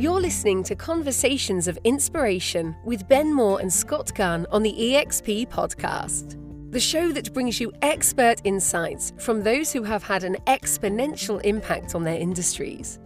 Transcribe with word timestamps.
You're 0.00 0.18
listening 0.18 0.62
to 0.62 0.74
Conversations 0.74 1.68
of 1.68 1.78
Inspiration 1.84 2.74
with 2.86 3.06
Ben 3.06 3.34
Moore 3.34 3.60
and 3.60 3.70
Scott 3.70 4.10
Gunn 4.14 4.46
on 4.50 4.62
the 4.62 4.72
EXP 4.72 5.48
podcast, 5.48 6.38
the 6.72 6.80
show 6.80 7.12
that 7.12 7.34
brings 7.34 7.60
you 7.60 7.70
expert 7.82 8.40
insights 8.44 9.12
from 9.18 9.42
those 9.42 9.74
who 9.74 9.82
have 9.82 10.02
had 10.02 10.24
an 10.24 10.38
exponential 10.46 11.38
impact 11.42 11.94
on 11.94 12.02
their 12.02 12.18
industries. 12.18 12.98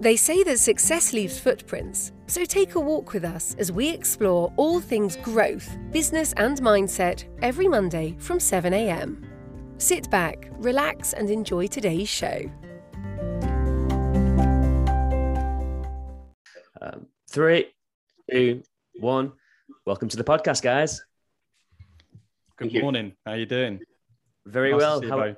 They 0.00 0.16
say 0.16 0.42
that 0.42 0.58
success 0.58 1.12
leaves 1.12 1.38
footprints, 1.38 2.10
so 2.26 2.44
take 2.44 2.74
a 2.74 2.80
walk 2.80 3.12
with 3.12 3.24
us 3.24 3.54
as 3.60 3.70
we 3.70 3.88
explore 3.90 4.52
all 4.56 4.80
things 4.80 5.14
growth, 5.14 5.78
business, 5.92 6.32
and 6.32 6.60
mindset 6.60 7.22
every 7.40 7.68
Monday 7.68 8.16
from 8.18 8.38
7am. 8.38 9.24
Sit 9.78 10.10
back, 10.10 10.48
relax, 10.54 11.12
and 11.12 11.30
enjoy 11.30 11.68
today's 11.68 12.08
show. 12.08 12.50
Um, 16.80 17.06
three, 17.30 17.66
two, 18.30 18.62
one. 18.98 19.32
Welcome 19.86 20.08
to 20.08 20.16
the 20.16 20.24
podcast, 20.24 20.62
guys. 20.62 21.02
Good 22.56 22.80
morning. 22.82 23.12
How 23.24 23.32
are 23.32 23.36
you 23.38 23.46
doing? 23.46 23.80
Very 24.46 24.72
Nice 24.72 24.80
to 24.80 24.84
well. 24.86 25.00
see 25.00 25.06
you 25.06 25.12
How- 25.12 25.18
both. 25.18 25.36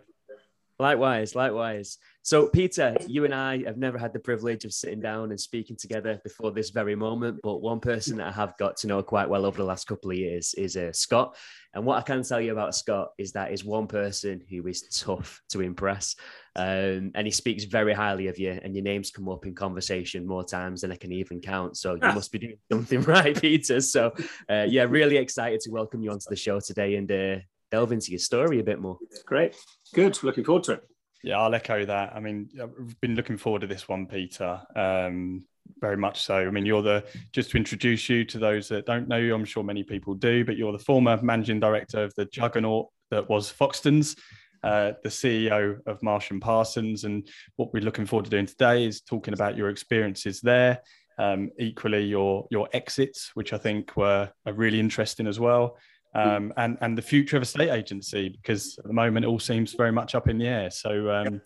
likewise, 0.78 1.34
likewise. 1.34 1.98
So, 2.24 2.46
Peter, 2.46 2.96
you 3.08 3.24
and 3.24 3.34
I 3.34 3.64
have 3.64 3.76
never 3.76 3.98
had 3.98 4.12
the 4.12 4.20
privilege 4.20 4.64
of 4.64 4.72
sitting 4.72 5.00
down 5.00 5.30
and 5.30 5.40
speaking 5.40 5.74
together 5.74 6.20
before 6.22 6.52
this 6.52 6.70
very 6.70 6.94
moment. 6.94 7.40
But 7.42 7.62
one 7.62 7.80
person 7.80 8.18
that 8.18 8.28
I 8.28 8.30
have 8.30 8.56
got 8.58 8.76
to 8.78 8.86
know 8.86 9.02
quite 9.02 9.28
well 9.28 9.44
over 9.44 9.56
the 9.56 9.64
last 9.64 9.88
couple 9.88 10.12
of 10.12 10.16
years 10.16 10.54
is 10.54 10.76
uh, 10.76 10.92
Scott. 10.92 11.36
And 11.74 11.84
what 11.84 11.98
I 11.98 12.02
can 12.02 12.22
tell 12.22 12.40
you 12.40 12.52
about 12.52 12.76
Scott 12.76 13.08
is 13.18 13.32
that 13.32 13.50
is 13.50 13.64
one 13.64 13.88
person 13.88 14.40
who 14.48 14.64
is 14.68 14.82
tough 14.82 15.42
to 15.50 15.62
impress. 15.62 16.14
Um, 16.54 17.10
and 17.16 17.26
he 17.26 17.32
speaks 17.32 17.64
very 17.64 17.92
highly 17.92 18.28
of 18.28 18.38
you, 18.38 18.56
and 18.62 18.72
your 18.76 18.84
names 18.84 19.10
come 19.10 19.28
up 19.28 19.44
in 19.44 19.56
conversation 19.56 20.24
more 20.24 20.44
times 20.44 20.82
than 20.82 20.92
I 20.92 20.96
can 20.96 21.10
even 21.10 21.40
count. 21.40 21.76
So 21.76 21.94
you 21.94 22.02
must 22.02 22.30
be 22.30 22.38
doing 22.38 22.58
something 22.70 23.02
right, 23.02 23.38
Peter. 23.40 23.80
So 23.80 24.12
uh, 24.48 24.66
yeah, 24.68 24.84
really 24.84 25.16
excited 25.16 25.58
to 25.62 25.72
welcome 25.72 26.02
you 26.02 26.12
onto 26.12 26.26
the 26.30 26.36
show 26.36 26.60
today 26.60 26.94
and 26.94 27.10
uh, 27.10 27.42
delve 27.72 27.90
into 27.90 28.12
your 28.12 28.20
story 28.20 28.60
a 28.60 28.64
bit 28.64 28.80
more. 28.80 28.98
Great. 29.26 29.56
Good. 29.92 30.22
Looking 30.22 30.44
forward 30.44 30.62
to 30.64 30.72
it. 30.74 30.84
Yeah, 31.22 31.38
I'll 31.38 31.54
echo 31.54 31.84
that. 31.84 32.14
I 32.14 32.20
mean, 32.20 32.48
I've 32.60 33.00
been 33.00 33.14
looking 33.14 33.36
forward 33.36 33.60
to 33.60 33.66
this 33.66 33.88
one, 33.88 34.06
Peter. 34.06 34.60
Um, 34.74 35.44
very 35.80 35.96
much 35.96 36.22
so. 36.22 36.36
I 36.36 36.50
mean, 36.50 36.66
you're 36.66 36.82
the 36.82 37.04
just 37.32 37.50
to 37.50 37.56
introduce 37.56 38.08
you 38.08 38.24
to 38.24 38.38
those 38.38 38.68
that 38.68 38.86
don't 38.86 39.08
know 39.08 39.18
you. 39.18 39.34
I'm 39.34 39.44
sure 39.44 39.62
many 39.62 39.84
people 39.84 40.14
do, 40.14 40.44
but 40.44 40.56
you're 40.56 40.72
the 40.72 40.78
former 40.78 41.20
managing 41.22 41.60
director 41.60 42.02
of 42.02 42.14
the 42.14 42.24
juggernaut 42.26 42.88
that 43.10 43.28
was 43.28 43.52
Foxtons, 43.52 44.18
uh, 44.64 44.92
the 45.02 45.08
CEO 45.08 45.78
of 45.86 46.02
Marsh 46.02 46.30
and 46.30 46.42
Parsons. 46.42 47.04
And 47.04 47.28
what 47.56 47.72
we're 47.72 47.82
looking 47.82 48.06
forward 48.06 48.24
to 48.24 48.30
doing 48.30 48.46
today 48.46 48.84
is 48.84 49.00
talking 49.00 49.34
about 49.34 49.56
your 49.56 49.70
experiences 49.70 50.40
there. 50.40 50.80
Um, 51.18 51.50
equally, 51.58 52.04
your 52.04 52.46
your 52.50 52.68
exits, 52.72 53.30
which 53.34 53.52
I 53.52 53.58
think 53.58 53.96
were 53.96 54.30
are 54.46 54.52
really 54.52 54.80
interesting 54.80 55.26
as 55.26 55.38
well. 55.38 55.76
Um, 56.14 56.52
and 56.58 56.76
and 56.82 56.96
the 56.98 57.02
future 57.02 57.36
of 57.38 57.42
estate 57.42 57.70
agency 57.70 58.28
because 58.28 58.76
at 58.78 58.84
the 58.84 58.92
moment 58.92 59.24
it 59.24 59.28
all 59.28 59.38
seems 59.38 59.72
very 59.72 59.92
much 59.92 60.14
up 60.14 60.28
in 60.28 60.36
the 60.38 60.46
air. 60.46 60.70
So 60.70 61.10
um, 61.10 61.40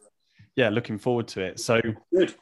yeah, 0.56 0.70
looking 0.70 0.98
forward 0.98 1.28
to 1.28 1.41
it. 1.42 1.61
So 1.61 1.81
Good. 2.12 2.34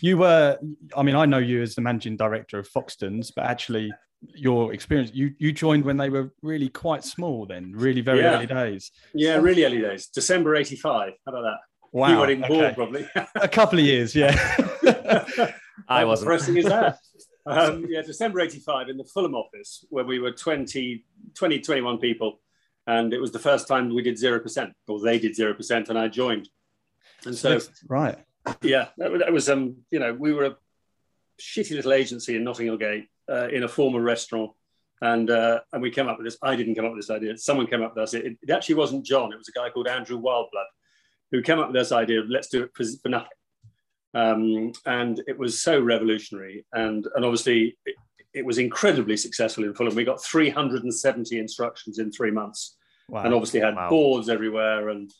you 0.00 0.18
were, 0.18 0.56
I 0.96 1.02
mean, 1.02 1.16
I 1.16 1.26
know 1.26 1.38
you 1.38 1.60
as 1.62 1.74
the 1.74 1.80
managing 1.80 2.16
director 2.16 2.58
of 2.60 2.68
Foxtons, 2.70 3.32
but 3.34 3.44
actually 3.44 3.92
your 4.34 4.72
experience, 4.72 5.10
you 5.14 5.32
you 5.38 5.50
joined 5.52 5.84
when 5.84 5.96
they 5.96 6.10
were 6.10 6.30
really 6.42 6.68
quite 6.68 7.02
small, 7.04 7.44
then 7.46 7.72
really 7.74 8.02
very 8.02 8.20
Yeah. 8.20 8.36
early 8.36 8.46
days. 8.46 8.92
Yeah, 9.14 9.36
really 9.36 9.64
early 9.64 9.80
days. 9.80 10.06
December 10.08 10.54
85. 10.54 11.14
How 11.26 11.32
about 11.32 11.42
that? 11.42 11.58
Wow, 11.90 12.08
You 12.10 12.18
weren't 12.18 12.30
even 12.32 12.48
born, 12.48 12.64
okay. 12.66 12.74
probably. 12.74 13.08
a 13.34 13.48
couple 13.48 13.78
of 13.80 13.84
years, 13.84 14.14
yeah. 14.14 14.34
I 15.88 16.04
wasn't. 16.04 16.26
depressing 16.26 16.56
is 16.58 16.66
that? 16.66 16.98
Um, 17.48 17.86
yeah, 17.88 18.02
December 18.02 18.40
85 18.40 18.90
in 18.90 18.98
the 18.98 19.04
Fulham 19.04 19.34
office 19.34 19.84
where 19.88 20.04
we 20.04 20.18
were 20.18 20.32
20, 20.32 21.04
20, 21.34 21.60
21 21.60 21.98
people. 21.98 22.40
And 22.86 23.12
it 23.12 23.20
was 23.20 23.32
the 23.32 23.38
first 23.38 23.66
time 23.66 23.94
we 23.94 24.02
did 24.02 24.16
0%, 24.16 24.72
or 24.86 25.00
they 25.00 25.18
did 25.18 25.32
0%, 25.32 25.88
and 25.88 25.98
I 25.98 26.08
joined. 26.08 26.48
And 27.24 27.34
so, 27.34 27.58
right, 27.86 28.18
yeah, 28.62 28.88
that 28.98 29.10
was, 29.10 29.20
that 29.20 29.32
was 29.32 29.48
um, 29.48 29.76
you 29.90 29.98
know, 29.98 30.14
we 30.14 30.32
were 30.32 30.44
a 30.44 30.56
shitty 31.40 31.72
little 31.72 31.92
agency 31.92 32.36
in 32.36 32.44
Notting 32.44 32.66
Hill 32.66 32.76
Gate 32.76 33.08
uh, 33.30 33.48
in 33.48 33.62
a 33.62 33.68
former 33.68 34.00
restaurant. 34.00 34.52
And, 35.00 35.30
uh, 35.30 35.60
and 35.72 35.82
we 35.82 35.90
came 35.90 36.08
up 36.08 36.18
with 36.18 36.26
this. 36.26 36.38
I 36.42 36.56
didn't 36.56 36.74
come 36.74 36.84
up 36.84 36.92
with 36.92 37.00
this 37.00 37.10
idea. 37.10 37.36
Someone 37.38 37.66
came 37.66 37.82
up 37.82 37.94
with 37.94 38.10
this. 38.10 38.14
It, 38.14 38.38
it 38.42 38.50
actually 38.50 38.74
wasn't 38.76 39.06
Jon. 39.06 39.32
It 39.32 39.38
was 39.38 39.48
a 39.48 39.52
guy 39.52 39.70
called 39.70 39.86
Andrew 39.86 40.20
Wildblood 40.20 40.66
who 41.30 41.42
came 41.42 41.58
up 41.58 41.68
with 41.68 41.76
this 41.76 41.92
idea 41.92 42.20
of 42.20 42.28
let's 42.28 42.48
do 42.48 42.64
it 42.64 42.70
for, 42.74 42.84
for 43.02 43.08
nothing. 43.08 43.28
Um, 44.18 44.72
and 44.86 45.22
it 45.26 45.38
was 45.38 45.62
so 45.62 45.80
revolutionary. 45.80 46.64
And, 46.72 47.06
and 47.14 47.24
obviously, 47.24 47.76
it, 47.86 47.94
it 48.34 48.44
was 48.44 48.58
incredibly 48.58 49.16
successful 49.16 49.64
in 49.64 49.74
Fulham. 49.74 49.94
We 49.94 50.04
got 50.04 50.22
370 50.22 51.38
instructions 51.38 51.98
in 51.98 52.10
three 52.10 52.30
months 52.30 52.76
wow, 53.08 53.22
and 53.24 53.34
obviously 53.34 53.60
had 53.60 53.76
Wow. 53.76 53.90
boards 53.90 54.28
everywhere 54.28 54.88
and 54.90 55.10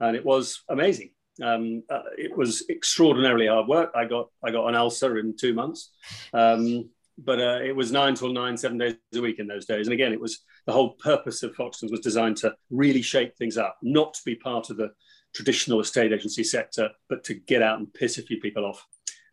and 0.00 0.16
it 0.16 0.24
was 0.24 0.62
amazing 0.68 1.10
um, 1.42 1.82
uh, 1.90 2.02
it 2.16 2.36
was 2.36 2.64
extraordinarily 2.70 3.46
hard 3.46 3.66
work 3.66 3.90
i 3.94 4.04
got 4.04 4.28
i 4.44 4.50
got 4.50 4.68
an 4.68 4.74
ulcer 4.74 5.18
in 5.18 5.36
two 5.36 5.54
months 5.54 5.92
um, 6.32 6.88
but 7.18 7.40
uh, 7.40 7.60
it 7.62 7.74
was 7.74 7.92
nine 7.92 8.14
till 8.14 8.32
nine 8.32 8.56
seven 8.56 8.78
days 8.78 8.96
a 9.14 9.20
week 9.20 9.38
in 9.38 9.46
those 9.46 9.66
days 9.66 9.86
and 9.86 9.94
again 9.94 10.12
it 10.12 10.20
was 10.20 10.40
the 10.66 10.72
whole 10.72 10.90
purpose 10.90 11.42
of 11.42 11.54
foxtons 11.54 11.90
was 11.90 12.00
designed 12.00 12.36
to 12.36 12.54
really 12.70 13.02
shake 13.02 13.36
things 13.36 13.56
up 13.56 13.76
not 13.82 14.14
to 14.14 14.20
be 14.24 14.34
part 14.34 14.70
of 14.70 14.76
the 14.76 14.90
traditional 15.34 15.80
estate 15.80 16.12
agency 16.12 16.44
sector 16.44 16.90
but 17.08 17.24
to 17.24 17.34
get 17.34 17.62
out 17.62 17.78
and 17.78 17.92
piss 17.92 18.18
a 18.18 18.22
few 18.22 18.40
people 18.40 18.64
off 18.64 18.86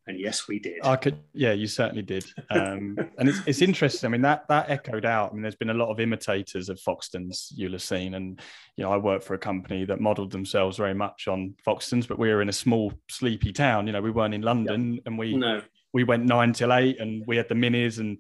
and 0.08 0.20
yes 0.20 0.48
we 0.48 0.60
did 0.60 0.80
I 0.84 0.96
could, 0.96 1.20
yeah, 1.34 1.52
you 1.52 1.68
certainly 1.68 2.02
did. 2.02 2.26
Um, 2.50 2.98
and 3.20 3.30
it's, 3.30 3.40
it's 3.46 3.62
interesting. 3.62 4.08
I 4.08 4.12
mean, 4.12 4.22
that 4.24 4.48
that 4.48 4.70
echoed 4.70 5.06
out. 5.06 5.30
I 5.30 5.34
mean, 5.34 5.44
there's 5.44 5.56
been 5.56 5.70
a 5.70 5.76
lot 5.76 5.90
of 5.90 6.00
imitators 6.00 6.70
of 6.70 6.80
Foxtons 6.80 7.52
you'll 7.52 7.74
have 7.74 7.84
seen, 7.84 8.16
and 8.16 8.42
you 8.78 8.84
know, 8.84 8.92
I 8.92 8.98
work 8.98 9.22
for 9.22 9.36
a 9.36 9.38
company 9.38 9.86
that 9.86 10.00
modelled 10.00 10.32
themselves 10.32 10.78
very 10.78 10.96
much 10.96 11.28
on 11.28 11.54
Foxtons, 11.66 12.08
but 12.08 12.18
we 12.18 12.30
were 12.30 12.42
in 12.42 12.50
a 12.50 12.54
small, 12.54 12.92
sleepy 13.10 13.54
town. 13.54 13.86
You 13.86 13.94
know, 13.94 14.02
we 14.02 14.10
weren't 14.10 14.34
in 14.34 14.42
London, 14.42 15.00
and 15.06 15.20
we 15.20 15.36
no 15.36 15.62
we 15.94 16.04
went 16.04 16.26
nine 16.26 16.54
till 16.54 16.74
eight, 16.74 17.00
and 17.00 17.24
we 17.28 17.38
had 17.38 17.50
the 17.50 17.56
minis 17.56 18.00
and 18.00 18.18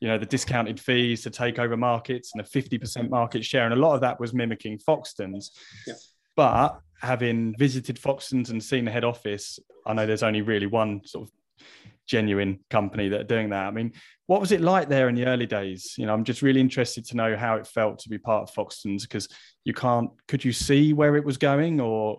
you 0.00 0.08
know 0.08 0.18
the 0.18 0.26
discounted 0.26 0.80
fees 0.80 1.22
to 1.22 1.30
take 1.30 1.58
over 1.58 1.76
markets 1.76 2.32
and 2.34 2.40
a 2.40 2.44
fifty 2.44 2.78
percent 2.78 3.10
market 3.10 3.44
share, 3.44 3.64
and 3.64 3.74
a 3.74 3.76
lot 3.76 3.94
of 3.94 4.00
that 4.00 4.18
was 4.18 4.34
mimicking 4.34 4.78
Foxtons. 4.78 5.50
Yeah. 5.86 5.94
But 6.36 6.80
having 7.00 7.54
visited 7.58 7.96
Foxtons 7.96 8.50
and 8.50 8.62
seen 8.62 8.84
the 8.84 8.90
head 8.90 9.04
office, 9.04 9.58
I 9.86 9.92
know 9.92 10.06
there's 10.06 10.22
only 10.22 10.42
really 10.42 10.66
one 10.66 11.02
sort 11.04 11.28
of 11.28 11.66
genuine 12.06 12.60
company 12.70 13.08
that 13.08 13.20
are 13.20 13.24
doing 13.24 13.50
that. 13.50 13.66
I 13.66 13.70
mean, 13.70 13.92
what 14.26 14.40
was 14.40 14.52
it 14.52 14.60
like 14.60 14.88
there 14.88 15.08
in 15.08 15.14
the 15.14 15.26
early 15.26 15.46
days? 15.46 15.94
You 15.96 16.06
know, 16.06 16.14
I'm 16.14 16.24
just 16.24 16.42
really 16.42 16.60
interested 16.60 17.04
to 17.06 17.16
know 17.16 17.36
how 17.36 17.56
it 17.56 17.66
felt 17.66 17.98
to 18.00 18.08
be 18.08 18.18
part 18.18 18.48
of 18.48 18.54
Foxtons 18.54 19.02
because 19.02 19.28
you 19.64 19.74
can't, 19.74 20.10
could 20.28 20.44
you 20.44 20.52
see 20.52 20.92
where 20.92 21.16
it 21.16 21.24
was 21.24 21.38
going 21.38 21.80
or 21.80 22.18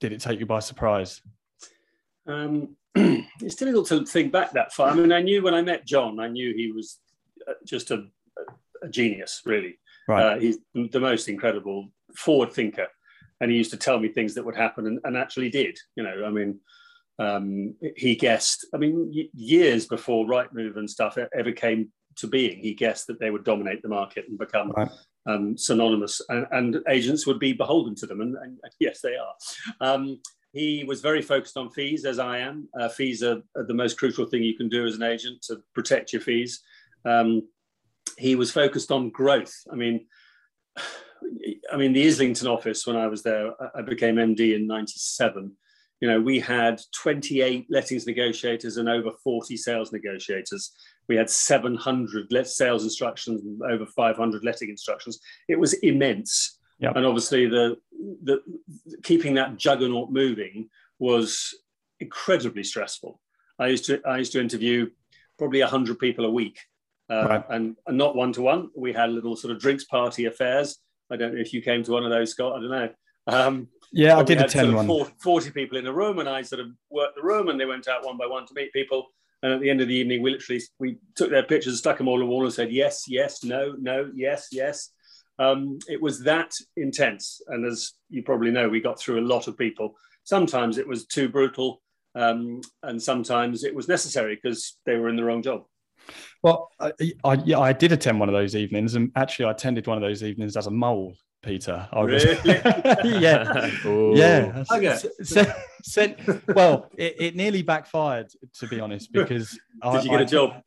did 0.00 0.12
it 0.12 0.20
take 0.20 0.40
you 0.40 0.46
by 0.46 0.60
surprise? 0.60 1.20
Um, 2.26 2.76
it's 2.94 3.54
difficult 3.54 3.86
to 3.88 4.04
think 4.04 4.32
back 4.32 4.52
that 4.52 4.72
far. 4.72 4.90
I 4.90 4.94
mean, 4.94 5.12
I 5.12 5.22
knew 5.22 5.42
when 5.42 5.54
I 5.54 5.62
met 5.62 5.86
Jon, 5.86 6.20
I 6.20 6.28
knew 6.28 6.54
he 6.54 6.72
was 6.72 6.98
uh, 7.48 7.54
just 7.64 7.90
a, 7.90 8.04
a 8.82 8.88
genius, 8.88 9.42
really. 9.44 9.78
Right. 10.08 10.22
Uh, 10.22 10.38
he's 10.38 10.58
the 10.74 11.00
most 11.00 11.28
incredible 11.28 11.90
forward 12.14 12.52
thinker. 12.52 12.88
And 13.40 13.50
he 13.50 13.56
used 13.56 13.72
to 13.72 13.76
tell 13.76 13.98
me 13.98 14.08
things 14.08 14.34
that 14.34 14.44
would 14.44 14.56
happen 14.56 14.86
and, 14.86 14.98
and 15.04 15.16
actually 15.16 15.50
did. 15.50 15.78
You 15.94 16.04
know, 16.04 16.24
I 16.26 16.30
mean, 16.30 16.60
um, 17.18 17.74
he 17.96 18.14
guessed, 18.14 18.66
I 18.74 18.78
mean, 18.78 19.12
years 19.34 19.86
before 19.86 20.26
Rightmove 20.26 20.76
and 20.76 20.88
stuff 20.88 21.18
ever 21.36 21.52
came 21.52 21.92
to 22.16 22.26
being, 22.26 22.58
he 22.60 22.74
guessed 22.74 23.06
that 23.06 23.20
they 23.20 23.30
would 23.30 23.44
dominate 23.44 23.82
the 23.82 23.88
market 23.88 24.24
and 24.28 24.38
become 24.38 24.70
Right. 24.70 24.90
um, 25.26 25.56
synonymous, 25.58 26.22
and, 26.28 26.46
and 26.50 26.78
agents 26.88 27.26
would 27.26 27.38
be 27.38 27.52
beholden 27.52 27.94
to 27.96 28.06
them. 28.06 28.20
And, 28.20 28.36
and 28.36 28.58
yes, 28.80 29.00
they 29.00 29.16
are. 29.16 29.34
Um, 29.80 30.20
he 30.52 30.84
was 30.84 31.02
very 31.02 31.20
focused 31.20 31.58
on 31.58 31.70
fees, 31.70 32.06
as 32.06 32.18
I 32.18 32.38
am. 32.38 32.68
Uh, 32.78 32.88
fees 32.88 33.22
are, 33.22 33.42
are 33.54 33.66
the 33.66 33.74
most 33.74 33.98
crucial 33.98 34.24
thing 34.24 34.42
you 34.42 34.56
can 34.56 34.70
do 34.70 34.86
as 34.86 34.94
an 34.94 35.02
agent 35.02 35.42
to 35.42 35.58
protect 35.74 36.12
your 36.14 36.22
fees. 36.22 36.62
Um, 37.04 37.42
he 38.16 38.34
was 38.34 38.50
focused 38.50 38.90
on 38.90 39.10
growth. 39.10 39.54
I 39.70 39.76
mean, 39.76 40.06
I 41.72 41.76
mean, 41.76 41.92
the 41.92 42.06
Islington 42.06 42.46
office 42.46 42.86
when 42.86 42.96
I 42.96 43.06
was 43.06 43.22
there, 43.22 43.52
I- 43.76 43.82
became 43.82 44.16
MD 44.16 44.54
in 44.54 44.66
'97. 44.66 45.52
You 46.00 46.08
know, 46.08 46.20
we 46.20 46.38
had 46.38 46.80
28 46.94 47.66
lettings 47.70 48.06
negotiators 48.06 48.76
and 48.76 48.86
over 48.88 49.12
40 49.24 49.56
sales 49.56 49.92
negotiators. 49.92 50.72
We 51.08 51.16
had 51.16 51.30
700 51.30 52.26
let 52.30 52.46
sales 52.48 52.84
instructions 52.84 53.40
and 53.42 53.62
over 53.62 53.86
500 53.86 54.44
letting 54.44 54.68
instructions. 54.68 55.18
It 55.48 55.58
was 55.58 55.72
immense. 55.74 56.58
Yep. 56.80 56.96
And 56.96 57.06
obviously, 57.06 57.46
the, 57.46 57.76
the 58.24 58.42
keeping 59.04 59.34
that 59.34 59.56
juggernaut 59.56 60.10
moving 60.12 60.68
was 60.98 61.54
incredibly 62.00 62.62
stressful. 62.64 63.18
I 63.58 63.68
used 63.68 63.86
to 63.86 64.02
I 64.06 64.18
used 64.18 64.32
to 64.32 64.40
interview 64.40 64.90
probably 65.38 65.60
100 65.60 65.98
people 65.98 66.26
a 66.26 66.30
week, 66.30 66.58
uh, 67.10 67.26
Right. 67.26 67.44
and, 67.48 67.76
and 67.86 67.96
not 67.96 68.14
one 68.16 68.32
to 68.34 68.42
one. 68.42 68.68
We 68.76 68.92
had 68.92 69.10
little 69.10 69.36
sort 69.36 69.54
of 69.54 69.60
drinks 69.60 69.84
party 69.84 70.26
affairs. 70.26 70.76
I 71.10 71.16
don't 71.16 71.34
know 71.34 71.40
if 71.40 71.52
you 71.52 71.62
came 71.62 71.82
to 71.84 71.92
one 71.92 72.04
of 72.04 72.10
those, 72.10 72.32
Scott. 72.32 72.56
I 72.56 72.60
don't 72.60 72.70
know. 72.70 72.88
Um, 73.28 73.68
Yeah, 73.92 74.18
I 74.18 74.22
did 74.22 74.38
had 74.38 74.50
sort 74.50 74.64
attend 74.64 74.68
of 74.68 74.74
one. 74.74 74.86
four- 74.86 75.12
40 75.22 75.50
people 75.50 75.78
in 75.78 75.86
a 75.86 75.92
room, 75.92 76.18
and 76.18 76.28
I 76.28 76.42
sort 76.42 76.60
of 76.60 76.68
worked 76.90 77.16
the 77.16 77.22
room, 77.22 77.48
and 77.48 77.58
they 77.60 77.64
went 77.64 77.88
out 77.88 78.04
one 78.04 78.16
by 78.16 78.26
one 78.26 78.46
to 78.46 78.54
meet 78.54 78.72
people. 78.72 79.06
And 79.42 79.52
at 79.52 79.60
the 79.60 79.70
end 79.70 79.80
of 79.80 79.88
the 79.88 79.94
evening, 79.94 80.22
we 80.22 80.30
literally 80.32 80.62
we 80.78 80.98
took 81.14 81.30
their 81.30 81.42
pictures, 81.42 81.78
stuck 81.78 81.98
them 81.98 82.08
all 82.08 82.14
on 82.14 82.20
the 82.20 82.26
wall, 82.26 82.44
and 82.44 82.52
said 82.52 82.72
yes, 82.72 83.04
yes, 83.08 83.44
no, 83.44 83.74
no, 83.78 84.10
yes, 84.14 84.48
yes. 84.50 84.90
Um, 85.38 85.78
it 85.88 86.00
was 86.00 86.20
that 86.24 86.52
intense, 86.76 87.40
and 87.48 87.64
as 87.66 87.92
you 88.08 88.22
probably 88.22 88.50
know, 88.50 88.68
we 88.68 88.80
got 88.80 88.98
through 88.98 89.20
a 89.20 89.26
lot 89.28 89.46
of 89.48 89.58
people. 89.58 89.94
Sometimes 90.24 90.78
it 90.78 90.88
was 90.88 91.06
too 91.06 91.28
brutal, 91.28 91.82
um, 92.14 92.60
and 92.82 93.00
sometimes 93.00 93.62
it 93.62 93.74
was 93.74 93.86
necessary 93.88 94.34
because 94.40 94.78
they 94.86 94.96
were 94.96 95.08
in 95.10 95.16
the 95.16 95.24
wrong 95.24 95.42
job. 95.42 95.64
Well, 96.42 96.70
I, 96.80 96.92
I, 97.24 97.34
yeah, 97.44 97.58
I 97.58 97.72
did 97.72 97.92
attend 97.92 98.20
one 98.20 98.28
of 98.28 98.34
those 98.34 98.54
evenings, 98.54 98.94
and 98.94 99.10
actually, 99.16 99.46
I 99.46 99.50
attended 99.52 99.86
one 99.86 99.96
of 99.96 100.02
those 100.02 100.22
evenings 100.22 100.56
as 100.56 100.66
a 100.66 100.70
mole. 100.70 101.14
Peter, 101.42 101.86
I 101.92 102.02
was, 102.02 102.24
Really? 102.24 102.60
yeah, 103.20 103.70
Ooh. 103.86 104.16
yeah. 104.16 104.64
Okay. 104.72 104.86
S- 104.88 105.06
s- 105.36 105.54
sent, 105.84 106.18
well, 106.56 106.90
it, 106.98 107.14
it 107.20 107.36
nearly 107.36 107.62
backfired, 107.62 108.32
to 108.58 108.66
be 108.66 108.80
honest, 108.80 109.12
because 109.12 109.50
Did 109.92 110.04
you 110.04 110.10
get 110.10 110.20
a 110.20 110.24
a 110.24 110.26
job? 110.26 110.62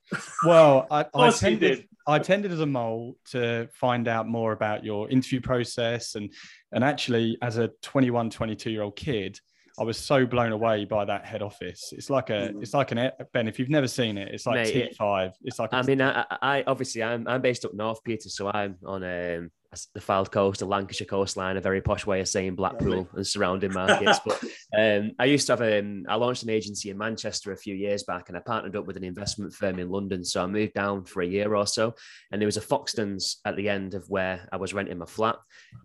Well, 0.46 0.88
I, 0.90 1.00
I 1.00 1.04
course 1.04 1.42
you 1.42 1.50
attended. 1.50 1.76
did. 1.80 1.88
I 2.08 2.16
attended 2.16 2.52
as 2.54 2.62
a 2.62 2.66
mole 2.66 3.18
to 3.32 3.68
find 3.74 4.08
out 4.08 4.28
more 4.30 4.54
about 4.54 4.86
your 4.86 5.10
interview 5.10 5.42
process, 5.42 6.16
and 6.16 6.32
and 6.72 6.82
actually, 6.84 7.38
as 7.42 7.58
a 7.58 7.72
21, 7.82 8.30
22 8.30 8.72
year 8.72 8.84
old 8.84 8.96
kid, 8.96 9.38
I 9.80 9.84
was 9.84 9.98
so 9.98 10.26
blown 10.26 10.52
away 10.52 10.86
by 10.86 11.06
that 11.06 11.26
head 11.26 11.42
office. 11.42 11.94
It's 11.94 12.10
like 12.10 12.30
a, 12.30 12.50
Mm. 12.54 12.62
it's 12.62 12.74
like 12.74 12.92
an 12.92 13.12
Ben. 13.34 13.48
If 13.48 13.60
you've 13.60 13.70
never 13.70 13.88
seen 13.88 14.18
it, 14.18 14.28
it's 14.34 14.46
like 14.46 14.68
T 14.68 14.92
five. 14.98 15.32
It's 15.44 15.58
like 15.60 15.72
a 15.72 15.78
I 15.78 15.82
mean, 15.84 16.02
I, 16.02 16.26
I 16.42 16.64
obviously 16.68 17.02
I'm 17.04 17.28
I'm 17.28 17.42
based 17.42 17.66
up 17.66 17.74
north, 17.74 18.04
Peter, 18.04 18.30
so 18.30 18.50
I'm 18.50 18.76
on 18.86 19.04
um, 19.04 19.52
the 19.94 20.00
Fylde 20.00 20.32
coast, 20.32 20.60
the 20.60 20.66
Lancashire 20.66 21.06
coastline, 21.08 21.56
a 21.56 21.62
very 21.62 21.80
posh 21.80 22.06
way 22.06 22.20
of 22.20 22.28
saying 22.28 22.56
Blackpool 22.56 23.08
and 23.14 23.26
surrounding 23.26 23.72
markets. 23.72 24.20
but 24.26 24.44
um, 24.78 25.12
I 25.20 25.26
used 25.26 25.46
to 25.48 25.56
have 25.56 25.62
um, 25.62 26.06
I 26.10 26.16
launched 26.16 26.44
an 26.44 26.50
agency 26.50 26.90
in 26.90 26.98
Manchester 26.98 27.52
a 27.52 27.58
few 27.58 27.76
years 27.76 28.04
back, 28.04 28.28
and 28.28 28.38
I 28.38 28.42
partnered 28.42 28.76
up 28.76 28.86
with 28.86 28.98
an 28.98 29.04
investment 29.04 29.54
firm 29.54 29.80
in 29.80 29.90
London. 29.90 30.26
So 30.26 30.44
I 30.44 30.48
moved 30.48 30.74
down 30.74 31.06
for 31.06 31.22
a 31.22 31.28
year 31.28 31.56
or 31.56 31.66
so, 31.68 31.94
and 32.32 32.42
there 32.42 32.48
was 32.48 32.58
a 32.58 32.62
Foxtons 32.62 33.36
at 33.46 33.56
the 33.56 33.70
end 33.70 33.94
of 33.94 34.10
where 34.10 34.48
I 34.52 34.58
was 34.58 34.74
renting 34.74 34.98
my 34.98 35.06
flat, 35.06 35.38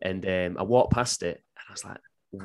and 0.02 0.24
um, 0.26 0.56
I 0.58 0.62
walked 0.64 0.92
past 0.92 1.22
it, 1.22 1.36
and 1.56 1.64
I 1.68 1.72
was 1.72 1.84
like. 1.84 1.98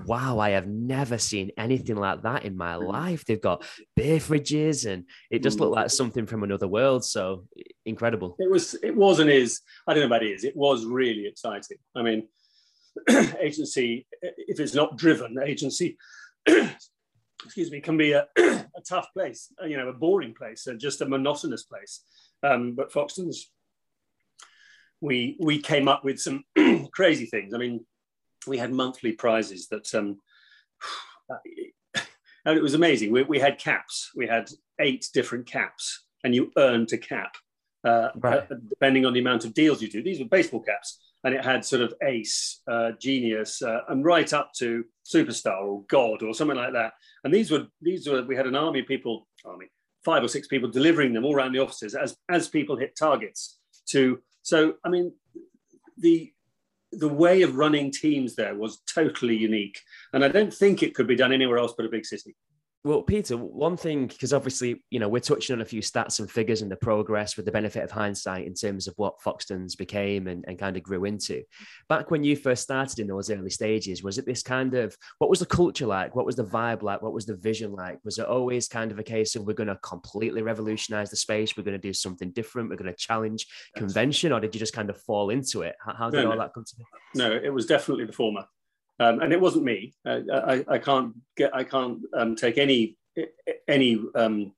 Wow, 0.06 0.40
I 0.40 0.52
have 0.52 0.68
never 0.68 1.18
seen 1.18 1.52
anything 1.58 1.96
like 1.96 2.24
that 2.24 2.46
in 2.46 2.58
my 2.58 2.76
life. 2.76 3.26
They've 3.26 3.42
got 3.42 3.64
beer 3.96 4.20
fridges 4.20 4.90
and 4.90 5.06
it 5.30 5.44
just 5.44 5.60
looked 5.60 5.76
like 5.76 5.90
something 5.90 6.26
from 6.26 6.44
another 6.44 6.68
world. 6.68 7.06
So 7.06 7.46
incredible. 7.86 8.36
It 8.40 8.50
was, 8.50 8.76
it 8.76 8.96
was 8.96 9.20
and 9.20 9.30
is. 9.30 9.62
I 9.88 9.94
don't 9.94 10.02
know 10.02 10.08
about 10.08 10.24
it 10.24 10.32
is. 10.32 10.44
It 10.44 10.56
was 10.56 10.86
really 10.86 11.28
exciting. 11.28 11.78
I 11.96 12.02
mean, 12.02 12.28
agency, 13.40 14.08
if 14.22 14.60
it's 14.60 14.74
not 14.74 14.98
driven, 14.98 15.38
agency, 15.44 15.98
excuse 17.46 17.72
me, 17.72 17.82
can 17.82 17.98
be 17.98 18.14
a, 18.14 18.28
a 18.38 18.82
tough 18.88 19.08
place. 19.14 19.54
You 19.66 19.78
know, 19.78 19.90
a 19.90 19.94
boring 19.94 20.34
place, 20.34 20.68
uh, 20.68 20.74
just 20.74 21.02
a 21.02 21.06
monotonous 21.06 21.64
place. 21.64 22.04
Um, 22.44 22.76
but 22.76 22.92
Foxtons, 22.92 23.38
we 25.02 25.38
we 25.40 25.60
came 25.60 25.88
up 25.88 26.04
with 26.04 26.20
some 26.20 26.44
crazy 26.92 27.26
things. 27.26 27.54
I 27.54 27.58
mean, 27.58 27.86
we 28.48 28.58
had 28.58 28.72
monthly 28.72 29.12
prizes 29.12 29.68
that. 29.68 29.94
Um, 29.94 30.20
and 32.46 32.58
it 32.58 32.62
was 32.62 32.74
amazing. 32.74 33.12
We, 33.12 33.24
we 33.24 33.40
had 33.40 33.60
caps. 33.60 34.12
We 34.16 34.28
had 34.28 34.50
eight 34.80 35.08
different 35.14 35.46
caps, 35.46 36.06
and 36.24 36.34
you 36.34 36.52
earned 36.58 36.92
a 36.94 36.98
cap 36.98 37.36
uh, 37.84 38.10
Right. 38.16 38.40
uh, 38.52 38.56
depending 38.70 39.06
on 39.06 39.14
the 39.14 39.20
amount 39.20 39.46
of 39.46 39.54
deals 39.54 39.82
you 39.82 39.90
do. 39.90 40.02
These 40.04 40.20
were 40.20 40.26
baseball 40.26 40.62
caps, 40.62 41.00
and 41.24 41.34
it 41.34 41.44
had 41.44 41.66
sort 41.66 41.82
of 41.82 41.94
ace, 42.04 42.62
uh, 42.70 42.92
genius, 43.00 43.62
uh, 43.62 43.82
and 43.90 44.04
right 44.06 44.32
up 44.34 44.52
to 44.58 44.84
superstar 45.06 45.62
or 45.62 45.84
god 45.88 46.24
or 46.24 46.34
something 46.34 46.58
like 46.58 46.74
that. 46.74 46.94
And 47.24 47.34
these 47.34 47.52
were 47.52 47.68
these 47.82 48.08
were 48.08 48.24
we 48.24 48.36
had 48.36 48.48
an 48.48 48.56
army 48.56 48.82
of 48.82 48.88
people, 48.88 49.28
army, 49.46 49.68
five 50.04 50.24
or 50.24 50.28
six 50.28 50.48
people 50.48 50.70
delivering 50.70 51.14
them 51.14 51.26
all 51.26 51.36
around 51.36 51.54
the 51.54 51.60
offices 51.60 51.96
as 51.96 52.16
as 52.30 52.48
people 52.48 52.76
hit 52.76 52.96
targets. 52.96 53.60
To 53.90 54.20
so 54.42 54.76
I 54.84 54.90
mean, 54.90 55.14
the 55.98 56.32
the 56.92 57.08
way 57.08 57.42
of 57.42 57.56
running 57.56 57.92
teams 57.92 58.36
there 58.36 58.56
was 58.56 58.82
totally 58.92 59.36
unique, 59.38 59.82
and 60.14 60.24
I 60.24 60.28
don't 60.28 60.54
think 60.54 60.82
it 60.82 60.96
could 60.96 61.08
be 61.08 61.16
done 61.16 61.32
anywhere 61.32 61.58
else 61.58 61.74
but 61.76 61.86
a 61.86 61.90
big 61.90 62.06
city. 62.06 62.36
Well, 62.86 63.02
Peter, 63.02 63.36
one 63.36 63.76
thing, 63.76 64.08
because 64.08 64.32
obviously, 64.32 64.86
you 64.90 65.02
know, 65.02 65.10
we're 65.10 65.20
touching 65.20 65.54
on 65.54 65.62
a 65.62 65.66
few 65.66 65.82
stats 65.82 66.22
and 66.22 66.32
figures 66.32 66.62
and 66.62 66.72
the 66.72 66.78
progress 66.78 67.36
with 67.36 67.46
the 67.46 67.52
benefit 67.52 67.84
of 67.84 67.92
hindsight 67.92 68.48
in 68.48 68.54
terms 68.54 68.88
of 68.88 68.94
what 68.96 69.20
Foxtons 69.20 69.78
became 69.78 70.28
and, 70.28 70.46
and 70.48 70.58
kind 70.58 70.78
of 70.78 70.84
grew 70.84 71.04
into. 71.04 71.44
Back 71.90 72.10
when 72.10 72.24
you 72.24 72.38
first 72.38 72.64
started 72.64 73.00
in 73.00 73.08
those 73.08 73.30
early 73.30 73.50
stages, 73.50 74.02
was 74.02 74.18
it 74.18 74.26
this 74.26 74.42
kind 74.42 74.76
of 74.76 74.96
what 75.18 75.30
was 75.30 75.40
the 75.40 75.46
culture 75.46 75.88
like? 75.88 76.16
What 76.16 76.26
was 76.26 76.38
the 76.38 76.46
vibe 76.46 76.82
like? 76.82 77.02
What 77.02 77.12
was 77.12 77.26
the 77.26 77.36
vision 77.36 77.74
like? 77.74 78.00
Was 78.06 78.18
it 78.18 78.26
always 78.26 78.70
kind 78.70 78.94
of 78.94 79.00
a 79.00 79.04
case 79.04 79.36
of 79.36 79.46
we're 79.46 79.54
going 79.54 79.68
to 79.68 79.76
completely 79.84 80.42
revolutionize 80.42 81.10
the 81.10 81.18
space? 81.18 81.58
We're 81.58 81.64
going 81.64 81.74
to 81.80 81.88
do 81.88 81.94
something 81.94 82.32
different? 82.32 82.70
We're 82.70 82.78
going 82.78 82.94
to 82.94 82.98
challenge 82.98 83.46
convention? 83.76 84.32
Or 84.32 84.40
did 84.40 84.56
you 84.56 84.60
just 84.60 84.74
kind 84.74 84.90
of 84.90 85.02
fall 85.02 85.32
into 85.32 85.64
it? 85.64 85.76
How, 85.86 85.96
how 85.96 86.10
did 86.10 86.24
No, 86.24 86.30
all 86.32 86.38
no. 86.38 86.44
that 86.44 86.54
come 86.54 86.64
to 86.64 86.76
be? 86.78 86.84
no, 87.16 87.30
it 87.34 87.54
was 87.54 87.66
definitely 87.66 88.06
the 88.06 88.14
former, 88.14 88.46
um, 89.00 89.22
and 89.22 89.32
it 89.32 89.42
wasn't 89.42 89.64
me. 89.64 89.94
Uh, 90.06 90.20
I, 90.34 90.66
I 90.68 90.78
can't 90.78 91.14
get, 91.38 91.56
I 91.56 91.64
can't 91.64 92.00
um, 92.14 92.36
take 92.36 92.58
any 92.58 92.98
any 93.68 94.00
um, 94.16 94.54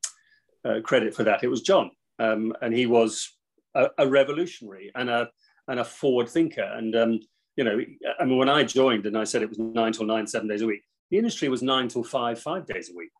uh, 0.66 0.80
credit 0.84 1.16
for 1.16 1.24
that. 1.24 1.44
It 1.44 1.48
was 1.48 1.62
Jon, 1.62 1.92
um, 2.20 2.54
and 2.62 2.74
he 2.74 2.86
was 2.86 3.32
a, 3.76 3.90
a 3.98 4.08
revolutionary 4.08 4.92
and 4.96 5.10
a 5.10 5.30
and 5.68 5.80
a 5.80 5.86
forward 5.86 6.30
thinker. 6.30 6.64
And 6.64 6.96
um, 6.96 7.20
you 7.56 7.64
know, 7.64 7.80
I 8.20 8.26
mean, 8.26 8.38
when 8.38 8.50
I 8.50 8.64
joined, 8.64 9.06
and 9.06 9.18
I 9.18 9.24
said 9.26 9.42
it 9.42 9.50
was 9.50 9.60
nine 9.60 9.94
till 9.94 10.06
nine, 10.06 10.28
seven 10.28 10.48
days 10.48 10.62
a 10.62 10.68
week. 10.68 10.84
The 11.10 11.18
industry 11.18 11.50
was 11.50 11.62
nine 11.62 11.88
till 11.88 12.04
five, 12.04 12.40
five 12.40 12.66
days 12.66 12.90
a 12.90 12.96
week. 12.96 13.12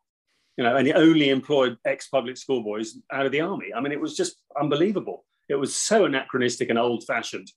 You 0.56 0.64
know, 0.64 0.76
and 0.76 0.86
it 0.86 0.96
only 0.96 1.30
employed 1.30 1.78
ex-public 1.86 2.36
school 2.36 2.62
boys 2.62 2.98
out 3.10 3.24
of 3.24 3.32
the 3.32 3.40
army. 3.40 3.72
I 3.74 3.80
mean, 3.80 3.92
it 3.92 4.00
was 4.00 4.14
just 4.14 4.36
unbelievable. 4.60 5.24
It 5.48 5.54
was 5.54 5.74
so 5.74 6.04
anachronistic 6.04 6.68
and 6.68 6.78
old-fashioned, 6.78 7.50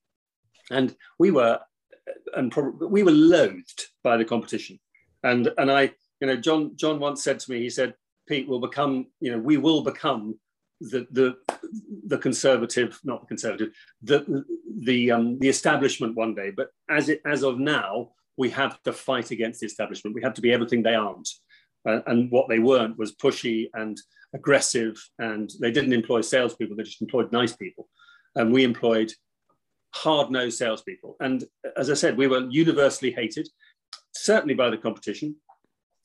and 0.71 0.95
we 1.19 1.31
were 1.31 1.59
and 2.35 2.51
probably 2.51 2.87
we 2.87 3.03
were 3.03 3.11
loathed 3.11 3.87
by 4.03 4.17
the 4.17 4.25
competition. 4.25 4.79
And 5.23 5.51
and 5.57 5.71
I, 5.71 5.91
you 6.19 6.27
know, 6.27 6.35
Jon 6.35 6.75
Jon 6.75 6.99
once 6.99 7.23
said 7.23 7.39
to 7.39 7.51
me, 7.51 7.59
he 7.59 7.69
said, 7.69 7.95
Pete 8.27 8.47
will 8.47 8.59
become, 8.59 9.07
you 9.19 9.31
know, 9.31 9.39
we 9.39 9.57
will 9.57 9.81
become 9.83 10.39
the 10.81 11.07
the 11.11 11.35
the 12.07 12.17
conservative, 12.17 12.99
not 13.03 13.21
the 13.21 13.27
conservative, 13.27 13.69
the 14.01 14.43
the 14.83 15.11
um, 15.11 15.39
the 15.39 15.49
establishment 15.49 16.15
one 16.15 16.35
day. 16.35 16.51
But 16.51 16.69
as 16.89 17.09
it 17.09 17.21
as 17.25 17.43
of 17.43 17.59
now, 17.59 18.11
we 18.37 18.49
have 18.51 18.81
to 18.83 18.93
fight 18.93 19.31
against 19.31 19.61
the 19.61 19.67
establishment. 19.67 20.15
We 20.15 20.23
have 20.23 20.33
to 20.35 20.41
be 20.41 20.53
everything 20.53 20.83
they 20.83 20.95
aren't. 20.95 21.29
Uh, 21.87 22.01
and 22.07 22.31
what 22.31 22.49
they 22.49 22.57
weren't 22.57 22.97
was 22.97 23.15
pushy 23.15 23.69
and 23.75 24.01
aggressive, 24.33 24.97
and 25.19 25.51
they 25.61 25.71
didn't 25.71 25.93
employ 25.93 26.21
salespeople. 26.21 26.75
They 26.75 26.83
just 26.83 27.01
employed 27.01 27.31
nice 27.31 27.55
people, 27.55 27.87
and 28.35 28.51
we 28.51 28.63
employed 28.63 29.11
hard-nosed 29.95 30.57
salespeople. 30.57 31.15
And 31.19 31.43
as 31.77 31.89
I 31.89 31.93
said, 31.93 32.17
we 32.17 32.27
were 32.27 32.47
universally 32.49 33.11
hated, 33.11 33.47
certainly 34.13 34.53
by 34.53 34.69
the 34.69 34.77
competition, 34.77 35.35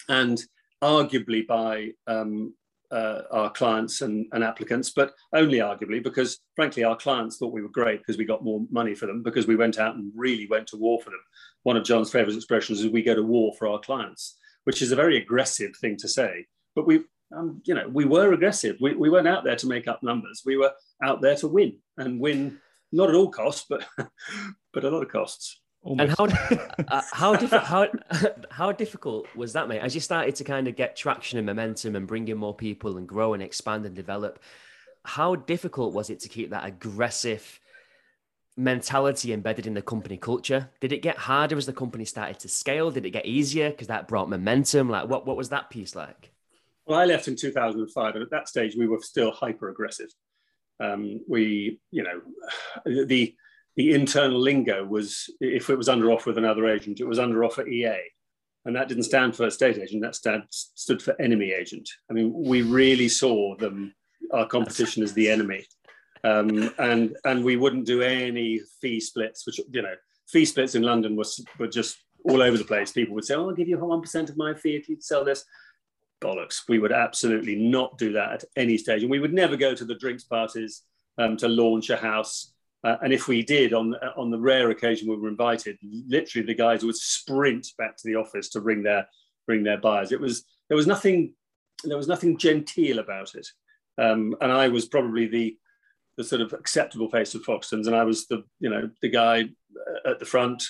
and 0.09 0.41
arguably 0.83 1.47
by 1.47 1.91
um, 2.07 2.55
uh, 2.91 3.23
our 3.31 3.51
clients 3.51 4.01
and, 4.03 4.27
and 4.33 4.43
applicants, 4.43 4.91
but 4.91 5.13
only 5.35 5.59
arguably 5.59 6.03
because, 6.03 6.39
frankly, 6.57 6.85
our 6.85 6.97
clients 6.97 7.37
thought 7.37 7.53
we 7.53 7.63
were 7.63 7.69
great 7.69 8.01
because 8.01 8.19
we 8.19 8.25
got 8.25 8.45
more 8.45 8.65
money 8.71 8.95
for 8.95 9.07
them 9.07 9.23
because 9.23 9.47
we 9.47 9.57
went 9.57 9.79
out 9.79 9.95
and 9.97 10.13
really 10.17 10.47
went 10.49 10.67
to 10.69 10.77
war 10.77 11.01
for 11.01 11.11
them. 11.11 11.21
One 11.63 11.77
of 11.77 11.85
Jon's 11.85 12.11
favourite 12.11 12.37
expressions 12.37 12.81
is 12.81 12.91
"we 12.91 13.03
go 13.03 13.15
to 13.15 13.23
war 13.23 13.53
for 13.59 13.69
our 13.69 13.79
clients," 13.81 14.37
which 14.65 14.83
is 14.83 14.93
a 14.93 14.97
very 14.97 15.19
aggressive 15.19 15.77
thing 15.77 15.97
to 15.99 16.09
say. 16.09 16.47
But 16.75 16.87
we, 16.87 17.05
um, 17.37 17.61
you 17.65 17.75
know, 17.75 17.89
we 17.89 18.05
were 18.05 18.33
aggressive. 18.33 18.77
We, 18.81 18.95
we 18.95 19.11
weren't 19.11 19.29
out 19.29 19.45
there 19.45 19.57
to 19.57 19.69
make 19.69 19.87
up 19.87 20.03
numbers. 20.03 20.43
We 20.45 20.57
were 20.57 20.73
out 21.03 21.21
there 21.21 21.37
to 21.37 21.49
win 21.49 21.79
and 21.97 22.19
win 22.19 22.59
not 22.93 23.09
at 23.09 23.15
all 23.15 23.31
costs, 23.31 23.67
but 23.69 23.87
but 24.73 24.85
a 24.85 24.91
lot 24.91 25.03
of 25.03 25.09
costs. 25.09 25.61
And 25.83 26.11
how 26.11 26.25
uh, 26.89 27.03
how, 27.13 27.35
diffi- 27.37 27.63
how 27.63 27.89
how 28.51 28.73
difficult 28.73 29.27
was 29.35 29.55
that, 29.55 29.69
mate? 29.69 29.81
As 29.81 29.95
you 29.95 30.01
started 30.01 30.35
to 30.37 30.45
kind 30.45 30.69
of 30.69 30.77
get 30.77 30.97
traction 30.97 31.39
and 31.39 31.47
momentum 31.47 31.97
and 31.97 32.07
bring 32.07 32.29
in 32.29 32.37
more 32.37 32.55
people 32.55 32.99
and 32.99 33.09
grow 33.09 33.33
and 33.33 33.43
expand 33.43 33.87
and 33.87 33.95
develop, 33.95 34.41
how 35.05 35.37
difficult 35.37 35.95
was 35.95 36.11
it 36.11 36.21
to 36.21 36.29
keep 36.29 36.51
that 36.51 36.67
aggressive 36.67 37.61
mentality 38.57 39.33
embedded 39.33 39.67
in 39.67 39.73
the 39.73 39.81
company 39.81 40.19
culture? 40.19 40.69
Did 40.81 40.93
it 40.93 41.01
get 41.01 41.17
harder 41.17 41.57
as 41.57 41.65
the 41.65 41.73
company 41.73 42.05
started 42.05 42.39
to 42.41 42.49
scale? 42.49 42.91
Did 42.91 43.07
it 43.07 43.11
get 43.11 43.25
easier 43.25 43.71
because 43.71 43.87
that 43.87 44.07
brought 44.07 44.29
momentum? 44.29 44.91
Like, 44.91 45.09
what 45.09 45.27
what 45.27 45.39
was 45.39 45.49
that 45.49 45.71
piece 45.71 45.95
like? 45.95 46.31
Well, 46.85 46.99
I 46.99 47.05
left 47.05 47.29
in 47.29 47.37
2005, 47.37 48.15
and 48.15 48.23
at 48.23 48.31
that 48.31 48.49
stage, 48.49 48.75
we 48.77 48.89
were 48.89 49.01
still 49.01 49.31
hyper 49.31 49.71
aggressive. 49.71 50.09
Um, 50.81 51.21
we, 51.29 51.81
you 51.91 52.03
know, 52.03 52.21
the 53.05 53.35
the 53.77 53.93
internal 53.93 54.41
lingo 54.41 54.85
was 54.85 55.31
if 55.41 55.71
it 55.71 55.77
was 55.77 55.89
under 55.89 56.11
offer 56.11 56.31
with 56.31 56.39
another 56.39 56.67
agent, 56.69 57.01
it 57.01 57.07
was 57.07 57.19
under 57.19 57.45
offer 57.45 57.67
EA, 57.67 57.99
and 58.65 58.75
that 58.77 58.89
didn't 58.89 59.05
stand 59.05 59.37
for 59.37 59.47
estate 59.47 59.79
agent. 59.79 60.03
That 60.03 60.15
stand, 60.15 60.45
stood 60.51 61.03
for 61.03 61.21
enemy 61.21 61.53
agent. 61.53 61.89
I 62.11 62.15
mean, 62.15 62.33
we 62.35 62.63
really 62.63 63.09
saw 63.09 63.57
them 63.57 63.95
our 64.33 64.47
competition 64.47 65.03
as 65.03 65.13
the 65.13 65.31
enemy, 65.31 65.67
um, 66.25 66.73
and 66.79 67.17
and 67.25 67.45
we 67.45 67.57
wouldn't 67.57 67.87
do 67.87 68.03
any 68.03 68.61
fee 68.81 69.01
splits, 69.01 69.47
which 69.47 69.61
you 69.71 69.83
know, 69.83 69.95
fee 70.29 70.45
splits 70.45 70.75
in 70.75 70.83
London 70.83 71.17
was 71.17 71.45
were 71.59 71.69
just 71.69 71.97
all 72.25 72.43
over 72.43 72.59
the 72.59 72.65
place. 72.65 72.93
People 72.93 73.15
would 73.15 73.25
say, 73.25 73.35
"Oh, 73.35 73.49
I'll 73.49 73.55
give 73.55 73.69
you 73.69 73.79
one 73.79 74.03
percent 74.03 74.31
of 74.31 74.37
my 74.37 74.55
fee 74.55 74.77
if 74.77 74.89
you 74.89 74.97
sell 75.01 75.25
this." 75.25 75.45
Bollocks. 76.21 76.63
We 76.69 76.79
would 76.79 76.93
absolutely 76.93 77.57
not 77.57 77.99
do 77.99 78.13
that 78.13 78.33
at 78.33 78.45
any 78.57 78.79
stage. 78.79 79.03
And 79.03 79.11
we 79.11 79.19
would 79.19 79.33
never 79.33 79.57
go 79.57 79.75
to 79.75 79.85
the 79.85 79.95
drinks 79.95 80.25
parties 80.25 80.83
um, 81.19 81.37
to 81.39 81.49
launch 81.49 81.91
a 81.91 81.97
house. 81.97 82.53
Uh, 82.83 82.97
and 83.03 83.13
if 83.13 83.29
we 83.29 83.43
did, 83.43 83.75
on, 83.75 83.95
on 84.17 84.31
the 84.31 84.39
rare 84.39 84.71
occasion 84.71 85.09
we 85.09 85.17
were 85.17 85.29
invited, 85.29 85.77
literally 85.83 86.47
the 86.47 86.55
guys 86.55 86.85
would 86.85 86.97
sprint 86.97 87.67
back 87.77 87.97
to 87.97 88.03
the 88.05 88.15
office 88.17 88.49
to 88.51 88.61
bring 88.61 88.83
their, 88.83 89.07
bring 89.47 89.63
their 89.63 89.79
buyers. 89.79 90.13
It 90.13 90.21
was, 90.21 90.45
there 90.69 90.77
was 90.77 90.87
nothing, 90.87 91.35
there 91.85 91.97
was 91.97 92.09
nothing 92.09 92.39
genteel 92.39 92.99
about 92.99 93.35
it. 93.35 93.47
Um, 93.99 94.35
and 94.41 94.51
I 94.51 94.69
was 94.69 94.87
probably 94.87 95.27
the, 95.27 95.57
the 96.17 96.25
sort 96.25 96.41
of 96.41 96.53
acceptable 96.53 97.11
face 97.11 97.35
of 97.35 97.43
Foxtons. 97.43 97.87
And 97.87 97.95
I 97.95 98.05
was 98.05 98.27
the, 98.29 98.45
you 98.61 98.71
know, 98.71 98.89
the 99.03 99.11
guy 99.11 99.45
at 100.07 100.19
the 100.19 100.25
front 100.25 100.65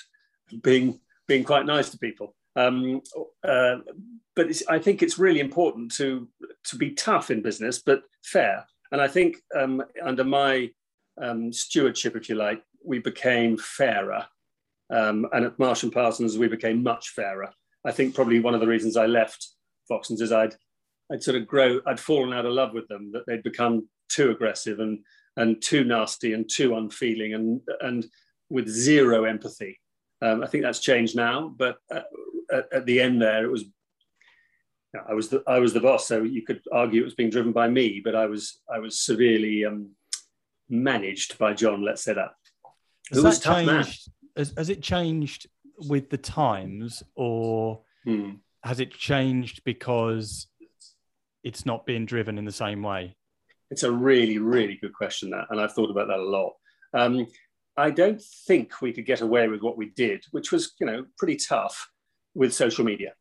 being, 0.61 0.99
being 1.27 1.45
quite 1.45 1.65
nice 1.65 1.89
to 1.91 1.97
people. 1.97 2.35
Um, 2.57 3.01
uh, 3.47 3.77
but 4.35 4.47
I 4.69 4.79
think 4.79 5.01
it's 5.01 5.19
really 5.19 5.39
important 5.39 5.91
to 5.95 6.27
to 6.65 6.75
be 6.75 6.91
tough 6.91 7.31
in 7.31 7.41
business, 7.41 7.79
but 7.79 8.03
fair. 8.23 8.65
And 8.91 9.01
I 9.01 9.07
think 9.07 9.37
um, 9.57 9.83
under 10.03 10.23
my 10.23 10.69
um, 11.21 11.51
stewardship, 11.53 12.15
if 12.15 12.29
you 12.29 12.35
like, 12.35 12.61
we 12.85 12.99
became 12.99 13.57
fairer. 13.57 14.25
Um, 14.89 15.27
and 15.31 15.45
at 15.45 15.57
Marsh 15.59 15.83
and 15.83 15.93
Parsons, 15.93 16.37
we 16.37 16.47
became 16.47 16.83
much 16.83 17.09
fairer. 17.09 17.49
I 17.85 17.91
think 17.91 18.13
probably 18.13 18.39
one 18.39 18.53
of 18.53 18.59
the 18.59 18.67
reasons 18.67 18.97
I 18.97 19.05
left 19.05 19.47
Foxtons 19.89 20.21
is 20.21 20.31
I'd 20.31 20.55
I'd 21.11 21.23
sort 21.23 21.37
of 21.37 21.47
grow, 21.47 21.81
I'd 21.85 21.99
fallen 21.99 22.33
out 22.33 22.45
of 22.45 22.53
love 22.53 22.73
with 22.73 22.87
them, 22.87 23.11
that 23.11 23.23
they'd 23.27 23.43
become 23.43 23.89
too 24.09 24.31
aggressive 24.31 24.79
and 24.79 24.99
and 25.37 25.61
too 25.61 25.83
nasty 25.83 26.33
and 26.33 26.49
too 26.49 26.75
unfeeling 26.75 27.33
and 27.33 27.61
and 27.81 28.05
with 28.49 28.67
zero 28.67 29.23
empathy. 29.23 29.79
Um, 30.21 30.43
I 30.43 30.47
think 30.47 30.63
that's 30.63 30.79
changed 30.79 31.15
now, 31.15 31.53
but 31.57 31.77
uh, 31.89 32.01
at, 32.51 32.65
at, 32.71 32.85
the 32.85 33.01
end 33.01 33.21
there, 33.21 33.43
it 33.43 33.51
was 33.51 33.65
I 35.07 35.13
was 35.13 35.29
the 35.29 35.43
I 35.47 35.59
was 35.59 35.73
the 35.73 35.79
boss, 35.79 36.07
so 36.07 36.23
you 36.23 36.43
could 36.43 36.61
argue 36.71 37.01
it 37.01 37.05
was 37.05 37.15
being 37.15 37.29
driven 37.29 37.51
by 37.51 37.67
me, 37.69 38.01
but 38.03 38.15
I 38.15 38.25
was 38.25 38.59
I 38.73 38.79
was 38.79 38.99
severely 38.99 39.65
um, 39.65 39.91
managed 40.69 41.37
by 41.37 41.53
Jon. 41.53 41.83
Let's 41.83 42.03
say 42.03 42.13
that. 42.13 42.31
Has 43.11 43.23
that 43.23 43.41
changed? 43.41 44.09
Has, 44.35 44.53
has, 44.57 44.69
it 44.69 44.81
changed 44.81 45.47
with 45.77 46.09
the 46.09 46.17
times, 46.17 47.03
or 47.15 47.81
hmm. 48.05 48.31
has 48.63 48.79
it 48.79 48.91
changed 48.91 49.63
because 49.63 50.47
it's 51.43 51.65
not 51.65 51.85
being 51.85 52.05
driven 52.05 52.37
in 52.37 52.45
the 52.45 52.51
same 52.51 52.83
way? 52.83 53.15
It's 53.69 53.83
a 53.83 53.91
really 53.91 54.39
really 54.39 54.75
good 54.75 54.93
question 54.93 55.29
that, 55.29 55.47
and 55.49 55.59
I've 55.59 55.73
thought 55.73 55.89
about 55.89 56.07
that 56.07 56.19
a 56.19 56.23
lot. 56.23 56.53
Um, 56.93 57.27
I 57.77 57.91
don't 57.91 58.21
think 58.45 58.81
we 58.81 58.91
could 58.91 59.05
get 59.05 59.21
away 59.21 59.47
with 59.47 59.61
what 59.61 59.77
we 59.77 59.89
did, 59.89 60.25
which 60.31 60.51
was 60.51 60.73
you 60.81 60.85
know 60.85 61.05
pretty 61.17 61.37
tough 61.37 61.89
with 62.33 62.53
social 62.53 62.83
media. 62.83 63.13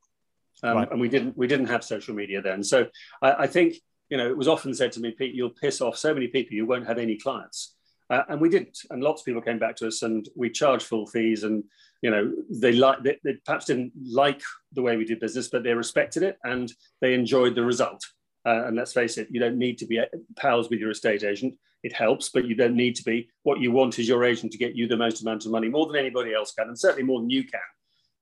Um, 0.63 0.77
right. 0.77 0.91
And 0.91 1.01
we 1.01 1.09
didn't 1.09 1.37
we 1.37 1.47
didn't 1.47 1.67
have 1.67 1.85
social 1.85 2.15
media 2.15 2.43
then. 2.43 2.63
So 2.63 2.87
I, 3.23 3.33
I, 3.33 3.47
think 3.47 3.77
you 4.09 4.17
know 4.17 4.29
it 4.29 4.37
was 4.37 4.49
often 4.49 4.75
said 4.75 4.93
to 4.93 5.01
me, 5.01 5.13
Pete, 5.13 5.35
you'll 5.35 5.51
piss 5.51 5.81
off 5.81 5.97
so 5.97 6.13
many 6.13 6.29
people, 6.29 6.55
you 6.55 6.67
won't 6.67 6.87
have 6.87 6.99
any 6.99 7.17
clients. 7.17 7.75
Uh, 8.11 8.25
and 8.29 8.41
we 8.41 8.49
didn't. 8.49 8.79
And 8.91 9.03
lots 9.03 9.23
of 9.23 9.25
people 9.25 9.41
came 9.41 9.59
back 9.59 9.77
to 9.77 9.87
us, 9.87 10.03
and 10.03 10.29
we 10.35 10.51
charged 10.51 10.87
full 10.87 11.07
fees. 11.07 11.45
And 11.45 11.65
you 12.03 12.11
know 12.11 12.33
they 12.51 12.73
like 12.73 13.03
they, 13.03 13.19
they 13.25 13.35
perhaps 13.45 13.67
didn't 13.67 13.93
like 14.05 14.43
the 14.73 14.83
way 14.83 14.97
we 14.97 15.05
did 15.05 15.21
business, 15.21 15.49
but 15.49 15.63
they 15.63 15.75
respected 15.75 16.23
it 16.23 16.39
and 16.45 16.73
they 17.01 17.15
enjoyed 17.15 17.55
the 17.55 17.65
result. 17.65 18.05
Uh, 18.47 18.67
and 18.67 18.77
let's 18.77 18.93
face 18.93 19.19
it, 19.19 19.29
you 19.31 19.39
don't 19.39 19.59
need 19.59 19.79
to 19.79 19.87
be 19.87 20.01
pals 20.37 20.71
with 20.71 20.81
your 20.81 20.91
estate 20.91 21.25
agent. 21.25 21.55
It 21.83 21.93
helps, 21.93 22.31
but 22.31 22.47
you 22.47 22.55
don't 22.55 22.75
need 22.75 22.97
to 22.97 23.05
be. 23.05 23.29
What 23.43 23.61
you 23.61 23.71
want 23.71 23.99
is 23.99 24.09
your 24.09 24.25
agent 24.25 24.53
to 24.53 24.59
get 24.59 24.75
you 24.75 24.87
the 24.87 24.97
most 24.97 25.23
amount 25.23 25.45
of 25.45 25.53
money, 25.53 25.69
more 25.69 25.87
than 25.87 25.97
anybody 25.97 26.35
else 26.35 26.53
can, 26.53 26.69
and 26.69 26.79
certainly 26.79 27.05
more 27.05 27.21
than 27.21 27.31
you 27.31 27.45
can. 27.45 27.61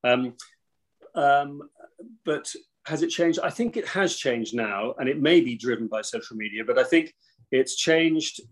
Um, 0.05 0.35
um, 1.15 1.63
but 2.29 2.55
has 2.85 3.03
it 3.03 3.09
changed? 3.09 3.39
I 3.43 3.49
think 3.49 3.79
it 3.79 3.89
has 3.89 4.15
changed 4.15 4.55
now, 4.55 4.95
and 4.99 5.09
it 5.09 5.19
may 5.19 5.41
be 5.41 5.57
driven 5.57 5.89
by 5.89 6.03
social 6.03 6.37
media, 6.37 6.63
but 6.63 6.79
I 6.79 6.85
think 6.85 7.15
it's 7.51 7.75
changed 7.75 8.43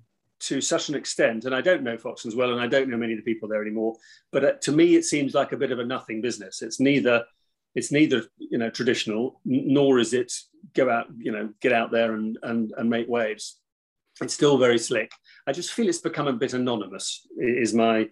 to 0.49 0.63
such 0.63 0.89
an 0.89 0.95
extent, 0.95 1.45
and 1.45 1.55
I 1.55 1.61
don't 1.61 1.83
know 1.83 1.99
Foxtons 1.99 2.35
well, 2.35 2.53
and 2.53 2.61
I 2.61 2.69
don't 2.69 2.89
know 2.89 2.97
many 2.97 3.13
of 3.13 3.19
the 3.19 3.31
people 3.31 3.49
there 3.51 3.61
anymore. 3.61 3.95
But 4.33 4.45
uh, 4.45 4.53
to 4.63 4.73
me, 4.73 4.97
it 4.97 5.05
seems 5.05 5.35
like 5.35 5.53
a 5.53 5.59
bit 5.59 5.73
of 5.73 5.79
a 5.79 5.85
nothing 5.85 6.23
business. 6.23 6.63
It's 6.63 6.81
neither, 6.81 7.25
it's 7.75 7.93
neither 7.93 8.25
you 8.39 8.57
know 8.57 8.71
traditional, 8.71 9.43
nor 9.45 9.99
is 9.99 10.15
it 10.15 10.33
go 10.75 10.89
out, 10.89 11.09
you 11.19 11.33
know, 11.33 11.51
get 11.61 11.73
out 11.73 11.91
there 11.91 12.15
and 12.15 12.39
and, 12.43 12.73
and 12.79 12.89
make 12.89 13.09
waves. 13.09 13.61
It's 14.23 14.33
still 14.33 14.57
very 14.57 14.79
slick. 14.79 15.13
I 15.47 15.53
just 15.53 15.75
feel 15.75 15.89
it's 15.89 15.99
become 15.99 16.29
a 16.29 16.33
bit 16.33 16.55
anonymous. 16.55 17.27
Is 17.39 17.75
my 17.75 18.09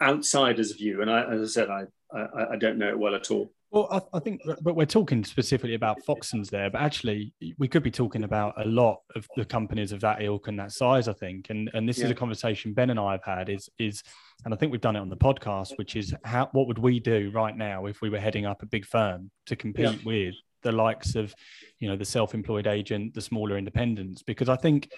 outsider's 0.00 0.72
view, 0.72 1.02
and 1.02 1.10
I, 1.10 1.34
as 1.34 1.42
I 1.42 1.52
said, 1.52 1.68
I, 1.68 1.82
I 2.14 2.52
I 2.52 2.56
don't 2.56 2.78
know 2.78 2.88
it 2.88 2.98
well 2.98 3.14
at 3.14 3.30
all. 3.30 3.52
Well, 3.72 3.88
I, 3.90 4.18
I, 4.18 4.20
think, 4.20 4.42
but 4.60 4.76
we're 4.76 4.84
talking 4.84 5.24
specifically 5.24 5.74
about 5.74 6.04
Foxtons 6.06 6.50
there, 6.50 6.68
but 6.68 6.82
actually, 6.82 7.32
we 7.56 7.66
could 7.66 7.82
be 7.82 7.90
talking 7.90 8.24
about 8.24 8.52
a 8.62 8.68
lot 8.68 8.98
of 9.16 9.26
the 9.34 9.46
companies 9.46 9.92
of 9.92 10.00
that 10.02 10.22
ilk 10.22 10.48
and 10.48 10.58
that 10.58 10.72
size. 10.72 11.08
I 11.08 11.14
think, 11.14 11.48
and 11.48 11.70
and 11.72 11.88
this 11.88 11.98
yeah. 11.98 12.04
is 12.04 12.10
a 12.10 12.14
conversation 12.14 12.74
Ben 12.74 12.90
and 12.90 13.00
I 13.00 13.12
have 13.12 13.24
had. 13.24 13.48
Is 13.48 13.70
is, 13.78 14.02
and 14.44 14.52
I 14.52 14.58
think 14.58 14.72
we've 14.72 14.80
done 14.82 14.94
it 14.94 15.00
on 15.00 15.08
the 15.08 15.16
podcast, 15.16 15.78
which 15.78 15.96
is 15.96 16.14
how 16.22 16.50
what 16.52 16.66
would 16.66 16.78
we 16.78 17.00
do 17.00 17.30
right 17.34 17.56
now 17.56 17.86
if 17.86 18.02
we 18.02 18.10
were 18.10 18.20
heading 18.20 18.44
up 18.44 18.62
a 18.62 18.66
big 18.66 18.84
firm 18.84 19.30
to 19.46 19.56
compete 19.56 19.86
yeah. 19.86 20.04
with 20.04 20.34
the 20.62 20.72
likes 20.72 21.14
of, 21.14 21.34
you 21.80 21.88
know, 21.88 21.96
the 21.96 22.04
self-employed 22.04 22.66
agent, 22.66 23.14
the 23.14 23.22
smaller 23.22 23.56
independents? 23.56 24.22
Because 24.22 24.50
I 24.50 24.56
think, 24.56 24.92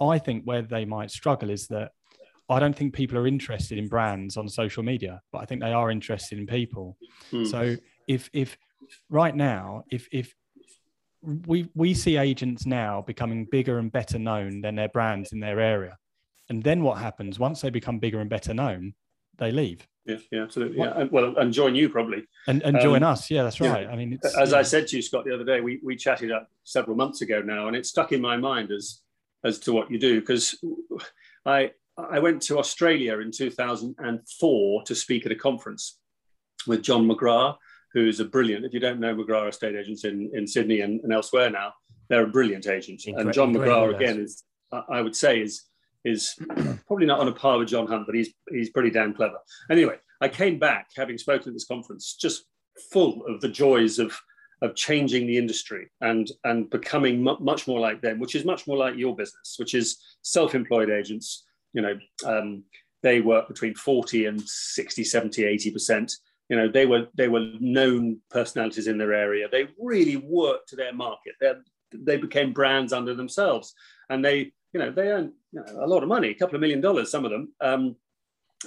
I 0.00 0.18
think 0.18 0.42
where 0.44 0.62
they 0.62 0.84
might 0.84 1.12
struggle 1.12 1.50
is 1.50 1.68
that 1.68 1.92
I 2.48 2.60
don't 2.60 2.76
think 2.76 2.94
people 2.94 3.18
are 3.18 3.26
interested 3.26 3.76
in 3.78 3.88
brands 3.88 4.36
on 4.36 4.48
social 4.48 4.82
media, 4.82 5.20
but 5.32 5.38
I 5.38 5.46
think 5.46 5.60
they 5.60 5.72
are 5.72 5.90
interested 5.90 6.38
in 6.38 6.46
people. 6.46 6.96
Mm. 7.32 7.46
So 7.46 7.76
if 8.06 8.30
if 8.32 8.56
right 9.10 9.34
now, 9.34 9.84
if 9.90 10.08
if 10.12 10.34
we 11.22 11.68
we 11.74 11.92
see 11.94 12.16
agents 12.16 12.66
now 12.66 13.02
becoming 13.02 13.46
bigger 13.50 13.78
and 13.78 13.90
better 13.90 14.18
known 14.18 14.60
than 14.60 14.76
their 14.76 14.88
brands 14.88 15.32
in 15.32 15.40
their 15.40 15.58
area, 15.58 15.98
and 16.48 16.62
then 16.62 16.82
what 16.82 16.98
happens 16.98 17.38
once 17.38 17.60
they 17.60 17.70
become 17.70 17.98
bigger 17.98 18.20
and 18.20 18.30
better 18.30 18.54
known? 18.54 18.94
They 19.38 19.50
leave. 19.50 19.86
Yeah, 20.06 20.16
yeah, 20.30 20.42
absolutely. 20.44 20.78
Yeah, 20.78 21.00
and, 21.00 21.10
well, 21.10 21.36
and 21.36 21.52
join 21.52 21.74
you 21.74 21.88
probably, 21.88 22.24
and 22.46 22.62
and 22.62 22.80
join 22.80 23.02
um, 23.02 23.12
us. 23.12 23.28
Yeah, 23.28 23.42
that's 23.42 23.60
right. 23.60 23.82
Yeah. 23.82 23.90
I 23.90 23.96
mean, 23.96 24.18
as 24.38 24.52
yeah. 24.52 24.58
I 24.58 24.62
said 24.62 24.86
to 24.88 24.96
you, 24.96 25.02
Scott, 25.02 25.24
the 25.24 25.34
other 25.34 25.44
day, 25.44 25.60
we 25.60 25.80
we 25.82 25.96
chatted 25.96 26.30
up 26.30 26.48
several 26.62 26.96
months 26.96 27.22
ago 27.22 27.42
now, 27.42 27.66
and 27.66 27.76
it 27.76 27.86
stuck 27.86 28.12
in 28.12 28.20
my 28.20 28.36
mind 28.36 28.70
as 28.70 29.00
as 29.44 29.58
to 29.60 29.72
what 29.72 29.90
you 29.90 29.98
do 29.98 30.20
because 30.20 30.54
I 31.44 31.72
I 31.98 32.18
went 32.18 32.42
to 32.42 32.58
Australia 32.58 33.18
in 33.20 33.30
2004 33.30 34.82
to 34.82 34.94
speak 34.94 35.24
at 35.24 35.32
a 35.32 35.36
conference 35.36 35.98
with 36.66 36.82
John 36.82 37.08
McGrath, 37.08 37.56
who's 37.92 38.20
a 38.20 38.24
brilliant, 38.24 38.66
if 38.66 38.74
you 38.74 38.80
don't 38.80 39.00
know 39.00 39.14
McGrath 39.14 39.48
estate 39.48 39.74
agents 39.74 40.04
in, 40.04 40.30
in 40.34 40.46
Sydney 40.46 40.80
and, 40.80 41.00
and 41.02 41.12
elsewhere 41.12 41.48
now, 41.48 41.72
they're 42.08 42.24
a 42.24 42.28
brilliant 42.28 42.66
agent. 42.66 43.02
and 43.06 43.32
John 43.32 43.54
McGrath, 43.54 43.94
again, 43.94 44.20
is, 44.20 44.44
I 44.90 45.00
would 45.00 45.16
say, 45.16 45.40
is, 45.40 45.64
is 46.04 46.34
probably 46.86 47.06
not 47.06 47.20
on 47.20 47.28
a 47.28 47.32
par 47.32 47.58
with 47.58 47.68
Jon 47.68 47.86
Hunt, 47.86 48.04
but 48.06 48.14
he's, 48.14 48.32
he's 48.50 48.70
pretty 48.70 48.90
damn 48.90 49.14
clever. 49.14 49.38
Anyway, 49.70 49.96
I 50.20 50.28
came 50.28 50.58
back 50.58 50.88
having 50.96 51.16
spoken 51.16 51.48
at 51.48 51.54
this 51.54 51.66
conference 51.66 52.16
just 52.20 52.44
full 52.92 53.24
of 53.26 53.40
the 53.40 53.48
joys 53.48 53.98
of, 53.98 54.18
of 54.60 54.74
changing 54.74 55.26
the 55.26 55.38
industry 55.38 55.90
and, 56.02 56.30
and 56.44 56.68
becoming 56.68 57.22
much 57.22 57.66
more 57.66 57.80
like 57.80 58.02
them, 58.02 58.20
which 58.20 58.34
is 58.34 58.44
much 58.44 58.66
more 58.66 58.76
like 58.76 58.96
your 58.96 59.16
business, 59.16 59.56
which 59.58 59.74
is 59.74 59.96
self 60.22 60.54
employed 60.54 60.90
agents 60.90 61.45
you 61.76 61.82
know, 61.82 61.98
um, 62.24 62.64
they 63.02 63.20
work 63.20 63.46
between 63.46 63.74
40 63.74 64.26
and 64.26 64.40
60, 64.40 65.04
70, 65.04 65.42
80%. 65.42 66.12
You 66.48 66.56
know, 66.56 66.68
they 66.68 66.86
were 66.86 67.06
they 67.14 67.28
were 67.28 67.50
known 67.60 68.20
personalities 68.30 68.86
in 68.86 68.98
their 68.98 69.12
area. 69.12 69.46
They 69.50 69.68
really 69.78 70.16
worked 70.16 70.70
to 70.70 70.76
their 70.76 70.94
market. 70.94 71.34
They 71.40 71.52
they 71.92 72.16
became 72.16 72.52
brands 72.52 72.92
under 72.92 73.14
themselves, 73.14 73.74
and 74.08 74.24
they 74.24 74.52
you 74.72 74.80
know 74.80 74.90
they 74.90 75.08
earn 75.08 75.32
you 75.52 75.60
know, 75.60 75.84
a 75.84 75.86
lot 75.86 76.02
of 76.02 76.08
money, 76.08 76.30
a 76.30 76.34
couple 76.34 76.54
of 76.54 76.60
million 76.60 76.80
dollars, 76.80 77.10
some 77.10 77.24
of 77.24 77.30
them, 77.30 77.52
um, 77.60 77.96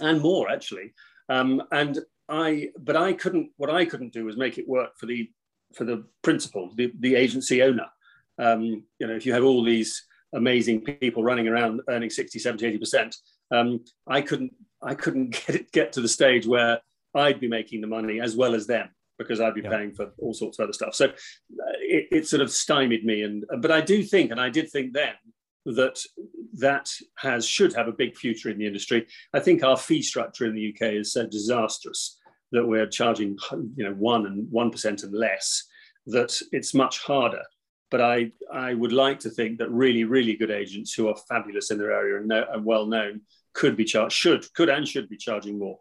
and 0.01 0.21
more 0.21 0.51
actually. 0.51 0.93
Um, 1.29 1.63
and 1.71 1.99
I, 2.27 2.69
but 2.77 2.97
I 2.97 3.13
couldn't. 3.13 3.51
What 3.57 3.69
I 3.69 3.85
couldn't 3.85 4.13
do 4.13 4.25
was 4.25 4.37
make 4.37 4.57
it 4.57 4.67
work 4.67 4.97
for 4.97 5.05
the 5.05 5.29
for 5.73 5.85
the 5.85 6.03
principal, 6.21 6.71
the, 6.75 6.91
the 6.99 7.15
agency 7.15 7.63
owner. 7.63 7.87
Um, 8.37 8.83
you 8.99 9.07
know, 9.07 9.15
if 9.15 9.25
you 9.25 9.33
have 9.33 9.43
all 9.43 9.63
these 9.63 10.05
amazing 10.33 10.81
people 10.81 11.23
running 11.23 11.47
around 11.47 11.81
earning 11.89 12.09
60 12.09 12.39
70 12.39 12.79
80% 12.79 13.15
um, 13.51 13.83
i 14.07 14.21
couldn't 14.21 14.53
i 14.81 14.93
couldn't 14.93 15.31
get 15.47 15.55
it, 15.55 15.71
get 15.71 15.93
to 15.93 16.01
the 16.01 16.07
stage 16.07 16.45
where 16.45 16.79
i'd 17.15 17.39
be 17.39 17.47
making 17.47 17.81
the 17.81 17.87
money 17.87 18.19
as 18.19 18.35
well 18.35 18.53
as 18.53 18.67
them 18.67 18.89
because 19.17 19.41
i'd 19.41 19.55
be 19.55 19.61
yeah. 19.61 19.69
paying 19.69 19.93
for 19.93 20.11
all 20.19 20.33
sorts 20.33 20.59
of 20.59 20.63
other 20.63 20.73
stuff. 20.73 20.95
So 20.95 21.05
uh, 21.07 21.75
it, 21.81 22.07
it 22.11 22.27
sort 22.27 22.41
of 22.41 22.51
stymied 22.51 23.05
me 23.05 23.23
and 23.23 23.43
but 23.59 23.71
i 23.71 23.81
do 23.81 24.03
think 24.03 24.31
and 24.31 24.39
i 24.39 24.49
did 24.49 24.69
think 24.69 24.93
then 24.93 25.13
that 25.65 25.99
that 26.53 26.89
has 27.17 27.45
should 27.45 27.73
have 27.73 27.87
a 27.87 27.93
big 27.93 28.17
future 28.17 28.49
in 28.49 28.57
the 28.57 28.65
industry. 28.65 29.07
I 29.33 29.39
think 29.39 29.63
our 29.63 29.77
fee 29.77 30.01
structure 30.01 30.45
in 30.45 30.55
the 30.55 30.73
uk 30.73 30.81
is 30.81 31.13
so 31.13 31.27
disastrous 31.27 32.17
that 32.51 32.65
we're 32.65 32.87
charging 32.87 33.37
you 33.75 33.83
know 33.83 33.93
one 33.93 34.25
and 34.25 34.49
one 34.51 34.71
percent 34.71 35.03
and 35.03 35.13
less 35.13 35.63
that 36.07 36.39
it's 36.51 36.73
much 36.73 36.99
harder 36.99 37.43
but 37.91 38.01
I, 38.01 38.31
I 38.51 38.73
would 38.73 38.93
like 38.93 39.19
to 39.21 39.29
think 39.29 39.57
that 39.59 39.71
really, 39.71 40.03
really 40.03 40.35
good 40.35 40.51
agents 40.51 40.93
who 40.93 41.07
are 41.07 41.15
fabulous 41.27 41.71
in 41.71 41.77
their 41.77 41.91
area 41.91 42.17
and, 42.17 42.27
know, 42.27 42.45
and 42.51 42.63
well 42.63 42.85
known 42.85 43.21
could 43.53 43.75
be 43.75 43.85
charged, 43.85 44.15
should, 44.15 44.53
could 44.53 44.69
and 44.69 44.87
should 44.87 45.09
be 45.09 45.17
charging 45.17 45.57
more. 45.57 45.77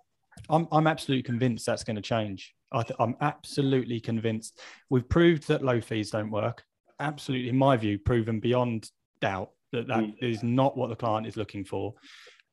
I'm, 0.49 0.67
I'm 0.73 0.87
absolutely 0.87 1.25
convinced 1.25 1.67
that's 1.67 1.85
going 1.85 1.97
to 1.97 2.03
change. 2.03 2.55
I 2.73 2.85
am 3.01 3.17
absolutely 3.21 4.01
convinced. 4.01 4.61
We've 4.91 5.09
proved 5.09 5.49
that 5.49 5.65
low 5.65 5.81
fees 5.81 6.11
don't 6.11 6.31
work. 6.31 6.65
Absolutely, 7.01 7.49
in 7.49 7.57
my 7.57 7.77
view, 7.77 7.99
proven 7.99 8.41
beyond 8.41 8.91
doubt 9.21 9.51
that 9.73 9.87
that 9.89 10.01
mm. 10.01 10.15
is 10.21 10.43
not 10.43 10.77
what 10.77 10.91
the 10.91 10.97
client 10.97 11.27
is 11.27 11.37
looking 11.37 11.65
for. 11.65 11.95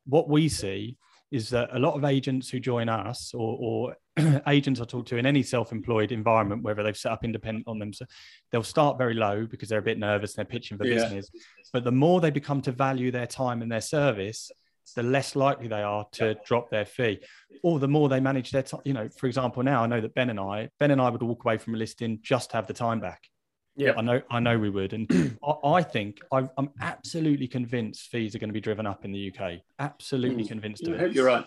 What 0.06 0.28
we 0.28 0.48
see 0.48 0.96
is 1.30 1.50
that 1.50 1.68
a 1.72 1.78
lot 1.78 1.94
of 1.94 2.04
agents 2.04 2.48
who 2.48 2.60
join 2.60 2.88
us 2.88 3.32
or, 3.34 3.56
or 3.60 4.42
agents 4.48 4.80
I 4.80 4.84
talk 4.84 5.06
to 5.06 5.16
in 5.16 5.26
any 5.26 5.42
self-employed 5.42 6.12
environment, 6.12 6.62
whether 6.62 6.82
they've 6.82 6.96
set 6.96 7.12
up 7.12 7.24
independent 7.24 7.66
on 7.66 7.78
them, 7.78 7.92
so 7.92 8.04
they'll 8.52 8.62
start 8.62 8.98
very 8.98 9.14
low 9.14 9.46
because 9.46 9.68
they're 9.68 9.80
a 9.80 9.82
bit 9.82 9.98
nervous, 9.98 10.36
and 10.36 10.38
they're 10.38 10.50
pitching 10.50 10.78
for 10.78 10.86
yeah. 10.86 10.94
business. 10.94 11.30
But 11.72 11.84
the 11.84 11.92
more 11.92 12.20
they 12.20 12.30
become 12.30 12.62
to 12.62 12.72
value 12.72 13.10
their 13.10 13.26
time 13.26 13.62
and 13.62 13.70
their 13.70 13.80
service, 13.80 14.50
the 14.94 15.02
less 15.02 15.34
likely 15.34 15.68
they 15.68 15.82
are 15.82 16.06
to 16.12 16.28
yeah. 16.28 16.34
drop 16.44 16.70
their 16.70 16.86
fee, 16.86 17.20
or 17.62 17.78
the 17.78 17.88
more 17.88 18.08
they 18.08 18.20
manage 18.20 18.50
their 18.52 18.62
time. 18.62 18.80
You 18.84 18.94
know, 18.94 19.08
for 19.08 19.26
example, 19.26 19.62
now 19.62 19.82
I 19.82 19.86
know 19.86 20.00
that 20.00 20.14
Ben 20.14 20.30
and 20.30 20.38
I, 20.38 20.70
Ben 20.78 20.90
and 20.90 21.00
I 21.00 21.10
would 21.10 21.22
walk 21.22 21.44
away 21.44 21.58
from 21.58 21.74
a 21.74 21.78
listing 21.78 22.20
just 22.22 22.50
to 22.50 22.56
have 22.56 22.66
the 22.66 22.74
time 22.74 23.00
back. 23.00 23.28
Yeah, 23.76 23.92
I 23.96 24.00
know, 24.00 24.22
I 24.30 24.40
know 24.40 24.58
we 24.58 24.70
would, 24.70 24.94
and 24.94 25.38
I, 25.44 25.68
I, 25.68 25.82
think 25.82 26.20
i 26.32 26.48
am 26.56 26.70
absolutely 26.80 27.46
convinced 27.46 28.08
fees 28.08 28.34
are 28.34 28.38
going 28.38 28.48
to 28.48 28.54
be 28.54 28.60
driven 28.60 28.86
up 28.86 29.04
in 29.04 29.12
the 29.12 29.30
UK. 29.32 29.60
Absolutely 29.78 30.44
mm. 30.44 30.48
convinced 30.48 30.86
of 30.88 30.94
it. 30.94 31.12
You're 31.12 31.26
right. 31.26 31.44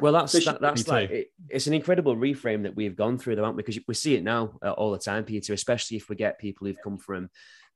Well, 0.00 0.12
that's 0.12 0.32
that, 0.44 0.60
that's 0.60 0.86
like 0.86 1.10
it, 1.10 1.32
it's 1.48 1.66
an 1.66 1.74
incredible 1.74 2.14
reframe 2.14 2.62
that 2.62 2.76
we've 2.76 2.94
gone 2.94 3.18
through, 3.18 3.36
though, 3.36 3.44
aren't 3.44 3.56
we? 3.56 3.64
Because 3.64 3.80
we 3.88 3.94
see 3.94 4.14
it 4.14 4.22
now 4.22 4.58
uh, 4.64 4.70
all 4.70 4.92
the 4.92 4.98
time, 4.98 5.24
Peter. 5.24 5.52
Especially 5.52 5.96
if 5.96 6.08
we 6.08 6.14
get 6.14 6.38
people 6.38 6.66
who've 6.66 6.82
come 6.82 6.98
from 6.98 7.28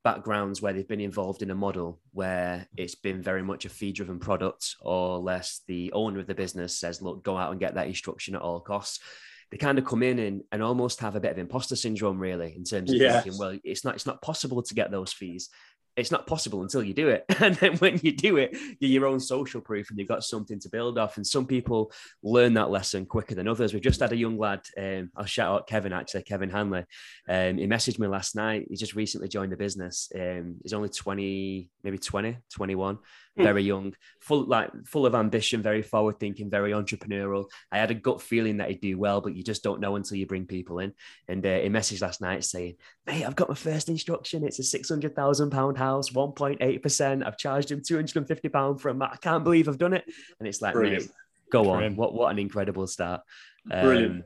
backgrounds 0.05 0.61
where 0.61 0.71
they've 0.71 0.87
been 0.87 1.01
involved 1.01 1.41
in 1.41 1.51
a 1.51 1.55
model 1.55 1.99
where 2.13 2.65
it's 2.77 2.95
been 2.95 3.21
very 3.21 3.43
much 3.43 3.65
a 3.65 3.69
fee 3.69 3.91
driven 3.91 4.19
product, 4.19 4.75
or 4.79 5.19
less 5.19 5.61
the 5.67 5.91
owner 5.91 6.19
of 6.19 6.27
the 6.27 6.35
business 6.35 6.79
says, 6.79 7.01
"Look, 7.01 7.23
go 7.23 7.35
out 7.35 7.51
and 7.51 7.59
get 7.59 7.75
that 7.75 7.87
instruction 7.87 8.35
at 8.35 8.41
all 8.41 8.61
costs." 8.61 9.01
They 9.51 9.57
kind 9.57 9.77
of 9.77 9.85
come 9.85 10.03
in 10.03 10.19
and, 10.19 10.43
and 10.51 10.61
almost 10.61 10.99
have 10.99 11.15
a 11.15 11.19
bit 11.19 11.31
of 11.31 11.37
imposter 11.37 11.75
syndrome, 11.75 12.19
really, 12.19 12.53
in 12.55 12.63
terms 12.63 12.91
of 12.91 12.97
yeah. 12.97 13.21
thinking, 13.21 13.39
well, 13.39 13.57
it's 13.63 13.85
not 13.85 13.95
it's 13.95 14.05
not 14.05 14.21
possible 14.21 14.61
to 14.61 14.73
get 14.73 14.91
those 14.91 15.13
fees. 15.13 15.49
It's 15.95 16.11
not 16.11 16.27
possible 16.27 16.61
until 16.61 16.83
you 16.83 16.93
do 16.93 17.07
it. 17.07 17.25
And 17.41 17.55
then 17.55 17.75
when 17.77 17.99
you 18.03 18.11
do 18.15 18.37
it, 18.37 18.55
you're 18.79 18.91
your 18.91 19.07
own 19.07 19.19
social 19.19 19.61
proof 19.61 19.89
and 19.89 19.97
you've 19.97 20.07
got 20.07 20.23
something 20.23 20.59
to 20.59 20.69
build 20.69 20.99
off. 20.99 21.17
And 21.17 21.25
some 21.25 21.47
people 21.47 21.91
learn 22.21 22.53
that 22.53 22.69
lesson 22.69 23.07
quicker 23.07 23.33
than 23.33 23.47
others. 23.47 23.73
We've 23.73 23.81
just 23.81 24.01
had 24.01 24.11
a 24.11 24.17
young 24.17 24.37
lad, 24.37 24.61
um, 24.77 25.09
I'll 25.17 25.25
shout 25.25 25.51
out 25.51 25.67
Kevin, 25.67 25.93
actually, 25.93 26.21
Kevin 26.21 26.51
Hanley. 26.51 26.85
Um, 27.27 27.57
he 27.57 27.65
messaged 27.65 27.97
me 27.97 28.05
last 28.05 28.35
night. 28.35 28.67
He 28.69 28.75
just 28.75 28.93
recently 28.93 29.27
joined 29.27 29.51
the 29.51 29.57
business. 29.57 30.11
Um, 30.13 30.57
he's 30.61 30.73
only 30.73 30.89
20, 30.89 31.71
maybe 31.83 31.97
20, 31.97 32.37
21 32.53 32.95
Hmm. 32.95 33.01
Very 33.43 33.63
young, 33.63 33.93
full 34.19 34.45
like 34.45 34.71
full 34.85 35.05
of 35.05 35.15
ambition, 35.15 35.61
very 35.61 35.81
forward 35.81 36.19
thinking, 36.19 36.49
very 36.49 36.71
entrepreneurial. 36.71 37.45
I 37.71 37.77
had 37.77 37.91
a 37.91 37.95
gut 37.95 38.21
feeling 38.21 38.57
that 38.57 38.69
he'd 38.69 38.81
do 38.81 38.97
well, 38.97 39.21
but 39.21 39.35
you 39.35 39.43
just 39.43 39.63
don't 39.63 39.79
know 39.79 39.95
until 39.95 40.17
you 40.17 40.25
bring 40.25 40.45
people 40.45 40.79
in. 40.79 40.93
And 41.27 41.45
uh, 41.45 41.59
he 41.59 41.69
messaged 41.69 42.01
last 42.01 42.21
night 42.21 42.43
saying, 42.43 42.75
"Mate, 43.05 43.25
I've 43.25 43.35
got 43.35 43.49
my 43.49 43.55
first 43.55 43.89
instruction. 43.89 44.43
It's 44.43 44.59
a 44.59 44.63
six 44.63 44.89
hundred 44.89 45.15
thousand 45.15 45.51
pound 45.51 45.77
house, 45.77 46.11
one 46.11 46.31
point 46.31 46.59
eight 46.61 46.83
percent. 46.83 47.25
I've 47.25 47.37
charged 47.37 47.71
him 47.71 47.81
two 47.85 47.95
hundred 47.95 48.15
and 48.17 48.27
fifty 48.27 48.49
pound 48.49 48.81
for 48.81 48.89
a 48.89 48.93
mat. 48.93 49.11
I 49.13 49.17
can't 49.17 49.43
believe 49.43 49.67
I've 49.67 49.77
done 49.77 49.93
it." 49.93 50.05
And 50.39 50.47
it's 50.47 50.61
like, 50.61 50.73
Brilliant. 50.73 51.11
go 51.51 51.69
on. 51.69 51.95
What 51.95 52.13
what 52.13 52.31
an 52.31 52.39
incredible 52.39 52.87
start. 52.87 53.21
Brilliant. 53.65 54.11
Um, 54.11 54.23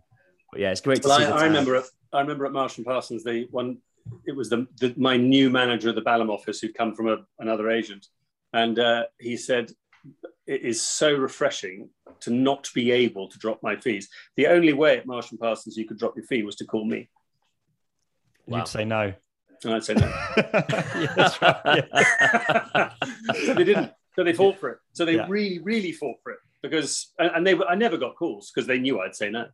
yeah, 0.55 0.71
it's 0.71 0.81
great 0.81 1.01
to 1.03 1.09
see. 1.09 1.23
I, 1.23 1.29
I 1.29 1.43
remember 1.45 1.75
at, 1.77 1.85
I 2.11 2.21
remember 2.21 2.45
at 2.45 2.51
Marsh 2.51 2.77
and 2.77 2.85
Parsons, 2.85 3.23
the 3.23 3.47
one 3.51 3.77
it 4.25 4.35
was 4.35 4.49
the, 4.49 4.67
the, 4.79 4.93
my 4.97 5.17
new 5.17 5.49
manager 5.49 5.89
at 5.89 5.95
the 5.95 6.01
Balham 6.01 6.29
office 6.29 6.59
who'd 6.59 6.73
come 6.73 6.93
from 6.93 7.07
a, 7.07 7.17
another 7.39 7.69
agent. 7.69 8.07
And 8.53 8.77
uh, 8.79 9.03
he 9.19 9.37
said, 9.37 9.71
it 10.47 10.61
is 10.61 10.81
so 10.81 11.13
refreshing 11.13 11.89
to 12.21 12.31
not 12.31 12.69
be 12.73 12.91
able 12.91 13.29
to 13.29 13.37
drop 13.37 13.61
my 13.63 13.75
fees. 13.75 14.09
The 14.35 14.47
only 14.47 14.73
way 14.73 14.97
at 14.97 15.05
Marsh 15.05 15.31
and 15.31 15.39
Parsons 15.39 15.77
you 15.77 15.85
could 15.85 15.97
drop 15.97 16.15
your 16.15 16.25
fee 16.25 16.43
was 16.43 16.55
to 16.57 16.65
call 16.65 16.85
me. 16.85 17.09
Wow. 18.47 18.59
You'd 18.59 18.67
say 18.67 18.85
no. 18.85 19.13
And 19.63 19.73
I'd 19.75 19.83
say 19.83 19.93
no. 19.93 20.07
yeah, 20.37 21.27
so 23.45 23.53
they 23.53 23.63
didn't. 23.63 23.91
So 24.15 24.23
they 24.23 24.33
fought 24.33 24.59
for 24.59 24.69
it. 24.69 24.79
So 24.93 25.05
they 25.05 25.15
yeah. 25.15 25.27
really, 25.29 25.59
really 25.59 25.91
fought 25.91 26.17
for 26.23 26.33
it 26.33 26.39
because, 26.61 27.13
and 27.17 27.45
they, 27.45 27.55
I 27.55 27.75
never 27.75 27.97
got 27.97 28.15
calls 28.15 28.51
because 28.51 28.67
they 28.67 28.79
knew 28.79 28.99
I'd 28.99 29.15
say 29.15 29.29
no. 29.29 29.45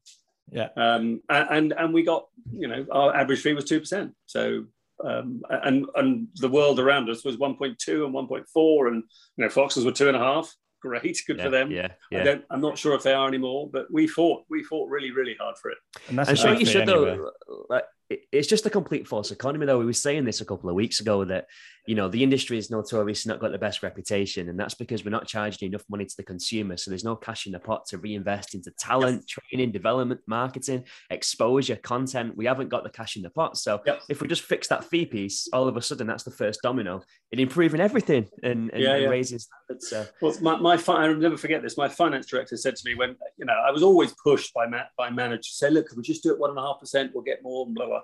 Yeah. 0.50 0.69
Um, 0.78 1.21
and 1.30 1.74
and 1.74 1.93
we 1.93 2.04
got, 2.04 2.28
you 2.52 2.67
know, 2.67 2.86
our 2.89 3.15
average 3.15 3.41
fee 3.41 3.54
was 3.54 3.65
two 3.65 3.82
percent. 3.82 4.15
So 4.26 4.65
um, 5.03 5.41
and 5.49 5.86
and 5.95 6.27
the 6.36 6.49
world 6.49 6.79
around 6.79 7.10
us 7.10 7.23
was 7.23 7.38
1.2 7.38 8.05
and 8.05 8.13
1.4, 8.13 8.88
and 8.88 9.03
you 9.38 9.43
know 9.43 9.49
Foxes 9.49 9.86
were 9.86 9.91
two 9.91 10.07
and 10.07 10.17
a 10.17 10.19
half. 10.19 10.53
Great, 10.81 11.19
good 11.25 11.38
yeah, 11.38 11.43
for 11.43 11.49
them. 11.49 11.71
Yeah, 11.71 11.88
yeah. 12.12 12.19
I 12.19 12.23
don't, 12.23 12.45
I'm 12.51 12.62
not 12.62 12.77
sure 12.77 12.93
if 12.93 13.01
they 13.01 13.13
are 13.13 13.27
anymore, 13.27 13.67
but 13.71 13.91
we 13.91 14.07
fought. 14.07 14.43
We 14.47 14.63
fought 14.63 14.89
really, 14.89 15.10
really 15.10 15.36
hard 15.39 15.57
for 15.57 15.71
it. 15.71 15.77
And 16.07 16.19
that's 16.19 16.29
and 16.29 16.38
sure 16.38 16.53
you 16.53 16.67
should 16.67 16.88
anyway. 16.88 17.17
though. 17.17 17.63
Like, 17.67 17.83
it's 18.10 18.48
just 18.48 18.65
a 18.65 18.70
complete 18.70 19.08
false 19.08 19.32
economy, 19.32 19.65
though. 19.65 19.80
We 19.80 19.86
were 19.86 19.93
saying 19.93 20.26
this 20.26 20.41
a 20.41 20.46
couple 20.46 20.70
of 20.70 20.76
weeks 20.76 21.00
ago 21.00 21.26
that 21.26 21.48
you 21.88 21.96
know 21.96 22.08
the 22.08 22.24
industry 22.24 22.58
is 22.58 22.70
notoriously 22.70 23.30
not 23.30 23.39
got 23.39 23.52
the 23.52 23.58
best 23.58 23.84
reputation, 23.84 24.50
and 24.50 24.60
that's 24.60 24.76
because 24.76 25.04
we're 25.04 25.12
not 25.12 25.28
charging 25.28 25.70
enough 25.70 25.84
money 25.89 26.06
to 26.06 26.15
the 26.15 26.24
consumer. 26.24 26.78
So 26.78 26.89
there's 26.89 27.04
no 27.04 27.15
cash 27.15 27.48
in 27.48 27.52
the 27.52 27.60
pot 27.60 27.86
to 27.88 27.98
reinvest 27.98 28.56
into 28.56 28.72
talent, 28.72 29.24
yes. 29.28 29.38
training, 29.50 29.72
development, 29.72 30.22
marketing, 30.26 30.86
exposure, 31.10 31.76
content. 31.76 32.38
We 32.38 32.46
haven't 32.46 32.70
got 32.70 32.84
the 32.84 32.89
cash 32.89 33.17
in 33.17 33.24
the 33.24 33.30
pot. 33.30 33.58
So 33.58 33.82
if 34.10 34.22
we 34.22 34.28
just 34.28 34.43
fix 34.43 34.67
that 34.70 34.86
fee 34.86 35.06
piece, 35.06 35.50
all 35.52 35.67
of 35.67 35.76
a 35.76 35.82
sudden 35.82 36.08
that's 36.08 36.24
the 36.24 36.32
first 36.32 36.62
domino 36.62 37.02
in 37.32 37.39
improving 37.39 37.82
everything 37.82 38.28
and, 38.41 38.70
and, 38.72 38.82
yeah, 38.82 38.93
and 38.93 39.04
yeah. 39.04 39.10
raising 39.10 39.39
standards. 39.39 39.89
So. 39.89 40.06
Well, 40.22 40.34
my, 40.41 40.78
my 40.78 40.84
I'll 40.88 41.15
never 41.15 41.38
forget 41.38 41.62
this. 41.62 41.78
My 41.78 41.89
finance 41.89 42.28
director 42.28 42.56
said 42.56 42.76
to 42.78 42.82
me 42.86 42.96
when 42.96 43.15
you 43.38 43.46
know 43.46 43.54
I 43.54 43.72
was 43.72 43.84
always 43.84 44.13
pushed 44.24 44.54
by 44.54 44.65
by 44.98 45.10
managers 45.10 45.48
to 45.48 45.54
say, 45.56 45.70
"Look, 45.70 45.88
we 45.96 46.04
just 46.04 46.24
do 46.24 46.32
it 46.32 46.39
one 46.39 46.52
and 46.52 46.60
a 46.60 46.62
half 46.62 46.80
percent, 46.80 47.12
we'll 47.13 47.24
get 47.24 47.43
more." 47.43 47.67
Blah 47.67 47.86
blah 47.86 47.96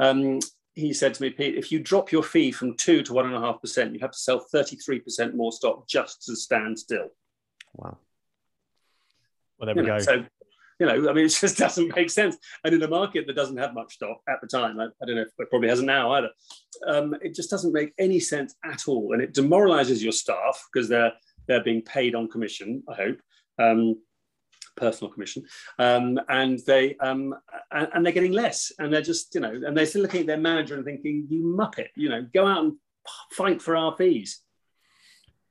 um, 0.00 0.40
he 0.74 0.92
said 0.92 1.14
to 1.14 1.22
me, 1.22 1.30
Pete, 1.30 1.56
if 1.56 1.70
you 1.70 1.78
drop 1.78 2.10
your 2.10 2.22
fee 2.22 2.50
from 2.50 2.76
two 2.76 3.02
to 3.02 3.12
one 3.12 3.26
and 3.26 3.34
a 3.34 3.40
half 3.40 3.60
percent, 3.60 3.94
you 3.94 4.00
have 4.00 4.10
to 4.10 4.18
sell 4.18 4.44
33% 4.52 5.34
more 5.34 5.52
stock 5.52 5.86
just 5.88 6.24
to 6.24 6.34
stand 6.34 6.78
still. 6.78 7.08
Wow. 7.74 7.98
Well, 9.58 9.66
there 9.66 9.76
you 9.76 9.82
we 9.82 9.88
know, 9.88 9.98
go. 9.98 10.04
So, 10.04 10.24
you 10.80 10.86
know, 10.86 11.08
I 11.08 11.12
mean, 11.12 11.26
it 11.26 11.28
just 11.28 11.58
doesn't 11.58 11.94
make 11.94 12.10
sense. 12.10 12.36
And 12.64 12.74
in 12.74 12.82
a 12.82 12.88
market 12.88 13.26
that 13.26 13.36
doesn't 13.36 13.56
have 13.56 13.72
much 13.72 13.94
stock 13.94 14.18
at 14.28 14.40
the 14.40 14.48
time, 14.48 14.80
I, 14.80 14.86
I 14.86 15.06
don't 15.06 15.14
know 15.14 15.22
if 15.22 15.28
it 15.38 15.50
probably 15.50 15.68
hasn't 15.68 15.86
now 15.86 16.12
either, 16.12 16.30
um, 16.86 17.14
it 17.22 17.34
just 17.34 17.50
doesn't 17.50 17.72
make 17.72 17.92
any 17.98 18.18
sense 18.18 18.56
at 18.64 18.88
all. 18.88 19.12
And 19.12 19.22
it 19.22 19.32
demoralizes 19.32 20.02
your 20.02 20.12
staff 20.12 20.66
because 20.72 20.88
they're, 20.88 21.12
they're 21.46 21.62
being 21.62 21.82
paid 21.82 22.16
on 22.16 22.28
commission, 22.28 22.82
I 22.88 22.94
hope. 22.94 23.18
Um, 23.60 23.96
personal 24.76 25.12
commission, 25.12 25.44
um, 25.78 26.20
and 26.28 26.60
they 26.66 26.96
um, 26.96 27.34
and, 27.70 27.88
and, 27.94 28.04
they're 28.04 28.12
getting 28.12 28.32
less, 28.32 28.72
and 28.78 28.92
they're 28.92 29.02
just 29.02 29.34
you 29.34 29.40
know, 29.40 29.52
and 29.52 29.76
they're 29.76 29.86
still 29.86 30.02
looking 30.02 30.20
at 30.20 30.26
their 30.26 30.38
manager 30.38 30.76
and 30.76 30.84
thinking, 30.84 31.26
"You 31.28 31.44
muppet, 31.44 31.88
you 31.96 32.08
know, 32.08 32.26
go 32.34 32.46
out 32.46 32.64
and 32.64 32.74
fight 33.32 33.62
for 33.62 33.76
our 33.76 33.96
fees." 33.96 34.40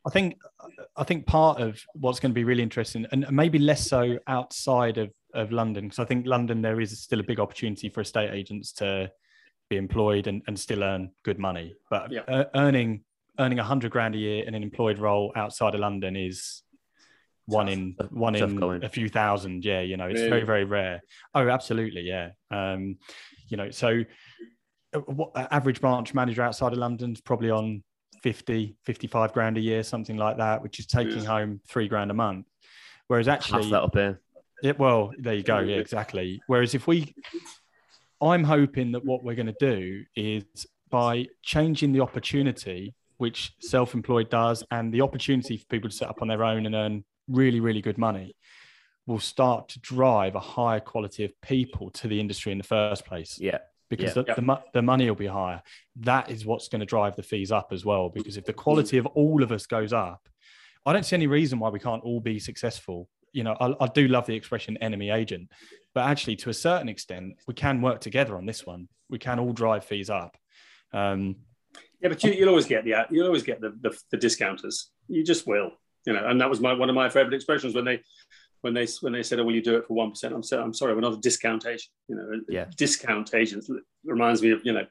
I 0.05 0.09
think 0.09 0.37
I 0.95 1.03
think 1.03 1.25
part 1.25 1.61
of 1.61 1.81
what's 1.93 2.19
going 2.19 2.31
to 2.31 2.35
be 2.35 2.43
really 2.43 2.63
interesting, 2.63 3.05
and 3.11 3.25
maybe 3.31 3.59
less 3.59 3.87
so 3.87 4.19
outside 4.27 4.97
of 4.97 5.11
of 5.33 5.51
London, 5.51 5.85
because 5.85 5.99
I 5.99 6.05
think 6.05 6.27
London 6.27 6.61
there 6.61 6.79
is 6.79 6.99
still 6.99 7.19
a 7.19 7.23
big 7.23 7.39
opportunity 7.39 7.89
for 7.89 8.01
estate 8.01 8.31
agents 8.31 8.71
to 8.73 9.11
be 9.69 9.77
employed 9.77 10.27
and, 10.27 10.41
and 10.47 10.59
still 10.59 10.83
earn 10.83 11.11
good 11.23 11.39
money, 11.39 11.75
but 11.89 12.11
yeah. 12.11 12.43
earning 12.55 13.03
earning 13.39 13.59
a 13.59 13.63
hundred 13.63 13.91
grand 13.91 14.13
a 14.13 14.17
year 14.17 14.43
in 14.43 14.53
an 14.53 14.61
employed 14.61 14.99
role 14.99 15.31
outside 15.35 15.73
of 15.73 15.79
London 15.79 16.15
is 16.15 16.62
one 17.45 17.67
tough, 17.67 17.75
in 17.75 17.95
one 18.11 18.35
in 18.35 18.55
going. 18.55 18.83
a 18.83 18.89
few 18.89 19.09
thousand. 19.09 19.65
Yeah 19.65 19.81
you 19.81 19.97
know 19.97 20.05
it's 20.05 20.19
really? 20.19 20.29
very 20.29 20.43
very 20.43 20.63
rare. 20.65 21.01
Oh 21.33 21.47
absolutely 21.47 22.01
yeah. 22.01 22.29
Um 22.51 22.97
you 23.49 23.57
know 23.57 23.71
so 23.71 24.03
uh, 24.93 24.99
what 24.99 25.31
average 25.35 25.81
branch 25.81 26.13
manager 26.13 26.41
outside 26.41 26.71
of 26.71 26.79
london's 26.79 27.19
probably 27.19 27.49
on 27.49 27.83
50 28.21 28.75
55 28.83 29.33
grand 29.33 29.57
a 29.57 29.61
year 29.61 29.83
something 29.83 30.15
like 30.15 30.37
that 30.37 30.61
which 30.63 30.79
is 30.79 30.85
taking 30.85 31.19
yeah. 31.19 31.25
home 31.25 31.59
three 31.67 31.87
grand 31.87 32.11
a 32.11 32.13
month. 32.13 32.45
Whereas 33.07 33.27
actually 33.27 33.63
Half 33.63 33.71
that 33.71 33.83
up 33.83 33.95
here. 33.95 34.21
It, 34.63 34.79
well 34.79 35.11
there 35.17 35.33
you 35.33 35.43
go. 35.43 35.59
Yeah. 35.59 35.77
Exactly. 35.77 36.41
Whereas 36.47 36.73
if 36.73 36.87
we 36.87 37.13
i'm 38.21 38.43
hoping 38.43 38.93
that 38.93 39.03
what 39.03 39.23
we're 39.23 39.35
going 39.35 39.53
to 39.53 39.55
do 39.59 40.03
is 40.15 40.43
by 40.89 41.27
changing 41.41 41.91
the 41.91 41.99
opportunity 41.99 42.93
which 43.17 43.53
self-employed 43.59 44.29
does 44.29 44.63
and 44.71 44.93
the 44.93 45.01
opportunity 45.01 45.57
for 45.57 45.65
people 45.65 45.89
to 45.89 45.95
set 45.95 46.09
up 46.09 46.21
on 46.21 46.27
their 46.27 46.43
own 46.43 46.65
and 46.65 46.75
earn 46.75 47.03
really, 47.27 47.59
really 47.59 47.81
good 47.81 47.97
money 47.97 48.35
will 49.05 49.19
start 49.19 49.69
to 49.69 49.79
drive 49.79 50.35
a 50.35 50.39
higher 50.39 50.79
quality 50.79 51.25
of 51.25 51.41
people 51.41 51.89
to 51.91 52.07
the 52.07 52.19
industry 52.19 52.51
in 52.51 52.57
the 52.57 52.63
first 52.63 53.05
place. 53.05 53.37
Yeah. 53.39 53.59
Because 53.89 54.15
yeah. 54.15 54.23
The, 54.23 54.41
the, 54.41 54.61
the, 54.73 54.81
money 54.81 55.07
will 55.07 55.15
be 55.15 55.27
higher. 55.27 55.61
That 55.97 56.31
is 56.31 56.45
what's 56.45 56.69
going 56.69 56.79
to 56.79 56.85
drive 56.85 57.15
the 57.15 57.23
fees 57.23 57.51
up 57.51 57.69
as 57.71 57.85
well. 57.85 58.09
Because 58.09 58.37
if 58.37 58.45
the 58.45 58.53
quality 58.53 58.97
of 58.97 59.05
all 59.07 59.43
of 59.43 59.51
us 59.51 59.65
goes 59.65 59.93
up, 59.93 60.27
I 60.85 60.93
don't 60.93 61.05
see 61.05 61.15
any 61.15 61.27
reason 61.27 61.59
why 61.59 61.69
we 61.69 61.79
can't 61.79 62.03
all 62.03 62.19
be 62.19 62.39
successful. 62.39 63.09
You 63.33 63.43
know, 63.43 63.55
I, 63.59 63.73
I 63.83 63.87
do 63.87 64.07
love 64.07 64.25
the 64.25 64.35
expression 64.35 64.77
enemy 64.77 65.09
agent, 65.09 65.49
but 65.93 66.05
actually, 66.05 66.35
to 66.37 66.49
a 66.49 66.53
certain 66.53 66.89
extent, 66.89 67.35
we 67.47 67.53
can 67.53 67.81
work 67.81 67.99
together 67.99 68.35
on 68.35 68.45
this 68.45 68.65
one. 68.65 68.87
We 69.09 69.17
can 69.17 69.39
all 69.39 69.53
drive 69.53 69.85
fees 69.85 70.09
up. 70.09 70.37
Um, 70.91 71.37
yeah, 72.01 72.09
but 72.09 72.23
you, 72.23 72.41
will 72.41 72.49
always 72.49 72.65
get 72.65 72.83
the 72.83 73.05
you'll 73.09 73.27
always 73.27 73.43
get 73.43 73.61
the, 73.61 73.75
the, 73.81 73.97
the 74.11 74.17
discounters. 74.17 74.91
You 75.07 75.23
just 75.23 75.47
will 75.47 75.71
you 76.05 76.13
know, 76.13 76.27
and 76.27 76.39
that 76.41 76.49
was 76.49 76.59
my 76.59 76.73
one 76.73 76.89
of 76.89 76.95
my 76.95 77.09
favorite 77.09 77.33
expressions 77.33 77.75
when 77.75 77.85
they 77.85 78.01
when 78.61 78.73
they 78.73 78.87
when 79.01 79.13
they 79.13 79.23
said, 79.23 79.39
"Oh, 79.39 79.43
will 79.43 79.55
you 79.55 79.61
do 79.61 79.77
it 79.77 79.85
for 79.87 79.93
one 79.93 80.11
percent?" 80.11 80.33
I'm 80.33 80.43
I'm 80.59 80.73
sorry, 80.73 80.93
we're 80.93 81.01
not 81.01 81.13
a 81.13 81.17
discount 81.17 81.65
agent. 81.65 81.89
You 82.07 82.15
know, 82.15 82.41
yeah. 82.49 82.65
discount 82.77 83.33
agents 83.33 83.69
reminds 84.03 84.41
me 84.41 84.51
of 84.51 84.65
you 84.65 84.73
know, 84.73 84.85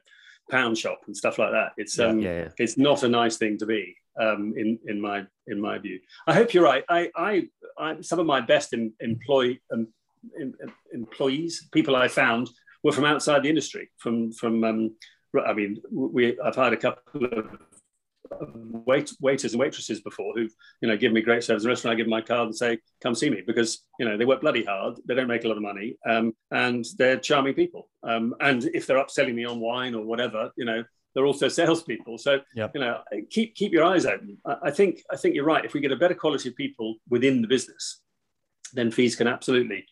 pound 0.49 0.77
shop 0.77 1.01
and 1.07 1.15
stuff 1.15 1.39
like 1.39 1.51
that. 1.51 1.71
It's 1.77 1.97
Yeah, 1.97 2.05
um, 2.05 2.19
yeah, 2.19 2.37
yeah. 2.37 2.49
it's 2.57 2.77
not 2.77 3.03
a 3.03 3.07
nice 3.07 3.37
thing 3.37 3.57
to 3.57 3.65
be 3.65 3.95
um, 4.19 4.53
in 4.55 4.79
in 4.87 5.01
my 5.01 5.25
in 5.47 5.59
my 5.59 5.77
view. 5.77 5.99
I 6.27 6.33
hope 6.33 6.53
you're 6.53 6.63
right. 6.63 6.83
I 6.89 7.09
I, 7.15 7.47
I 7.77 8.01
some 8.01 8.19
of 8.19 8.25
my 8.25 8.41
best 8.41 8.73
em, 8.73 8.93
employee 8.99 9.61
um, 9.71 9.87
em, 10.39 10.53
em- 10.61 10.73
employees, 10.93 11.67
people 11.71 11.95
I 11.95 12.07
found, 12.07 12.49
were 12.83 12.91
from 12.91 13.05
outside 13.05 13.43
the 13.43 13.49
industry. 13.49 13.89
From 13.97 14.31
from 14.31 14.63
um, 14.63 14.95
I 15.45 15.53
mean, 15.53 15.81
we 15.91 16.39
I've 16.39 16.55
hired 16.55 16.73
a 16.73 16.77
couple 16.77 17.25
of 17.25 17.47
wait, 18.85 19.11
waiters 19.19 19.53
and 19.53 19.59
waitresses 19.59 20.01
before 20.01 20.33
who 20.35 20.47
you 20.81 20.87
know 20.87 20.97
give 20.97 21.11
me 21.11 21.21
great 21.21 21.43
service 21.43 21.63
in 21.63 21.67
the 21.67 21.69
restaurant. 21.69 21.95
I 21.95 21.97
give 21.97 22.07
my 22.07 22.21
card 22.21 22.47
and 22.47 22.55
say, 22.55 22.79
"Come 23.01 23.15
see 23.15 23.29
me," 23.29 23.41
because 23.45 23.83
you 23.99 24.05
know 24.05 24.17
they 24.17 24.25
work 24.25 24.41
bloody 24.41 24.63
hard. 24.63 24.99
They 25.05 25.15
don't 25.15 25.27
make 25.27 25.45
a 25.45 25.47
lot 25.47 25.57
of 25.57 25.63
money, 25.63 25.97
um, 26.07 26.33
and 26.51 26.85
they're 26.97 27.19
charming 27.19 27.53
people. 27.53 27.89
Um, 28.03 28.35
and 28.39 28.63
if 28.73 28.87
they're 28.87 29.03
upselling 29.03 29.35
me 29.35 29.45
on 29.45 29.59
wine 29.59 29.95
or 29.95 30.05
whatever, 30.05 30.51
you 30.57 30.65
know, 30.65 30.83
they're 31.13 31.25
also 31.25 31.47
salespeople. 31.59 32.17
So 32.17 32.41
Yep. 32.55 32.71
you 32.75 32.81
know, 32.81 33.01
keep 33.29 33.55
keep 33.55 33.71
your 33.71 33.83
eyes 33.85 34.05
open. 34.05 34.37
I, 34.45 34.71
think 34.71 35.03
I 35.11 35.17
think 35.17 35.35
you're 35.35 35.45
right. 35.45 35.65
If 35.65 35.73
we 35.73 35.79
get 35.79 35.91
a 35.91 35.97
better 35.97 36.15
quality 36.15 36.49
of 36.49 36.55
people 36.55 36.95
within 37.09 37.41
the 37.41 37.47
business, 37.47 38.01
then 38.73 38.91
fees 38.91 39.15
can 39.15 39.27
absolutely 39.27 39.85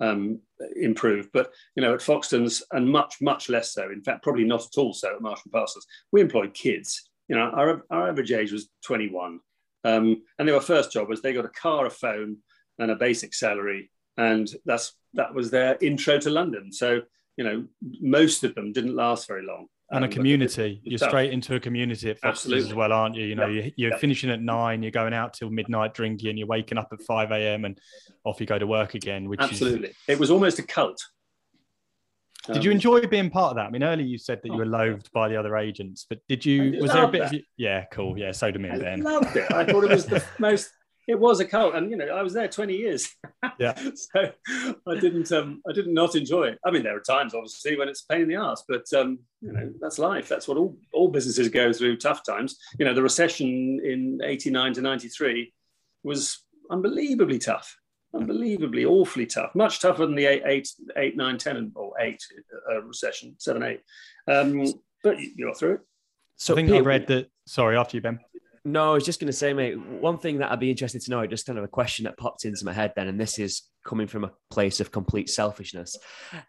um, 0.00 0.40
improve. 0.76 1.30
But 1.32 1.52
you 1.76 1.82
know, 1.82 1.94
at 1.94 2.00
Foxtons, 2.00 2.62
and 2.72 2.90
much 2.90 3.16
much 3.20 3.48
less 3.48 3.72
so. 3.72 3.90
In 3.90 4.02
fact, 4.02 4.22
probably 4.22 4.44
not 4.44 4.62
at 4.62 4.78
all 4.78 4.92
so 4.92 5.14
at 5.14 5.22
Marsh 5.22 5.40
and 5.44 5.52
Parsons. 5.52 5.86
We 6.12 6.20
employ 6.20 6.48
kids. 6.48 7.08
You 7.28 7.36
know, 7.36 7.50
our, 7.50 7.84
our 7.90 8.08
average 8.08 8.32
age 8.32 8.52
was 8.52 8.68
21, 8.84 9.40
um, 9.84 10.22
and 10.38 10.48
they 10.48 10.52
were 10.52 10.60
first 10.60 10.92
jobbers. 10.92 11.22
They 11.22 11.32
got 11.32 11.44
a 11.46 11.48
car, 11.50 11.86
a 11.86 11.90
phone, 11.90 12.38
and 12.78 12.90
a 12.90 12.96
basic 12.96 13.34
salary, 13.34 13.90
and 14.16 14.48
that's 14.66 14.92
that 15.14 15.32
was 15.34 15.50
their 15.50 15.78
intro 15.80 16.18
to 16.18 16.30
London. 16.30 16.72
So 16.72 17.02
you 17.36 17.44
know, 17.44 17.64
most 18.00 18.44
of 18.44 18.54
them 18.54 18.72
didn't 18.72 18.94
last 18.94 19.26
very 19.26 19.44
long. 19.44 19.66
and 19.90 20.02
a 20.04 20.08
Um, 20.08 20.12
community. 20.12 20.80
You're 20.82 20.98
tough. 20.98 21.10
straight 21.10 21.30
into 21.32 21.54
a 21.56 21.60
community 21.60 22.08
at 22.10 22.20
Foxtons 22.20 22.56
as 22.56 22.74
well, 22.74 22.90
aren't 22.92 23.16
you? 23.16 23.26
You 23.26 23.34
know, 23.34 23.46
Yeah. 23.48 23.64
you- 23.64 23.72
you're 23.76 23.90
Yeah. 23.90 23.98
finishing 23.98 24.30
at 24.30 24.40
nine, 24.40 24.82
you're 24.82 24.90
going 24.90 25.12
out 25.12 25.34
till 25.34 25.50
midnight 25.50 25.92
drinking, 25.94 26.38
you're 26.38 26.46
waking 26.46 26.78
up 26.78 26.88
at 26.92 27.02
5 27.02 27.30
a.m. 27.30 27.64
and 27.66 27.78
off 28.24 28.40
you 28.40 28.46
go 28.46 28.58
to 28.58 28.66
work 28.66 28.94
again, 28.94 29.28
which 29.28 29.40
is. 29.42 29.50
Absolutely, 29.50 29.92
it 30.08 30.18
was 30.18 30.30
almost 30.30 30.58
a 30.58 30.62
cult. 30.62 31.00
Did 32.52 32.64
you 32.64 32.70
Um, 32.70 32.76
enjoy 32.76 33.06
being 33.06 33.30
part 33.30 33.50
of 33.50 33.56
that? 33.56 33.66
I 33.66 33.70
mean, 33.70 33.82
earlier 33.82 34.06
you 34.06 34.18
said 34.18 34.40
that 34.42 34.48
you 34.48 34.54
Oh. 34.54 34.58
were 34.58 34.66
loathed 34.66 35.10
by 35.12 35.28
the 35.28 35.36
other 35.36 35.56
agents, 35.56 36.04
but 36.08 36.18
did 36.28 36.44
you, 36.44 36.78
was 36.80 36.92
there 36.92 37.04
a 37.04 37.08
bit 37.08 37.22
of, 37.22 37.32
you- 37.32 37.42
yeah, 37.56 37.84
cool. 37.92 38.18
Yeah, 38.18 38.32
so 38.32 38.50
do 38.50 38.58
me 38.58 38.68
I 38.70 38.78
then. 38.78 39.02
loved 39.02 39.34
it. 39.36 39.50
I 39.50 39.64
thought 39.64 39.84
it 39.84 39.90
was 39.90 40.06
the 40.06 40.22
most. 40.38 40.70
It 41.06 41.18
was 41.18 41.38
a 41.38 41.44
cult, 41.44 41.74
and 41.74 41.90
you 41.90 41.98
know, 41.98 42.06
I 42.06 42.22
was 42.22 42.32
there 42.32 42.48
20 42.48 42.74
years. 42.76 43.14
Yeah. 43.58 43.74
so 43.94 44.32
I 44.88 44.94
didn't. 44.98 45.30
Um, 45.32 45.60
I 45.68 45.72
did 45.72 45.86
not 45.86 46.14
enjoy 46.16 46.44
it. 46.44 46.58
I 46.64 46.70
mean, 46.70 46.82
there 46.82 46.96
are 46.96 47.00
times, 47.00 47.34
obviously, 47.34 47.76
when 47.76 47.88
it's 47.90 48.04
a 48.08 48.12
pain 48.12 48.22
in 48.22 48.28
the 48.28 48.36
ass, 48.36 48.64
but 48.66 48.90
um, 48.94 49.18
you 49.42 49.52
know, 49.52 49.70
that's 49.82 49.98
life. 49.98 50.28
That's 50.30 50.48
what 50.48 50.56
all 50.56 50.78
all 50.94 51.08
businesses 51.08 51.50
go 51.50 51.74
through. 51.74 51.98
Tough 51.98 52.22
times. 52.24 52.56
You 52.78 52.86
know, 52.86 52.94
the 52.94 53.02
recession 53.02 53.80
in 53.84 54.20
89 54.24 54.72
to 54.74 54.80
93 54.80 55.52
was 56.04 56.42
unbelievably 56.70 57.38
tough. 57.38 57.76
Unbelievably, 58.14 58.84
awfully 58.84 59.26
tough. 59.26 59.54
Much 59.54 59.80
tougher 59.80 60.06
than 60.06 60.14
the 60.14 60.26
eight, 60.26 60.42
eight, 60.46 60.68
eight, 60.96 61.16
nine, 61.16 61.38
ten, 61.38 61.56
and 61.56 61.72
or 61.74 61.92
eight 62.00 62.22
uh, 62.70 62.82
recession, 62.82 63.34
seven, 63.38 63.62
eight. 63.62 63.80
Um, 64.28 64.64
but 65.02 65.18
you 65.18 65.32
you 65.36 65.46
got 65.46 65.58
through 65.58 65.74
it. 65.74 65.80
So 66.36 66.54
I 66.54 66.56
think 66.56 66.70
I 66.70 66.80
read 66.80 67.06
that. 67.08 67.30
Sorry, 67.46 67.76
after 67.76 67.96
you, 67.96 68.00
Ben. 68.00 68.20
No, 68.66 68.92
I 68.92 68.94
was 68.94 69.04
just 69.04 69.20
going 69.20 69.26
to 69.26 69.32
say, 69.32 69.52
mate, 69.52 69.78
one 69.78 70.16
thing 70.16 70.38
that 70.38 70.50
I'd 70.50 70.58
be 70.58 70.70
interested 70.70 71.02
to 71.02 71.10
know, 71.10 71.26
just 71.26 71.44
kind 71.44 71.58
of 71.58 71.64
a 71.64 71.68
question 71.68 72.04
that 72.04 72.16
popped 72.16 72.46
into 72.46 72.64
my 72.64 72.72
head 72.72 72.94
then, 72.96 73.08
and 73.08 73.20
this 73.20 73.38
is 73.38 73.68
coming 73.84 74.06
from 74.06 74.24
a 74.24 74.32
place 74.50 74.80
of 74.80 74.90
complete 74.90 75.28
selfishness. 75.28 75.98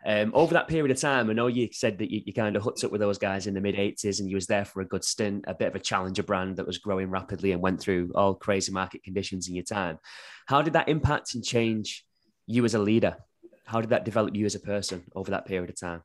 Um, 0.05 0.31
over 0.33 0.53
that 0.53 0.69
period 0.69 0.91
of 0.91 1.01
time, 1.01 1.29
I 1.29 1.33
know 1.33 1.47
you 1.47 1.67
said 1.73 1.97
that 1.97 2.09
you, 2.09 2.21
you 2.25 2.31
kind 2.31 2.55
of 2.55 2.63
hooked 2.63 2.85
up 2.85 2.91
with 2.91 3.01
those 3.01 3.17
guys 3.17 3.47
in 3.47 3.53
the 3.53 3.59
mid 3.59 3.75
80s 3.75 4.21
and 4.21 4.29
you 4.29 4.37
was 4.37 4.47
there 4.47 4.63
for 4.63 4.79
a 4.79 4.87
good 4.87 5.03
stint, 5.03 5.43
a 5.47 5.53
bit 5.53 5.67
of 5.67 5.75
a 5.75 5.79
challenger 5.79 6.23
brand 6.23 6.55
that 6.55 6.65
was 6.65 6.77
growing 6.77 7.09
rapidly 7.09 7.51
and 7.51 7.61
went 7.61 7.81
through 7.81 8.11
all 8.15 8.33
crazy 8.33 8.71
market 8.71 9.03
conditions 9.03 9.49
in 9.49 9.55
your 9.55 9.65
time. 9.65 9.99
How 10.45 10.61
did 10.61 10.73
that 10.73 10.87
impact 10.87 11.35
and 11.35 11.43
change 11.43 12.05
you 12.47 12.63
as 12.63 12.75
a 12.75 12.79
leader? 12.79 13.17
How 13.65 13.81
did 13.81 13.89
that 13.89 14.05
develop 14.05 14.35
you 14.35 14.45
as 14.45 14.55
a 14.55 14.59
person 14.59 15.03
over 15.15 15.31
that 15.31 15.45
period 15.45 15.69
of 15.69 15.77
time? 15.77 16.01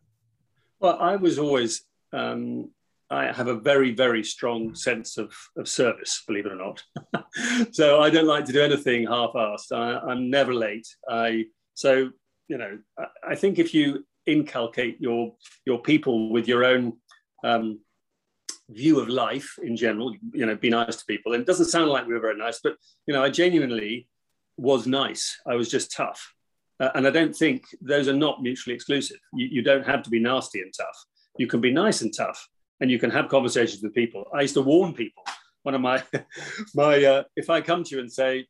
Well, 0.81 0.99
I 0.99 1.17
was 1.17 1.39
always, 1.39 1.83
um, 2.13 2.71
I 3.11 3.33
have 3.33 3.49
a 3.49 3.59
very, 3.59 3.93
very 3.93 4.23
strong 4.23 4.75
sense 4.75 5.19
of, 5.19 5.35
of 5.57 5.69
service, 5.69 6.23
believe 6.27 6.47
it 6.47 6.53
or 6.53 6.57
not. 6.57 6.83
so 7.73 8.01
I 8.01 8.09
don't 8.09 8.27
like 8.27 8.45
to 8.45 8.53
do 8.53 8.63
anything 8.63 9.07
half-assed. 9.07 9.73
I, 9.73 9.99
I'm 10.11 10.31
never 10.31 10.55
late. 10.55 10.87
I 11.09 11.47
so 11.75 12.11
you 12.49 12.59
know 12.59 12.79
I, 12.99 13.05
I 13.31 13.35
think 13.35 13.59
if 13.59 13.75
you 13.75 14.05
inculcate 14.27 15.01
your 15.01 15.35
your 15.67 15.81
people 15.81 16.31
with 16.31 16.47
your 16.47 16.65
own 16.65 16.99
um, 17.43 17.81
view 18.71 19.01
of 19.01 19.09
life 19.09 19.59
in 19.63 19.77
general, 19.77 20.15
you 20.33 20.47
know, 20.47 20.55
be 20.55 20.71
nice 20.71 20.97
to 20.97 21.05
people. 21.07 21.33
And 21.33 21.43
it 21.43 21.47
doesn't 21.47 21.67
sound 21.67 21.91
like 21.91 22.07
we 22.07 22.15
were 22.15 22.21
very 22.21 22.39
nice, 22.39 22.61
but 22.63 22.77
you 23.07 23.15
know, 23.15 23.23
I 23.23 23.31
genuinely 23.31 24.09
was 24.57 24.87
nice. 24.87 25.39
I 25.47 25.55
was 25.55 25.69
just 25.69 25.93
tough. 25.93 26.35
Uh, 26.79 26.91
and 26.95 27.07
I 27.07 27.11
don't 27.11 27.35
think 27.35 27.65
those 27.81 28.09
are 28.09 28.15
not 28.15 28.43
mutually 28.43 28.75
exclusive. 28.75 29.19
You, 29.35 29.49
you 29.51 29.63
don't 29.63 29.87
have 29.87 30.03
to 30.05 30.11
be 30.11 30.21
nasty 30.21 30.61
and 30.63 30.73
tough. 30.77 31.05
You 31.39 31.47
can 31.47 31.61
be 31.61 31.73
nice 31.73 32.01
and 32.01 32.15
tough, 32.15 32.49
and 32.81 32.91
you 32.91 32.99
can 32.99 33.11
have 33.11 33.29
conversations 33.29 33.83
with 33.83 33.95
people. 33.95 34.25
I 34.35 34.43
used 34.43 34.55
to 34.55 34.63
warn 34.63 34.93
people. 34.93 35.23
One 35.63 35.75
of 35.75 35.81
my, 35.81 36.03
my, 36.75 37.05
uh, 37.05 37.23
if 37.37 37.51
I 37.51 37.61
come 37.61 37.85
to 37.85 37.95
you 37.95 38.01
and 38.01 38.13
say, 38.13 38.47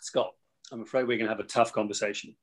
Scott, 0.00 0.32
I'm 0.72 0.82
afraid 0.82 1.02
we're 1.02 1.18
going 1.18 1.30
to 1.30 1.34
have 1.34 1.40
a 1.40 1.44
tough 1.44 1.72
conversation, 1.72 2.34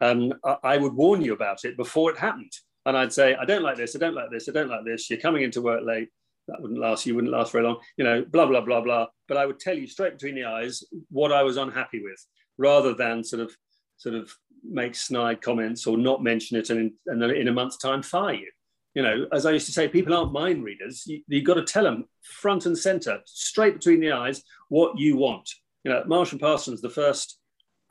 um, 0.00 0.32
I, 0.44 0.56
I 0.64 0.76
would 0.76 0.94
warn 0.94 1.20
you 1.20 1.32
about 1.32 1.64
it 1.64 1.76
before 1.76 2.10
it 2.10 2.18
happened. 2.18 2.52
And 2.86 2.96
I'd 2.96 3.12
say, 3.12 3.34
I 3.34 3.44
don't 3.44 3.62
like 3.62 3.76
this. 3.76 3.94
I 3.94 3.98
don't 3.98 4.14
like 4.14 4.30
this. 4.30 4.48
I 4.48 4.52
don't 4.52 4.70
like 4.70 4.84
this. 4.84 5.10
You're 5.10 5.20
coming 5.20 5.42
into 5.42 5.60
work 5.60 5.82
late. 5.84 6.08
That 6.46 6.62
wouldn't 6.62 6.80
last. 6.80 7.04
You 7.04 7.14
wouldn't 7.14 7.32
last 7.32 7.52
very 7.52 7.64
long. 7.64 7.76
You 7.98 8.04
know, 8.04 8.24
blah 8.24 8.46
blah 8.46 8.62
blah 8.62 8.80
blah. 8.80 9.06
But 9.26 9.36
I 9.36 9.44
would 9.44 9.60
tell 9.60 9.76
you 9.76 9.86
straight 9.86 10.14
between 10.14 10.34
the 10.34 10.44
eyes 10.44 10.82
what 11.10 11.30
I 11.30 11.42
was 11.42 11.58
unhappy 11.58 12.02
with, 12.02 12.24
rather 12.56 12.94
than 12.94 13.22
sort 13.22 13.42
of 13.42 13.54
sort 13.98 14.14
of 14.14 14.32
make 14.64 14.94
snide 14.94 15.42
comments 15.42 15.86
or 15.86 15.98
not 15.98 16.22
mention 16.22 16.56
it 16.56 16.70
and 16.70 16.80
in, 16.80 16.92
and 17.06 17.20
then 17.20 17.30
in 17.30 17.48
a 17.48 17.52
month's 17.52 17.76
time 17.76 18.02
fire 18.02 18.32
you. 18.32 18.50
You 18.94 19.02
know, 19.02 19.26
as 19.32 19.46
I 19.46 19.52
used 19.52 19.66
to 19.66 19.72
say, 19.72 19.86
people 19.88 20.14
aren't 20.14 20.32
mind 20.32 20.64
readers. 20.64 21.04
You, 21.06 21.22
you've 21.28 21.44
got 21.44 21.54
to 21.54 21.64
tell 21.64 21.84
them 21.84 22.06
front 22.22 22.66
and 22.66 22.76
center, 22.76 23.20
straight 23.24 23.74
between 23.74 24.00
the 24.00 24.12
eyes, 24.12 24.42
what 24.68 24.98
you 24.98 25.16
want. 25.16 25.48
You 25.84 25.92
know, 25.92 26.00
at 26.00 26.08
Marsh 26.08 26.32
and 26.32 26.40
Parsons, 26.40 26.80
the 26.80 26.90
first 26.90 27.38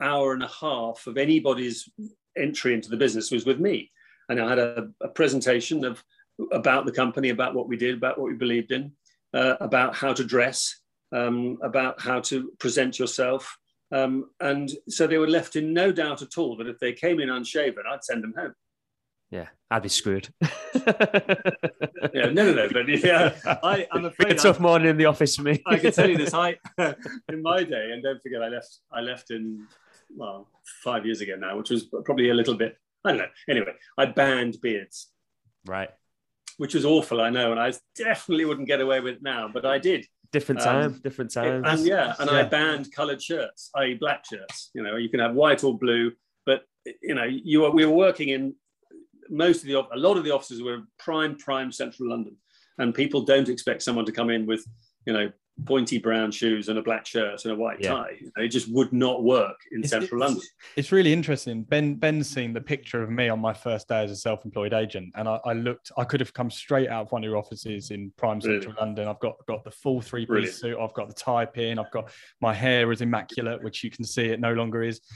hour 0.00 0.32
and 0.32 0.42
a 0.42 0.50
half 0.60 1.06
of 1.06 1.16
anybody's 1.16 1.88
entry 2.36 2.74
into 2.74 2.90
the 2.90 2.96
business 2.96 3.30
was 3.30 3.46
with 3.46 3.58
me. 3.58 3.90
And 4.28 4.40
I 4.40 4.48
had 4.48 4.58
a, 4.58 4.88
a 5.02 5.08
presentation 5.08 5.84
of 5.84 6.02
about 6.52 6.86
the 6.86 6.92
company, 6.92 7.30
about 7.30 7.54
what 7.54 7.68
we 7.68 7.76
did, 7.76 7.96
about 7.96 8.18
what 8.18 8.30
we 8.30 8.36
believed 8.36 8.72
in, 8.72 8.92
uh, 9.34 9.54
about 9.60 9.94
how 9.94 10.12
to 10.12 10.24
dress, 10.24 10.80
um, 11.12 11.58
about 11.62 12.00
how 12.00 12.20
to 12.20 12.52
present 12.58 12.98
yourself. 12.98 13.56
Um, 13.90 14.30
and 14.40 14.70
so 14.88 15.06
they 15.06 15.18
were 15.18 15.28
left 15.28 15.56
in 15.56 15.72
no 15.72 15.90
doubt 15.90 16.22
at 16.22 16.36
all 16.36 16.56
that 16.56 16.68
if 16.68 16.78
they 16.78 16.92
came 16.92 17.20
in 17.20 17.30
unshaven, 17.30 17.84
I'd 17.90 18.04
send 18.04 18.22
them 18.22 18.34
home. 18.36 18.54
Yeah, 19.30 19.46
I'd 19.70 19.82
be 19.82 19.88
screwed. 19.90 20.28
Yeah, 22.14 22.30
no, 22.30 22.44
no, 22.44 22.54
no. 22.54 22.68
But 22.72 22.88
yeah, 22.88 23.34
I, 23.44 23.86
I'm 23.92 24.02
Been 24.02 24.04
afraid 24.12 24.32
a 24.32 24.34
tough 24.36 24.60
morning 24.60 24.88
in 24.88 24.96
the 24.96 25.04
office 25.04 25.36
for 25.36 25.42
me. 25.42 25.62
I 25.66 25.76
can 25.78 25.92
tell 25.92 26.08
you 26.08 26.16
this. 26.16 26.32
I 26.34 26.56
in 27.28 27.42
my 27.42 27.62
day, 27.62 27.90
and 27.92 28.02
don't 28.02 28.22
forget, 28.22 28.42
I 28.42 28.48
left. 28.48 28.78
I 28.92 29.00
left 29.00 29.30
in 29.30 29.66
well 30.16 30.48
five 30.82 31.04
years 31.04 31.20
ago 31.20 31.36
now, 31.36 31.56
which 31.58 31.70
was 31.70 31.84
probably 32.04 32.30
a 32.30 32.34
little 32.34 32.54
bit. 32.54 32.76
I 33.04 33.10
don't 33.10 33.18
know. 33.18 33.26
Anyway, 33.48 33.72
I 33.96 34.06
banned 34.06 34.60
beards, 34.60 35.08
right. 35.66 35.90
which 36.56 36.74
was 36.74 36.84
awful. 36.84 37.20
I 37.20 37.30
know, 37.30 37.52
and 37.52 37.60
I 37.60 37.72
definitely 37.96 38.44
wouldn't 38.44 38.66
get 38.66 38.80
away 38.80 39.00
with 39.00 39.16
it 39.16 39.22
now, 39.22 39.48
but 39.52 39.64
I 39.64 39.78
did. 39.78 40.06
Different 40.30 40.60
Um, 40.60 40.66
time, 40.66 41.00
different 41.02 41.32
time. 41.32 41.64
And 41.64 41.86
yeah, 41.86 42.14
and 42.18 42.28
I 42.28 42.42
banned 42.42 42.92
coloured 42.92 43.22
shirts, 43.22 43.70
i.e., 43.76 43.94
black 43.94 44.24
shirts. 44.26 44.70
You 44.74 44.82
know, 44.82 44.96
you 44.96 45.08
can 45.08 45.20
have 45.20 45.34
white 45.34 45.64
or 45.64 45.78
blue, 45.78 46.12
but 46.44 46.64
you 47.02 47.14
know, 47.14 47.24
you 47.24 47.62
were, 47.62 47.70
we 47.70 47.86
were 47.86 47.94
working 47.94 48.28
in 48.28 48.54
most 49.30 49.62
of 49.62 49.68
the 49.68 49.78
a 49.78 49.98
lot 49.98 50.16
of 50.16 50.24
the 50.24 50.30
offices 50.30 50.62
were 50.62 50.82
prime 50.98 51.36
prime 51.36 51.72
central 51.72 52.10
London, 52.10 52.36
and 52.78 52.94
people 52.94 53.22
don't 53.22 53.48
expect 53.48 53.82
someone 53.82 54.04
to 54.04 54.12
come 54.12 54.30
in 54.30 54.46
with 54.46 54.64
you 55.06 55.12
know 55.12 55.30
pointy 55.64 55.98
brown 55.98 56.30
shoes 56.30 56.68
and 56.68 56.78
a 56.78 56.82
black 56.82 57.04
shirt 57.06 57.44
and 57.44 57.52
a 57.52 57.56
white 57.56 57.78
Yeah. 57.80 57.90
tie. 57.94 58.16
You 58.20 58.30
know, 58.36 58.44
it 58.44 58.48
just 58.48 58.70
would 58.72 58.92
not 58.92 59.22
work 59.24 59.56
in 59.72 59.78
It's- 59.80 59.90
central 59.90 60.20
it's- 60.22 60.30
London. 60.34 60.48
It's 60.76 60.92
really 60.92 61.12
interesting. 61.12 61.62
Ben 61.64 61.94
Ben's 61.96 62.28
seen 62.28 62.52
the 62.52 62.60
picture 62.60 63.02
of 63.02 63.10
me 63.10 63.28
on 63.28 63.40
my 63.40 63.52
first 63.52 63.88
day 63.88 64.04
as 64.04 64.10
a 64.10 64.16
self-employed 64.16 64.72
agent, 64.72 65.12
and 65.16 65.28
I, 65.28 65.40
I 65.44 65.52
looked. 65.54 65.90
I 65.96 66.04
could 66.04 66.20
have 66.20 66.32
come 66.32 66.50
straight 66.50 66.88
out 66.88 67.06
of 67.06 67.12
one 67.12 67.24
of 67.24 67.28
your 67.28 67.36
offices 67.36 67.90
in 67.90 68.12
prime 68.16 68.38
Really? 68.38 68.60
central 68.60 68.74
London. 68.78 69.08
I've 69.08 69.18
got 69.20 69.34
got 69.46 69.64
the 69.64 69.70
full 69.70 70.00
three-piece 70.00 70.26
Brilliant. 70.28 70.54
suit. 70.54 70.78
I've 70.80 70.94
got 70.94 71.08
the 71.08 71.14
tie 71.14 71.44
pin. 71.46 71.78
I've 71.78 71.90
got 71.90 72.10
my 72.40 72.54
hair 72.54 72.90
is 72.92 73.00
immaculate, 73.00 73.62
which 73.62 73.82
you 73.82 73.90
can 73.90 74.04
see 74.04 74.26
it 74.26 74.40
no 74.40 74.52
longer 74.52 74.82
is. 74.82 75.00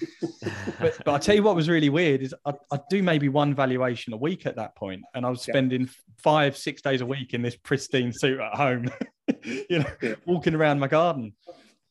But, 0.80 0.98
but 1.04 1.14
I 1.14 1.18
tell 1.18 1.34
you 1.34 1.42
what 1.42 1.54
was 1.54 1.68
really 1.68 1.88
weird 1.88 2.22
is 2.22 2.34
I, 2.44 2.52
I 2.72 2.78
do 2.90 3.02
maybe 3.02 3.28
one 3.28 3.54
valuation 3.54 4.12
a 4.12 4.16
week 4.16 4.46
at 4.46 4.56
that 4.56 4.74
point, 4.74 5.02
and 5.14 5.24
I 5.24 5.30
was 5.30 5.46
Yeah. 5.46 5.52
spending 5.52 5.88
five 6.18 6.56
six 6.56 6.82
days 6.82 7.00
a 7.00 7.06
week 7.06 7.34
in 7.34 7.42
this 7.42 7.56
pristine 7.56 8.12
suit 8.12 8.40
at 8.40 8.54
home, 8.54 8.90
you 9.44 9.78
know, 9.80 9.86
Yeah. 10.00 10.14
walking 10.26 10.54
around 10.54 10.78
my 10.78 10.88
garden. 10.88 11.34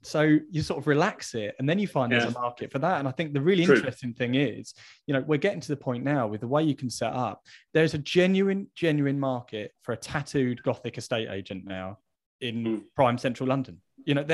so 0.04 0.38
you 0.50 0.62
sort 0.62 0.80
of 0.80 0.88
relax 0.88 1.36
it 1.36 1.56
and 1.60 1.70
then 1.70 1.78
you 1.78 1.88
find 1.88 2.12
yeah. 2.12 2.20
there's 2.20 2.36
a 2.36 2.40
market 2.40 2.72
for 2.72 2.80
that 2.80 3.00
and 3.00 3.08
i 3.08 3.12
think 3.12 3.34
the 3.34 3.42
really 3.42 3.66
True. 3.66 3.76
interesting 3.76 4.14
thing 4.14 4.36
is 4.36 4.74
you 5.06 5.14
know 5.14 5.22
we're 5.22 5.38
getting 5.38 5.60
to 5.60 5.68
the 5.68 5.78
point 5.78 6.04
now 6.04 6.28
with 6.28 6.42
the 6.42 6.48
way 6.48 6.64
you 6.64 6.76
can 6.76 6.90
set 6.90 7.14
up 7.14 7.46
there's 7.74 7.94
a 7.94 8.00
genuine 8.00 8.68
genuine 8.76 9.20
market 9.20 9.74
for 9.84 9.92
a 9.94 9.98
tattooed 9.98 10.64
gothic 10.64 10.98
estate 10.98 11.30
agent 11.30 11.66
now 11.66 12.00
in 12.40 12.64
mm. 12.64 12.82
prime 12.96 13.18
central 13.18 13.48
london 13.48 13.80
you 14.06 14.16
know 14.16 14.26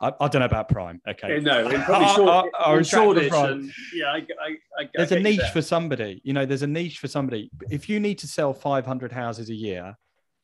I, 0.00 0.12
I, 0.20 0.28
don't 0.28 0.40
know 0.40 0.46
about 0.46 0.68
prime 0.68 1.00
okay 1.08 1.40
no 1.40 1.68
probably 1.84 2.08
short, 2.14 2.86
Shoreditch 2.86 3.32
and, 3.32 3.72
yeah 3.92 4.06
I, 4.06 4.16
I, 4.18 4.82
I 4.82 4.88
there's 4.94 5.12
a 5.12 5.18
niche 5.18 5.50
for 5.52 5.62
somebody 5.62 6.20
you 6.24 6.32
know 6.32 6.46
there's 6.46 6.62
a 6.62 6.68
niche 6.68 6.98
for 6.98 7.08
somebody 7.08 7.50
if 7.70 7.88
you 7.88 7.98
need 7.98 8.18
to 8.18 8.28
sell 8.28 8.54
500 8.54 9.10
houses 9.10 9.50
a 9.50 9.54
year 9.54 9.96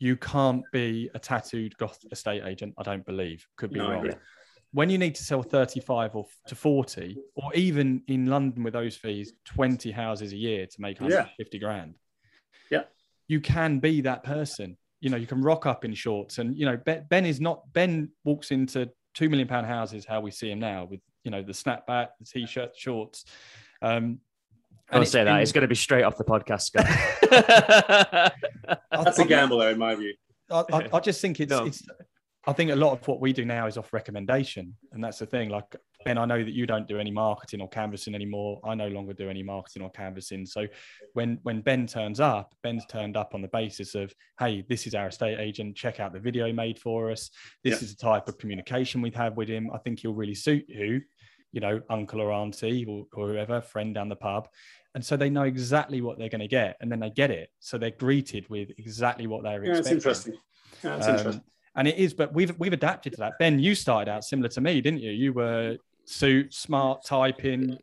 you 0.02 0.16
can't 0.16 0.64
be 0.72 1.08
a 1.14 1.18
tattooed 1.18 1.76
goth 1.78 2.04
estate 2.10 2.42
agent 2.44 2.74
i 2.76 2.82
don't 2.82 3.06
believe. 3.06 3.46
Could 3.56 3.70
be 3.70 3.78
no, 3.78 3.90
wrong. 3.90 4.10
when 4.72 4.90
you 4.90 4.98
need 4.98 5.14
to 5.14 5.22
sell 5.22 5.42
35 5.44 6.16
or 6.16 6.26
to 6.48 6.56
40 6.56 7.16
or 7.36 7.54
even 7.54 8.02
in 8.08 8.26
london 8.26 8.64
with 8.64 8.72
those 8.72 8.96
fees 8.96 9.32
20 9.44 9.92
houses 9.92 10.32
a 10.32 10.36
year 10.36 10.66
to 10.66 10.80
make 10.80 11.00
150 11.00 11.56
yeah. 11.56 11.60
grand. 11.60 11.94
Yeah. 12.68 12.82
You 13.28 13.40
can 13.40 13.78
be 13.78 14.00
that 14.00 14.24
person. 14.24 14.76
You 15.00 15.10
know 15.10 15.16
you 15.16 15.28
can 15.28 15.40
rock 15.40 15.66
up 15.66 15.84
in 15.84 15.94
shorts 15.94 16.38
and 16.38 16.58
you 16.58 16.66
know 16.66 16.76
ben 17.08 17.24
is 17.24 17.40
not 17.40 17.72
ben 17.72 18.10
walks 18.24 18.50
into 18.50 18.90
two 19.14 19.28
million 19.28 19.46
pound 19.46 19.66
houses 19.66 20.04
how 20.04 20.20
we 20.20 20.32
see 20.32 20.50
him 20.50 20.58
now 20.58 20.84
with 20.90 21.00
you 21.22 21.30
know 21.30 21.42
the 21.42 21.52
snapback 21.52 22.08
the 22.18 22.26
t-shirt 22.26 22.70
shorts. 22.76 23.24
Um 23.82 24.18
I'll 24.92 25.04
say 25.04 25.24
that. 25.24 25.42
It's 25.42 25.52
going 25.52 25.62
to 25.62 25.68
be 25.68 25.74
straight 25.74 26.04
off 26.04 26.16
the 26.16 26.24
podcast. 26.24 26.72
That's 28.90 29.18
a 29.18 29.24
gamble, 29.24 29.58
though, 29.58 29.70
in 29.70 29.78
my 29.78 29.94
view. 29.94 30.14
I, 30.50 30.64
I, 30.72 30.88
I 30.92 31.00
just 31.00 31.20
think 31.20 31.40
it's, 31.40 31.50
no. 31.50 31.64
it's 31.64 31.82
I 32.44 32.52
think 32.52 32.72
a 32.72 32.76
lot 32.76 32.92
of 32.92 33.06
what 33.06 33.20
we 33.20 33.32
do 33.32 33.44
now 33.44 33.68
is 33.68 33.78
off 33.78 33.92
recommendation. 33.92 34.76
And 34.92 35.02
that's 35.02 35.20
the 35.20 35.26
thing. 35.26 35.48
Like, 35.48 35.76
Ben, 36.04 36.18
I 36.18 36.24
know 36.24 36.42
that 36.42 36.52
you 36.52 36.66
don't 36.66 36.88
do 36.88 36.98
any 36.98 37.12
marketing 37.12 37.60
or 37.60 37.68
canvassing 37.68 38.16
anymore. 38.16 38.60
I 38.64 38.74
no 38.74 38.88
longer 38.88 39.12
do 39.12 39.30
any 39.30 39.44
marketing 39.44 39.82
or 39.82 39.90
canvassing. 39.90 40.44
So 40.46 40.66
when 41.12 41.38
when 41.44 41.60
Ben 41.60 41.86
turns 41.86 42.18
up, 42.18 42.52
Ben's 42.64 42.84
turned 42.86 43.16
up 43.16 43.34
on 43.34 43.42
the 43.42 43.48
basis 43.48 43.94
of, 43.94 44.12
hey, 44.40 44.64
this 44.68 44.88
is 44.88 44.94
our 44.96 45.06
estate 45.06 45.38
agent. 45.38 45.76
Check 45.76 46.00
out 46.00 46.12
the 46.12 46.18
video 46.18 46.46
he 46.46 46.52
made 46.52 46.80
for 46.80 47.12
us. 47.12 47.30
This 47.62 47.80
yeah. 47.80 47.84
is 47.84 47.94
the 47.94 48.02
type 48.02 48.28
of 48.28 48.38
communication 48.38 49.02
we've 49.02 49.14
had 49.14 49.36
with 49.36 49.48
him. 49.48 49.70
I 49.72 49.78
think 49.78 50.00
he'll 50.00 50.14
really 50.14 50.34
suit 50.34 50.64
you, 50.66 51.00
you 51.52 51.60
know, 51.60 51.80
uncle 51.90 52.20
or 52.20 52.32
auntie 52.32 52.84
or, 52.86 53.06
or 53.14 53.28
whoever, 53.28 53.60
friend 53.60 53.94
down 53.94 54.08
the 54.08 54.16
pub. 54.16 54.48
And 54.94 55.04
so 55.04 55.16
they 55.16 55.30
know 55.30 55.44
exactly 55.44 56.02
what 56.02 56.18
they're 56.18 56.28
going 56.28 56.40
to 56.40 56.48
get. 56.48 56.76
And 56.80 56.92
then 56.92 57.00
they 57.00 57.10
get 57.10 57.30
it. 57.30 57.48
So 57.60 57.78
they're 57.78 57.90
greeted 57.90 58.48
with 58.50 58.70
exactly 58.78 59.26
what 59.26 59.42
they're 59.42 59.64
yeah, 59.64 59.70
expecting. 59.70 59.94
That's 59.94 60.26
interesting. 60.26 60.34
Yeah, 60.82 60.96
that's 60.96 61.06
um, 61.06 61.16
interesting 61.16 61.42
and 61.76 61.88
it 61.88 61.96
is 61.96 62.14
but 62.14 62.32
we've 62.32 62.58
we've 62.58 62.72
adapted 62.72 63.12
to 63.12 63.18
that 63.18 63.32
ben 63.38 63.58
you 63.58 63.74
started 63.74 64.10
out 64.10 64.24
similar 64.24 64.48
to 64.48 64.60
me 64.60 64.80
didn't 64.80 65.00
you 65.00 65.10
you 65.10 65.32
were 65.32 65.76
suit 66.04 66.52
smart 66.52 67.04
typing 67.04 67.78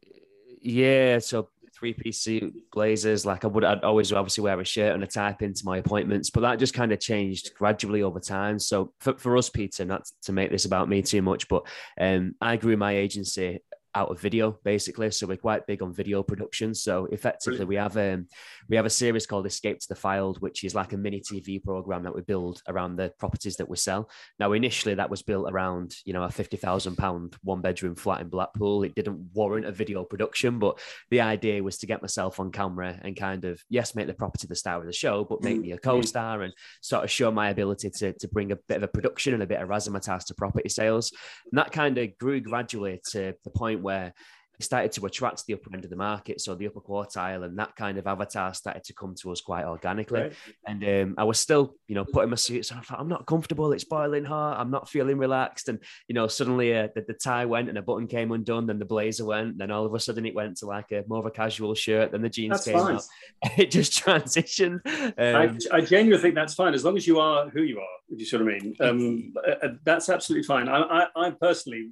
yeah 0.62 1.19
so 1.19 1.50
three 1.74 1.93
piece 1.93 2.19
suit 2.19 2.54
blazers 2.72 3.26
like 3.26 3.45
i 3.45 3.48
would 3.48 3.63
i'd 3.63 3.84
always 3.84 4.12
obviously 4.12 4.43
wear 4.43 4.60
a 4.60 4.65
shirt 4.65 4.93
and 4.93 5.04
a 5.04 5.08
tie 5.08 5.32
pin 5.32 5.54
to 5.54 5.63
my 5.65 5.78
appointments 5.78 6.30
but 6.30 6.41
that 6.41 6.60
just 6.60 6.74
kind 6.74 6.91
of 6.91 7.00
changed 7.00 7.54
gradually 7.56 8.04
over 8.04 8.19
time 8.19 8.60
so 8.60 8.91
for, 9.00 9.17
for 9.17 9.38
us 9.38 9.50
peter 9.50 9.86
not 9.86 10.06
to 10.22 10.34
make 10.34 10.52
this 10.52 10.65
about 10.65 10.89
me 10.89 11.02
too 11.02 11.22
much 11.22 11.48
but 11.48 11.65
um, 12.00 12.36
i 12.41 12.58
grew 12.58 12.76
my 12.76 12.95
agency 12.98 13.60
out 14.00 14.10
of 14.10 14.20
video 14.20 14.58
basically. 14.64 15.12
So 15.12 15.28
we're 15.28 15.38
quite 15.38 15.68
big 15.68 15.82
on 15.82 15.94
video 15.94 16.24
production. 16.24 16.74
So 16.74 17.08
effectively 17.12 17.66
we 17.66 17.76
have 17.76 17.98
um 17.98 18.28
we 18.70 18.76
have 18.78 18.86
a 18.86 18.90
series 18.90 19.26
called 19.26 19.46
escape 19.46 19.80
to 19.80 19.88
the 19.90 19.96
Fylde 19.96 20.40
which 20.40 20.64
is 20.64 20.74
like 20.74 20.94
a 20.94 20.98
mini 20.98 21.20
tv 21.20 21.62
program 21.62 22.04
that 22.04 22.16
we 22.16 22.22
build 22.22 22.62
around 22.68 22.96
the 22.96 23.12
properties 23.20 23.58
that 23.58 23.70
we 23.70 23.78
sell. 23.78 24.10
Now 24.40 24.54
initially 24.54 24.96
that 24.96 25.10
was 25.10 25.22
built 25.22 25.52
around 25.52 25.96
you 26.06 26.14
know 26.14 26.24
a 26.24 26.32
50,000 26.32 26.96
pound 26.96 27.36
one 27.44 27.62
bedroom 27.62 27.96
flat 27.96 28.22
in 28.22 28.30
blackpool. 28.30 28.84
It 28.84 28.96
didn't 28.96 29.20
warrant 29.34 29.66
a 29.66 29.72
video 29.72 30.04
production 30.04 30.60
but 30.60 30.80
the 31.10 31.22
idea 31.22 31.64
was 31.64 31.78
to 31.80 31.88
get 31.88 32.02
myself 32.02 32.40
on 32.40 32.52
camera 32.52 32.98
and 33.02 33.18
kind 33.18 33.44
of 33.46 33.62
yes 33.70 33.96
make 33.96 34.08
the 34.08 34.14
property 34.14 34.48
the 34.48 34.56
star 34.56 34.80
of 34.80 34.86
the 34.86 34.94
show 34.94 35.26
but 35.26 35.44
make 35.44 35.60
me 35.60 35.72
a 35.72 35.76
mm-hmm. 35.76 35.90
co-star 35.90 36.42
and 36.44 36.54
sort 36.82 37.04
of 37.04 37.12
show 37.12 37.32
my 37.32 37.50
ability 37.50 37.90
to, 37.90 38.14
to 38.14 38.28
bring 38.30 38.52
a 38.52 38.60
bit 38.70 38.78
of 38.78 38.84
a 38.84 38.88
production 38.88 39.34
and 39.34 39.44
a 39.44 39.48
bit 39.48 39.62
of 39.62 39.68
razzmatazz 39.68 40.26
to 40.26 40.34
property 40.36 40.70
sales. 40.70 41.12
And 41.52 41.58
that 41.60 41.72
kind 41.72 41.98
of 41.98 42.18
grew 42.18 42.40
gradually 42.40 43.02
to 43.12 43.34
the 43.44 43.50
point 43.50 43.80
point 43.80 43.84
where 43.89 44.13
it 44.60 44.65
started 44.65 44.91
to 44.91 45.06
attract 45.06 45.45
the 45.45 45.54
upper 45.54 45.73
end 45.73 45.86
of 45.86 45.89
the 45.89 45.95
market, 45.95 46.41
so 46.41 46.54
the 46.54 46.67
upper 46.67 46.82
quartile, 46.82 47.45
and 47.45 47.58
that 47.58 47.78
kind 47.78 47.97
of 47.97 48.06
avatar 48.06 48.54
started 48.54 48.84
to 48.84 48.93
come 48.93 49.15
to 49.21 49.32
us 49.32 49.39
quite 49.39 49.63
organically. 49.63 50.19
Right. 50.19 50.34
And 50.67 50.84
um, 50.84 51.15
I 51.17 51.23
was 51.23 51.39
still, 51.39 51.75
you 51.88 51.95
know, 51.95 52.04
putting 52.04 52.30
my 52.30 52.36
suits 52.36 52.69
on. 52.71 52.80
I 52.80 52.82
thought, 52.82 52.99
I'm 52.99 53.08
not 53.08 53.25
comfortable. 53.25 53.71
It's 53.71 53.86
boiling 53.86 54.25
hot. 54.25 54.60
I'm 54.60 54.69
not 54.69 54.89
feeling 54.89 55.17
relaxed. 55.17 55.69
And 55.69 55.80
you 56.10 56.13
know, 56.13 56.28
suddenly 56.28 56.75
uh, 56.78 56.89
the, 56.93 57.06
the, 57.08 57.13
tie 57.13 57.45
went 57.45 57.69
and 57.69 57.78
a 57.78 57.82
button 57.82 58.08
came 58.08 58.34
undone. 58.34 58.67
Then 58.67 58.80
the 58.80 58.86
blazer 58.86 59.23
went. 59.23 59.58
Then 59.58 59.71
all 59.71 59.86
of 59.86 59.93
a 59.93 59.99
sudden 59.99 60.25
it 60.25 60.36
went 60.36 60.58
to 60.58 60.65
like 60.65 60.91
a 60.91 61.06
more 61.08 61.19
of 61.19 61.25
a 61.25 61.32
casual 61.32 61.73
shirt. 61.73 62.12
Then 62.12 62.21
the 62.21 62.30
jeans 62.30 62.52
that's 62.52 62.65
came 62.65 62.73
fine. 62.78 62.95
out. 62.95 63.04
It 63.58 63.71
just 63.71 64.04
transitioned. 64.04 64.82
Um, 65.17 65.58
I, 65.71 65.78
I, 65.78 65.82
genuinely 65.82 66.21
think 66.21 66.36
that's 66.36 66.54
fine 66.54 66.73
as 66.73 66.84
long 66.84 66.97
as 66.97 67.08
you 67.08 67.19
are 67.19 67.49
who 67.49 67.62
you 67.62 67.80
are. 67.80 67.97
If 68.10 68.19
you 68.19 68.25
sort 68.25 68.41
of 68.41 68.47
mean, 68.47 68.75
um, 68.82 69.34
uh, 69.47 69.52
uh, 69.65 69.69
that's 69.86 70.10
absolutely 70.10 70.45
fine. 70.45 70.67
I, 70.67 70.82
I, 70.82 71.08
I 71.15 71.32
personally 71.32 71.91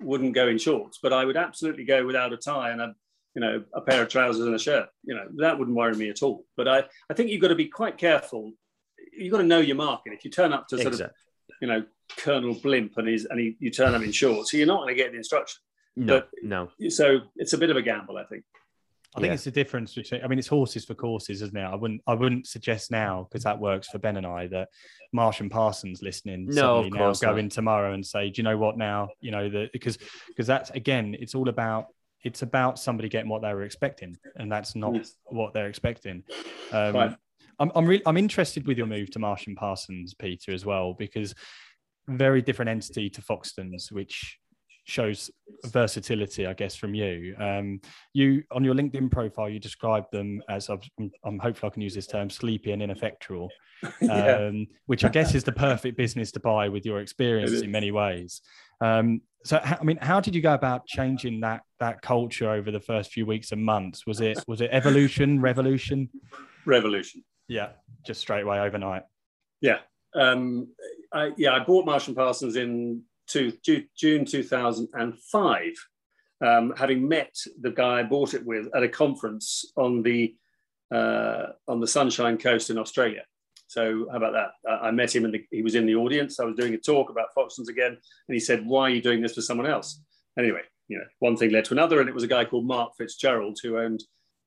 wouldn't 0.00 0.34
go 0.34 0.48
in 0.48 0.58
shorts, 0.58 0.98
but 1.02 1.12
I 1.12 1.24
would 1.24 1.36
absolutely 1.36 1.84
go 1.84 2.04
without 2.06 2.32
a 2.32 2.36
tie 2.36 2.70
and 2.70 2.80
a 2.80 2.94
you 3.34 3.40
know 3.40 3.62
a 3.74 3.80
pair 3.80 4.02
of 4.02 4.08
trousers 4.08 4.44
and 4.44 4.54
a 4.54 4.58
shirt. 4.58 4.88
You 5.04 5.14
know 5.14 5.26
that 5.36 5.58
wouldn't 5.58 5.76
worry 5.76 5.94
me 5.94 6.10
at 6.10 6.22
all. 6.22 6.44
But 6.56 6.68
I 6.68 6.84
I 7.10 7.14
think 7.14 7.30
you've 7.30 7.42
got 7.42 7.48
to 7.48 7.54
be 7.54 7.68
quite 7.68 7.98
careful. 7.98 8.52
You've 9.12 9.32
got 9.32 9.38
to 9.38 9.44
know 9.44 9.60
your 9.60 9.76
market. 9.76 10.12
If 10.12 10.24
you 10.24 10.30
turn 10.30 10.52
up 10.52 10.68
to 10.68 10.76
sort 10.76 10.88
exactly. 10.88 11.14
of 11.50 11.56
you 11.60 11.68
know 11.68 11.84
Colonel 12.16 12.54
Blimp 12.54 12.96
and 12.96 13.08
he's 13.08 13.24
and 13.24 13.38
he, 13.38 13.56
you 13.60 13.70
turn 13.70 13.94
up 13.94 14.02
in 14.02 14.12
shorts, 14.12 14.50
so 14.50 14.56
you're 14.56 14.66
not 14.66 14.80
going 14.80 14.94
to 14.96 15.02
get 15.02 15.12
the 15.12 15.18
instruction. 15.18 15.60
No, 15.96 16.20
but, 16.20 16.30
no. 16.42 16.68
So 16.90 17.20
it's 17.36 17.52
a 17.52 17.58
bit 17.58 17.70
of 17.70 17.76
a 17.76 17.82
gamble, 17.82 18.16
I 18.16 18.24
think. 18.24 18.44
I 19.16 19.20
think 19.20 19.30
yeah. 19.30 19.34
it's 19.34 19.44
the 19.44 19.50
difference 19.50 19.94
between. 19.94 20.22
I 20.22 20.28
mean, 20.28 20.38
it's 20.38 20.48
horses 20.48 20.84
for 20.84 20.94
courses, 20.94 21.40
isn't 21.40 21.56
it? 21.56 21.62
I 21.62 21.74
wouldn't. 21.74 22.02
I 22.06 22.14
wouldn't 22.14 22.46
suggest 22.46 22.90
now 22.90 23.26
because 23.28 23.42
that 23.44 23.58
works 23.58 23.88
for 23.88 23.98
Ben 23.98 24.18
and 24.18 24.26
I 24.26 24.46
that 24.48 24.68
Marsh 25.12 25.40
and 25.40 25.50
Parsons 25.50 26.02
listening 26.02 26.46
no, 26.46 26.84
of 26.84 26.92
now 26.92 27.12
go 27.14 27.36
in 27.36 27.48
tomorrow 27.48 27.94
and 27.94 28.04
say, 28.04 28.28
do 28.28 28.40
you 28.40 28.44
know 28.44 28.58
what 28.58 28.76
now? 28.76 29.08
You 29.20 29.30
know 29.30 29.48
that 29.48 29.72
because 29.72 29.98
because 30.28 30.46
that's 30.46 30.70
again, 30.70 31.16
it's 31.18 31.34
all 31.34 31.48
about 31.48 31.86
it's 32.22 32.42
about 32.42 32.78
somebody 32.78 33.08
getting 33.08 33.30
what 33.30 33.40
they 33.40 33.54
were 33.54 33.62
expecting, 33.62 34.16
and 34.36 34.52
that's 34.52 34.76
not 34.76 34.94
yes. 34.94 35.14
what 35.24 35.54
they're 35.54 35.68
expecting. 35.68 36.22
Um, 36.72 36.94
right. 36.94 37.16
I'm 37.58 37.72
I'm 37.74 37.86
really 37.86 38.02
I'm 38.04 38.18
interested 38.18 38.66
with 38.66 38.76
your 38.76 38.86
move 38.86 39.10
to 39.12 39.18
Marsh 39.18 39.46
and 39.46 39.56
Parsons, 39.56 40.14
Peter, 40.14 40.52
as 40.52 40.66
well, 40.66 40.94
because 40.94 41.34
very 42.08 42.42
different 42.42 42.70
entity 42.70 43.10
to 43.10 43.22
Foxtons, 43.22 43.90
which 43.90 44.38
shows 44.88 45.30
versatility, 45.66 46.46
I 46.46 46.54
guess, 46.54 46.74
from 46.74 46.94
you. 46.94 47.36
Um, 47.38 47.80
you 48.14 48.42
on 48.50 48.64
your 48.64 48.74
LinkedIn 48.74 49.10
profile, 49.10 49.48
you 49.48 49.60
describe 49.60 50.10
them 50.10 50.42
as 50.48 50.68
I'm, 50.68 50.80
I'm 51.24 51.38
hopefully 51.38 51.70
I 51.70 51.74
can 51.74 51.82
use 51.82 51.94
this 51.94 52.06
term, 52.06 52.30
sleepy 52.30 52.72
and 52.72 52.82
ineffectual, 52.82 53.50
yeah. 54.00 54.36
um, 54.36 54.66
which 54.86 55.04
I 55.04 55.08
guess 55.08 55.34
is 55.34 55.44
the 55.44 55.52
perfect 55.52 55.96
business 55.96 56.32
to 56.32 56.40
buy 56.40 56.68
with 56.68 56.86
your 56.86 57.00
experience 57.00 57.60
in 57.60 57.70
many 57.70 57.90
ways. 57.90 58.40
Um, 58.80 59.20
so, 59.44 59.58
I 59.62 59.82
mean, 59.84 59.98
how 59.98 60.20
did 60.20 60.34
you 60.34 60.42
go 60.42 60.54
about 60.54 60.86
changing 60.86 61.40
that 61.40 61.62
that 61.80 62.02
culture 62.02 62.50
over 62.50 62.70
the 62.70 62.80
first 62.80 63.12
few 63.12 63.26
weeks 63.26 63.52
and 63.52 63.64
months? 63.64 64.06
Was 64.06 64.20
it 64.20 64.42
was 64.48 64.60
it 64.60 64.70
evolution, 64.72 65.40
revolution? 65.40 66.08
Revolution. 66.64 67.24
Yeah, 67.46 67.70
just 68.06 68.20
straight 68.20 68.42
away 68.42 68.58
overnight. 68.60 69.02
Yeah, 69.60 69.78
um, 70.14 70.68
I, 71.12 71.32
yeah. 71.36 71.54
I 71.54 71.60
bought 71.60 71.86
Marsh 71.86 72.08
and 72.08 72.16
Parsons 72.16 72.56
in 72.56 73.02
to 73.30 73.52
June 73.96 74.24
2005, 74.24 75.62
um, 76.40 76.74
having 76.76 77.08
met 77.08 77.34
the 77.60 77.70
guy 77.70 78.00
I 78.00 78.02
bought 78.02 78.34
it 78.34 78.44
with 78.44 78.68
at 78.74 78.82
a 78.82 78.88
conference 78.88 79.64
on 79.76 80.02
the 80.02 80.34
uh, 80.92 81.48
on 81.66 81.80
the 81.80 81.86
Sunshine 81.86 82.38
Coast 82.38 82.70
in 82.70 82.78
Australia. 82.78 83.22
So 83.66 84.06
how 84.10 84.16
about 84.16 84.32
that? 84.32 84.70
I 84.82 84.90
met 84.90 85.14
him 85.14 85.26
and 85.26 85.36
he 85.50 85.62
was 85.62 85.74
in 85.74 85.84
the 85.84 85.94
audience. 85.94 86.40
I 86.40 86.44
was 86.44 86.56
doing 86.56 86.72
a 86.72 86.78
talk 86.78 87.10
about 87.10 87.28
Foxtons 87.36 87.68
again, 87.68 87.92
and 87.92 88.34
he 88.34 88.40
said, 88.40 88.66
"Why 88.66 88.82
are 88.82 88.90
you 88.90 89.02
doing 89.02 89.20
this 89.20 89.34
for 89.34 89.42
someone 89.42 89.66
else?" 89.66 90.00
Anyway, 90.38 90.62
you 90.88 90.96
know, 90.96 91.04
one 91.18 91.36
thing 91.36 91.50
led 91.50 91.66
to 91.66 91.74
another, 91.74 92.00
and 92.00 92.08
it 92.08 92.14
was 92.14 92.24
a 92.24 92.28
guy 92.28 92.44
called 92.44 92.66
Mark 92.66 92.92
Fitzgerald 92.96 93.58
who 93.62 93.78
owned 93.78 94.02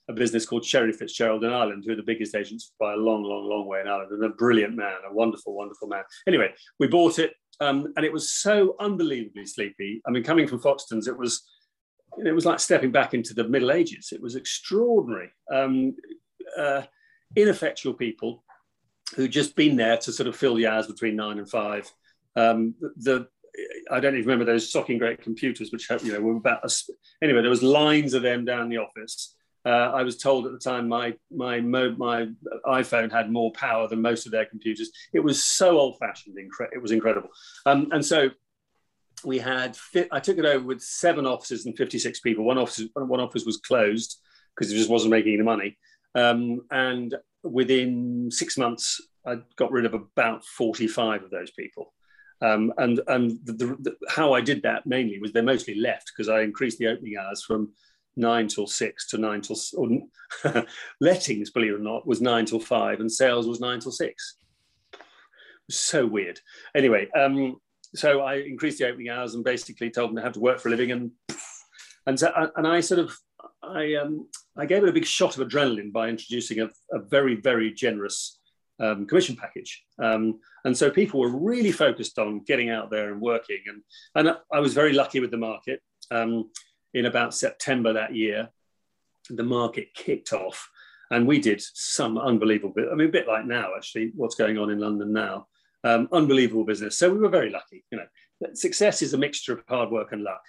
a 0.10 0.14
business 0.14 0.46
called 0.46 0.66
Sherry 0.66 0.92
Fitzgerald 0.92 1.44
in 1.44 1.52
Ireland, 1.52 1.84
who 1.86 1.94
are 1.94 1.98
the 1.98 2.04
biggest 2.04 2.36
agents 2.36 2.74
by 2.80 2.94
a 2.94 2.98
long, 2.98 3.24
long, 3.24 3.48
long 3.48 3.68
way 3.68 3.82
in 3.82 3.88
Ireland, 3.88 4.12
and 4.12 4.24
a 4.24 4.30
brilliant 4.30 4.76
man, 4.76 4.98
a 5.08 5.14
wonderful, 5.14 5.54
wonderful 5.56 5.88
man. 5.88 6.04
Anyway, 6.28 6.52
we 6.80 6.88
bought 6.88 7.20
it, 7.20 7.34
um, 7.62 7.94
and 7.96 8.06
it 8.06 8.12
was 8.12 8.32
so 8.32 8.76
unbelievably 8.80 9.46
sleepy. 9.46 10.02
I 10.06 10.12
mean, 10.12 10.24
coming 10.24 10.48
from 10.48 10.60
Foxtons, 10.60 11.08
it 11.08 11.18
was 11.18 11.48
it 12.26 12.34
was 12.34 12.46
like 12.46 12.60
stepping 12.60 12.92
back 12.92 13.14
into 13.14 13.34
the 13.34 13.48
Middle 13.48 13.72
Ages. 13.72 14.12
It 14.12 14.22
was 14.22 14.36
extraordinary. 14.36 15.30
Um, 15.50 15.96
uh, 16.58 16.82
ineffectual 17.36 17.94
people 17.94 18.44
who 19.16 19.28
just 19.28 19.56
been 19.56 19.78
there 19.78 19.96
to 19.98 20.12
sort 20.12 20.28
of 20.28 20.36
fill 20.36 20.56
the 20.56 20.68
hours 20.68 20.88
between 20.88 21.16
nine 21.16 21.38
and 21.38 21.50
five. 21.50 21.90
Um, 22.36 22.76
the 22.98 23.28
I 23.92 24.00
don't 24.00 24.16
even 24.16 24.28
remember 24.28 24.46
those 24.46 24.72
socking 24.72 24.98
great 24.98 25.22
computers, 25.22 25.72
which 25.72 25.90
you 26.04 26.12
know 26.12 26.20
were 26.20 26.38
about 26.38 26.66
a, 26.66 26.72
anyway. 27.24 27.42
There 27.42 27.50
was 27.50 27.64
lines 27.64 28.14
of 28.14 28.24
them 28.24 28.44
down 28.44 28.70
the 28.70 28.78
office. 28.78 29.36
Uh, 29.66 29.70
I 29.70 30.04
was 30.04 30.18
told 30.18 30.48
at 30.48 30.52
the 30.52 30.60
time 30.60 30.88
my 30.88 31.14
my 31.30 31.60
my 31.60 32.28
iPhone 32.66 33.12
had 33.12 33.32
more 33.32 33.52
power 33.52 33.88
than 33.88 34.02
most 34.02 34.26
of 34.26 34.32
their 34.32 34.46
computers. 34.46 34.92
It 35.14 35.20
was 35.20 35.44
so 35.44 35.78
old 35.78 36.00
fashioned. 36.00 36.36
Incre- 36.38 36.74
it 36.74 36.82
was 36.82 36.92
incredible. 36.92 37.30
Um, 37.66 37.90
and 37.92 38.04
so 38.04 38.32
we 39.24 39.40
had 39.40 39.76
fit, 39.76 40.08
I 40.12 40.20
took 40.20 40.38
it 40.38 40.46
over 40.46 40.66
with 40.66 40.82
seven 40.82 41.26
offices 41.26 41.66
and 41.66 41.78
56 41.78 42.20
people. 42.22 42.44
One 42.44 42.58
office, 42.58 42.84
one 42.96 43.20
office 43.20 43.46
was 43.46 43.58
closed 43.58 44.20
because 44.56 44.72
it 44.72 44.78
just 44.78 44.90
wasn't 44.90 45.12
making 45.12 45.34
any 45.34 45.44
money. 45.44 45.78
Um, 46.16 46.62
and 46.72 47.16
within 47.44 48.30
six 48.32 48.58
months, 48.58 49.02
I 49.26 49.38
got 49.56 49.72
rid 49.72 49.86
of 49.86 49.94
about 49.94 50.46
45 50.46 51.24
of 51.24 51.30
those 51.30 51.52
people. 51.52 51.94
Um, 52.42 52.74
and 52.78 53.00
and 53.08 53.40
the, 53.44 53.54
the, 53.54 53.66
the, 53.80 53.96
how 54.10 54.34
I 54.34 54.42
did 54.42 54.64
that 54.64 54.88
mainly 54.88 55.20
was 55.20 55.32
they 55.32 55.42
mostly 55.42 55.76
left 55.76 56.12
because 56.12 56.28
I 56.28 56.42
increased 56.42 56.80
the 56.80 56.88
opening 56.88 57.16
hours 57.18 57.44
from 57.44 57.72
nine 58.16 58.48
till 58.48 58.68
six 58.68 59.08
to 59.10 59.18
nine 59.18 59.42
till 59.42 59.58
or, 59.76 59.90
lettings, 61.02 61.50
believe 61.50 61.74
it 61.74 61.76
or 61.76 61.80
not, 61.80 62.08
was 62.08 62.22
nine 62.22 62.46
till 62.46 62.60
five, 62.60 63.00
and 63.00 63.12
sales 63.12 63.48
was 63.48 63.60
nine 63.60 63.80
till 63.80 63.92
six. 63.92 64.38
So 65.70 66.06
weird. 66.06 66.40
Anyway, 66.76 67.10
um, 67.18 67.58
so 67.96 68.22
I 68.22 68.36
increased 68.36 68.80
the 68.80 68.88
opening 68.88 69.10
hours 69.10 69.36
and 69.36 69.44
basically 69.44 69.90
told 69.90 70.10
them 70.10 70.16
they 70.16 70.22
have 70.22 70.34
to 70.34 70.40
work 70.40 70.60
for 70.60 70.70
a 70.70 70.72
living, 70.72 70.92
and 70.92 71.12
and 72.06 72.20
so, 72.20 72.50
and 72.56 72.68
I 72.68 72.80
sort 72.82 73.00
of 73.00 73.18
I 73.64 73.96
um, 73.96 74.28
I 74.58 74.66
gave 74.66 74.84
it 74.84 74.90
a 74.90 74.94
big 74.94 75.06
shot 75.06 75.38
of 75.38 75.48
adrenaline 75.48 75.92
by 75.92 76.10
introducing 76.10 76.60
a, 76.60 76.70
a 76.92 77.00
very 77.00 77.36
very 77.36 77.72
generous 77.74 78.40
um, 78.82 79.06
commission 79.06 79.36
package. 79.36 79.84
Um, 80.02 80.40
and 80.66 80.76
so 80.76 80.90
people 80.90 81.20
were 81.20 81.30
really 81.30 81.72
focused 81.72 82.20
on 82.20 82.44
getting 82.46 82.70
out 82.70 82.90
there 82.90 83.12
and 83.12 83.22
working. 83.22 83.60
And, 83.68 83.82
and 84.16 84.38
I 84.52 84.60
was 84.60 84.74
very 84.74 84.94
lucky 84.94 85.20
with 85.20 85.32
the 85.32 85.38
market. 85.38 85.82
Um, 86.10 86.50
in 86.94 87.06
about 87.06 87.34
September 87.34 87.94
that 87.94 88.16
year, 88.16 88.50
the 89.30 89.44
market 89.44 89.94
kicked 89.94 90.34
off. 90.34 90.70
And 91.10 91.28
we 91.28 91.40
did 91.40 91.62
some 91.62 92.18
unbelievable, 92.18 92.74
I 92.92 92.96
mean, 92.96 93.10
a 93.10 93.12
bit 93.12 93.28
like 93.28 93.46
now, 93.46 93.72
actually, 93.76 94.12
what's 94.16 94.36
going 94.36 94.58
on 94.58 94.70
in 94.70 94.80
London 94.80 95.12
now. 95.12 95.48
Um, 95.84 96.08
unbelievable 96.12 96.64
business. 96.64 96.98
So 96.98 97.12
we 97.12 97.20
were 97.20 97.30
very 97.30 97.50
lucky. 97.50 97.84
You 97.92 98.00
know, 98.00 98.54
success 98.54 99.02
is 99.02 99.14
a 99.14 99.18
mixture 99.18 99.54
of 99.54 99.64
hard 99.68 99.92
work 99.92 100.12
and 100.12 100.24
luck. 100.24 100.42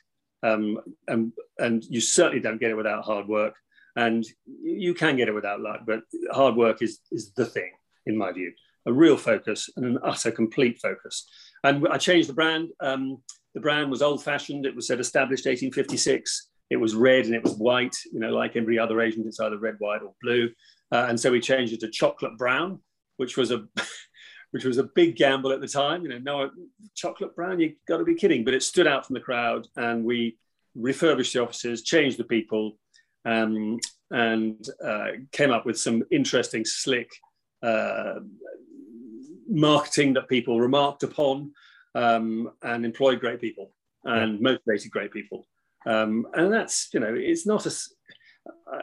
Um, 0.42 0.78
and, 1.08 1.32
and 1.58 1.84
you 1.84 2.00
certainly 2.00 2.40
don't 2.40 2.60
get 2.60 2.70
it 2.70 2.76
without 2.76 3.04
hard 3.04 3.26
work. 3.26 3.54
And 3.96 4.24
you 4.46 4.94
can 4.94 5.16
get 5.16 5.28
it 5.28 5.34
without 5.34 5.60
luck, 5.60 5.80
but 5.86 6.02
hard 6.30 6.56
work 6.56 6.80
is, 6.80 7.00
is 7.10 7.32
the 7.32 7.44
thing 7.44 7.72
in 8.06 8.16
my 8.16 8.32
view, 8.32 8.52
a 8.86 8.92
real 8.92 9.16
focus 9.16 9.68
and 9.76 9.84
an 9.84 9.98
utter 10.02 10.30
complete 10.30 10.80
focus. 10.80 11.28
And 11.64 11.86
I 11.88 11.98
changed 11.98 12.28
the 12.28 12.34
brand. 12.34 12.70
Um, 12.80 13.18
the 13.54 13.60
brand 13.60 13.90
was 13.90 14.02
old 14.02 14.22
fashioned. 14.22 14.66
It 14.66 14.74
was 14.74 14.86
said 14.86 15.00
established 15.00 15.46
1856. 15.46 16.48
It 16.70 16.76
was 16.76 16.94
red 16.94 17.26
and 17.26 17.34
it 17.34 17.44
was 17.44 17.54
white, 17.54 17.94
you 18.12 18.18
know, 18.18 18.30
like 18.30 18.56
every 18.56 18.78
other 18.78 19.00
agent, 19.00 19.26
it's 19.26 19.40
either 19.40 19.58
red, 19.58 19.76
white, 19.78 20.02
or 20.02 20.14
blue. 20.22 20.50
Uh, 20.90 21.06
and 21.08 21.20
so 21.20 21.30
we 21.30 21.40
changed 21.40 21.72
it 21.72 21.80
to 21.80 21.90
chocolate 21.90 22.38
brown, 22.38 22.80
which 23.16 23.36
was 23.36 23.50
a 23.50 23.66
which 24.52 24.64
was 24.64 24.76
a 24.76 24.84
big 24.94 25.16
gamble 25.16 25.52
at 25.52 25.60
the 25.60 25.68
time. 25.68 26.02
You 26.02 26.10
know, 26.10 26.18
no 26.18 26.50
chocolate 26.94 27.34
brown, 27.34 27.60
you 27.60 27.74
got 27.88 27.98
to 27.98 28.04
be 28.04 28.14
kidding. 28.14 28.44
But 28.44 28.54
it 28.54 28.62
stood 28.62 28.86
out 28.86 29.06
from 29.06 29.14
the 29.14 29.20
crowd, 29.20 29.66
and 29.76 30.04
we 30.04 30.38
refurbished 30.74 31.32
the 31.32 31.42
offices, 31.42 31.82
changed 31.82 32.18
the 32.18 32.24
people, 32.24 32.78
um, 33.24 33.78
and 34.10 34.66
uh, 34.84 35.08
came 35.32 35.50
up 35.50 35.64
with 35.64 35.78
some 35.78 36.02
interesting, 36.10 36.64
slick 36.64 37.10
uh, 37.62 38.14
marketing 39.48 40.14
that 40.14 40.28
people 40.28 40.60
remarked 40.60 41.02
upon 41.02 41.52
um, 41.94 42.50
and 42.62 42.84
employed 42.84 43.20
great 43.20 43.40
people 43.40 43.72
and 44.04 44.40
motivated 44.40 44.90
great 44.90 45.12
people. 45.12 45.46
Um, 45.86 46.26
and 46.34 46.52
that's, 46.52 46.88
you 46.92 47.00
know, 47.00 47.14
it's 47.14 47.46
not 47.46 47.66
a, 47.66 47.72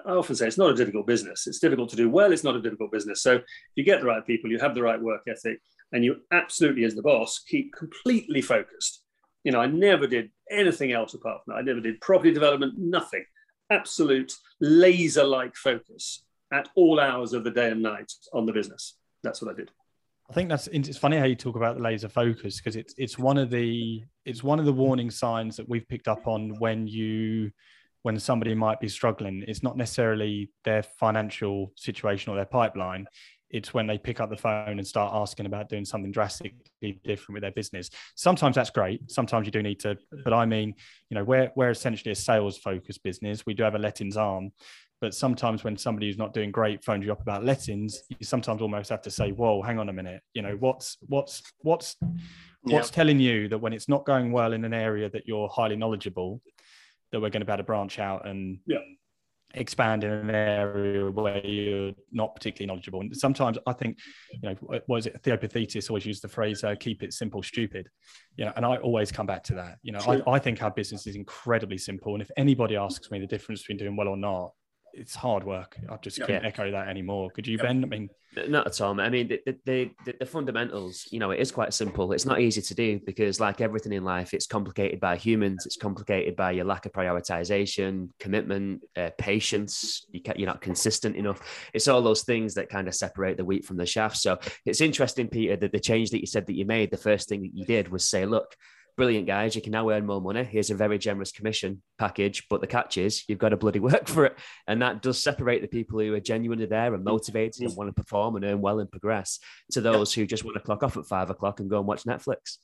I 0.07 0.11
often 0.11 0.35
say 0.35 0.47
it's 0.47 0.57
not 0.57 0.71
a 0.71 0.75
difficult 0.75 1.07
business. 1.07 1.47
It's 1.47 1.59
difficult 1.59 1.89
to 1.89 1.95
do 1.95 2.09
well. 2.09 2.31
It's 2.31 2.43
not 2.43 2.55
a 2.55 2.61
difficult 2.61 2.91
business. 2.91 3.21
So 3.21 3.35
if 3.35 3.43
you 3.75 3.83
get 3.83 3.99
the 3.99 4.07
right 4.07 4.25
people, 4.25 4.49
you 4.49 4.59
have 4.59 4.75
the 4.75 4.83
right 4.83 5.01
work 5.01 5.21
ethic, 5.27 5.59
and 5.91 6.05
you 6.05 6.17
absolutely, 6.31 6.83
as 6.85 6.95
the 6.95 7.01
boss, 7.01 7.39
keep 7.39 7.73
completely 7.73 8.41
focused. 8.41 9.03
You 9.43 9.51
know, 9.51 9.59
I 9.59 9.67
never 9.67 10.07
did 10.07 10.29
anything 10.51 10.91
else 10.91 11.13
apart 11.13 11.41
from 11.43 11.53
that. 11.53 11.59
I 11.59 11.63
never 11.63 11.81
did 11.81 11.99
property 12.01 12.31
development, 12.31 12.75
nothing. 12.77 13.25
Absolute 13.69 14.33
laser 14.59 15.23
like 15.23 15.55
focus 15.55 16.23
at 16.51 16.69
all 16.75 16.99
hours 16.99 17.33
of 17.33 17.43
the 17.43 17.51
day 17.51 17.69
and 17.69 17.81
night 17.81 18.11
on 18.33 18.45
the 18.45 18.53
business. 18.53 18.95
That's 19.23 19.41
what 19.41 19.51
I 19.51 19.57
did. 19.57 19.71
I 20.29 20.33
think 20.33 20.49
that's 20.49 20.67
it's 20.67 20.97
funny 20.97 21.17
how 21.17 21.25
you 21.25 21.35
talk 21.35 21.55
about 21.55 21.75
the 21.75 21.81
laser 21.81 22.09
focus 22.09 22.57
because 22.57 22.75
it's 22.75 22.93
it's 22.97 23.17
one 23.17 23.37
of 23.37 23.49
the 23.49 24.03
it's 24.25 24.43
one 24.43 24.59
of 24.59 24.65
the 24.65 24.73
warning 24.73 25.09
signs 25.09 25.57
that 25.57 25.67
we've 25.67 25.87
picked 25.87 26.07
up 26.07 26.27
on 26.27 26.51
when 26.59 26.87
you 26.87 27.51
when 28.03 28.19
somebody 28.19 28.53
might 28.53 28.79
be 28.79 28.87
struggling. 28.87 29.43
It's 29.47 29.63
not 29.63 29.75
necessarily 29.75 30.51
their 30.63 30.83
financial 30.83 31.73
situation 31.75 32.31
or 32.31 32.35
their 32.35 32.45
pipeline. 32.45 33.07
It's 33.49 33.73
when 33.73 33.87
they 33.87 33.97
pick 33.97 34.19
up 34.19 34.29
the 34.29 34.37
phone 34.37 34.77
and 34.77 34.85
start 34.85 35.11
asking 35.15 35.47
about 35.47 35.69
doing 35.69 35.83
something 35.83 36.11
drastically 36.11 37.01
different 37.03 37.33
with 37.33 37.41
their 37.41 37.51
business. 37.51 37.89
Sometimes 38.15 38.55
that's 38.55 38.69
great. 38.69 39.09
Sometimes 39.09 39.47
you 39.47 39.51
do 39.51 39.63
need 39.63 39.79
to, 39.79 39.97
but 40.23 40.33
I 40.33 40.45
mean, 40.45 40.75
you 41.09 41.15
know, 41.15 41.23
we're 41.23 41.51
we're 41.55 41.71
essentially 41.71 42.11
a 42.11 42.15
sales 42.15 42.59
focused 42.59 43.01
business. 43.01 43.47
We 43.47 43.55
do 43.55 43.63
have 43.63 43.73
a 43.73 43.79
lettings 43.79 44.15
arm, 44.15 44.51
but 45.01 45.13
sometimes 45.13 45.63
when 45.63 45.77
somebody 45.77 46.07
who's 46.07 46.17
not 46.17 46.33
doing 46.33 46.51
great 46.51 46.83
phones 46.83 47.05
you 47.05 47.11
up 47.11 47.21
about 47.21 47.43
lettings, 47.45 48.03
you 48.09 48.25
sometimes 48.25 48.61
almost 48.61 48.89
have 48.89 49.01
to 49.03 49.11
say, 49.11 49.31
"Whoa, 49.31 49.61
hang 49.61 49.79
on 49.79 49.89
a 49.89 49.93
minute. 49.93 50.21
You 50.33 50.41
know, 50.41 50.55
what's 50.59 50.97
what's 51.07 51.41
what's 51.61 51.95
what's 52.63 52.89
telling 52.89 53.19
you 53.19 53.47
that 53.49 53.57
when 53.57 53.73
it's 53.73 53.87
not 53.87 54.05
going 54.05 54.31
well 54.31 54.53
in 54.53 54.65
an 54.65 54.73
area 54.73 55.09
that 55.09 55.27
you're 55.27 55.47
highly 55.47 55.75
knowledgeable, 55.75 56.41
that 57.11 57.19
we're 57.19 57.29
going 57.29 57.41
to 57.41 57.45
be 57.45 57.51
able 57.51 57.57
to 57.57 57.63
branch 57.63 57.99
out 57.99 58.27
and 58.27 58.59
yeah. 58.65 58.79
expand 59.53 60.03
in 60.03 60.11
an 60.11 60.29
area 60.29 61.09
where 61.09 61.45
you're 61.45 61.93
not 62.11 62.35
particularly 62.35 62.67
knowledgeable. 62.67 62.99
And 63.01 63.15
sometimes 63.15 63.57
I 63.65 63.73
think, 63.73 63.97
you 64.33 64.49
know, 64.49 64.81
what 64.87 64.97
is 64.97 65.05
it? 65.05 65.21
Theopathetus 65.23 65.89
always 65.89 66.05
used 66.05 66.21
the 66.21 66.27
phrase 66.27 66.63
uh, 66.63 66.75
"keep 66.75 67.03
it 67.03 67.13
simple, 67.13 67.41
stupid." 67.41 67.87
You 68.35 68.45
know, 68.45 68.53
and 68.57 68.65
I 68.65 68.77
always 68.77 69.11
come 69.11 69.25
back 69.25 69.43
to 69.45 69.55
that. 69.55 69.77
You 69.81 69.93
know, 69.93 69.99
I, 69.99 70.21
I 70.29 70.39
think 70.39 70.61
our 70.61 70.71
business 70.71 71.07
is 71.07 71.15
incredibly 71.15 71.77
simple, 71.77 72.13
and 72.13 72.21
if 72.21 72.31
anybody 72.35 72.75
asks 72.75 73.09
me 73.11 73.19
the 73.19 73.27
difference 73.27 73.61
between 73.61 73.77
doing 73.77 73.95
well 73.95 74.09
or 74.09 74.17
not, 74.17 74.51
it's 74.93 75.15
hard 75.15 75.43
work. 75.43 75.77
I 75.89 75.97
just 75.97 76.17
yeah. 76.17 76.25
can't 76.25 76.45
echo 76.45 76.71
that 76.71 76.87
anymore. 76.87 77.29
Could 77.31 77.47
you, 77.47 77.57
yeah. 77.57 77.63
Ben? 77.63 77.83
I 77.83 77.87
mean, 77.87 78.09
not 78.47 78.67
at 78.67 78.79
all. 78.81 78.99
I 78.99 79.09
mean, 79.09 79.27
the, 79.27 79.41
the, 79.65 79.91
the, 80.05 80.13
the, 80.19 80.25
fundamentals, 80.25 81.07
you 81.11 81.19
know, 81.19 81.31
it 81.31 81.39
is 81.39 81.51
quite 81.51 81.73
simple. 81.73 82.11
It's 82.13 82.25
not 82.25 82.39
easy 82.39 82.61
to 82.61 82.75
do 82.75 82.99
because, 83.05 83.39
like 83.39 83.59
everything 83.59 83.91
in 83.91 84.03
life, 84.03 84.33
it's 84.33 84.45
complicated 84.45 84.99
by 84.99 85.17
humans. 85.17 85.65
It's 85.65 85.77
complicated 85.77 86.35
by 86.35 86.51
your 86.51 86.65
lack 86.65 86.85
of 86.85 86.91
prioritization, 86.91 88.09
commitment, 88.19 88.83
uh, 88.95 89.09
patience. 89.17 90.05
You 90.11 90.21
you're 90.35 90.47
not 90.47 90.61
consistent 90.61 91.15
enough. 91.15 91.41
It's 91.73 91.87
all 91.87 92.01
those 92.01 92.23
things 92.23 92.53
that 92.53 92.69
kind 92.69 92.87
of 92.87 92.95
separate 92.95 93.37
the 93.37 93.45
wheat 93.45 93.65
from 93.65 93.77
the 93.77 93.85
chaff. 93.85 94.15
So 94.15 94.37
it's 94.65 94.81
interesting, 94.81 95.27
Peter, 95.27 95.55
that 95.55 95.71
the 95.71 95.79
change 95.79 96.11
that 96.11 96.21
you 96.21 96.27
said 96.27 96.45
that 96.47 96.55
you 96.55 96.65
made, 96.65 96.91
the 96.91 96.97
first 96.97 97.29
thing 97.29 97.41
that 97.41 97.55
you 97.55 97.65
did 97.65 97.89
was 97.89 98.07
say, 98.07 98.25
look, 98.25 98.55
brilliant 98.99 99.25
guys 99.25 99.55
you 99.55 99.61
can 99.61 99.71
now 99.71 99.89
earn 99.89 100.05
more 100.05 100.19
money. 100.19 100.43
Here's 100.43 100.71
a 100.71 100.75
very 100.75 100.97
generous 100.97 101.31
commission 101.31 101.81
package 101.97 102.47
but 102.49 102.59
the 102.59 102.67
catch 102.67 102.97
is 102.97 103.23
you've 103.29 103.39
got 103.39 103.49
to 103.49 103.57
bloody 103.57 103.79
work 103.79 104.09
for 104.09 104.25
it. 104.25 104.37
And 104.67 104.81
that 104.81 105.01
does 105.01 105.23
separate 105.23 105.61
the 105.61 105.69
people 105.69 106.01
who 106.01 106.13
are 106.13 106.19
genuinely 106.19 106.65
there 106.65 106.93
and 106.93 107.01
motivated 107.01 107.61
and 107.61 107.77
want 107.77 107.87
to 107.87 107.93
perform 107.93 108.35
and 108.35 108.43
earn 108.43 108.59
well 108.59 108.81
and 108.81 108.91
progress 108.91 109.39
to 109.71 109.79
those 109.79 110.13
who 110.13 110.25
just 110.25 110.43
want 110.43 110.55
to 110.57 110.61
clock 110.61 110.83
off 110.83 110.97
at 110.97 111.05
five 111.05 111.29
o'clock 111.29 111.61
and 111.61 111.69
go 111.69 111.77
and 111.77 111.87
watch 111.87 112.03
netflix. 112.03 112.57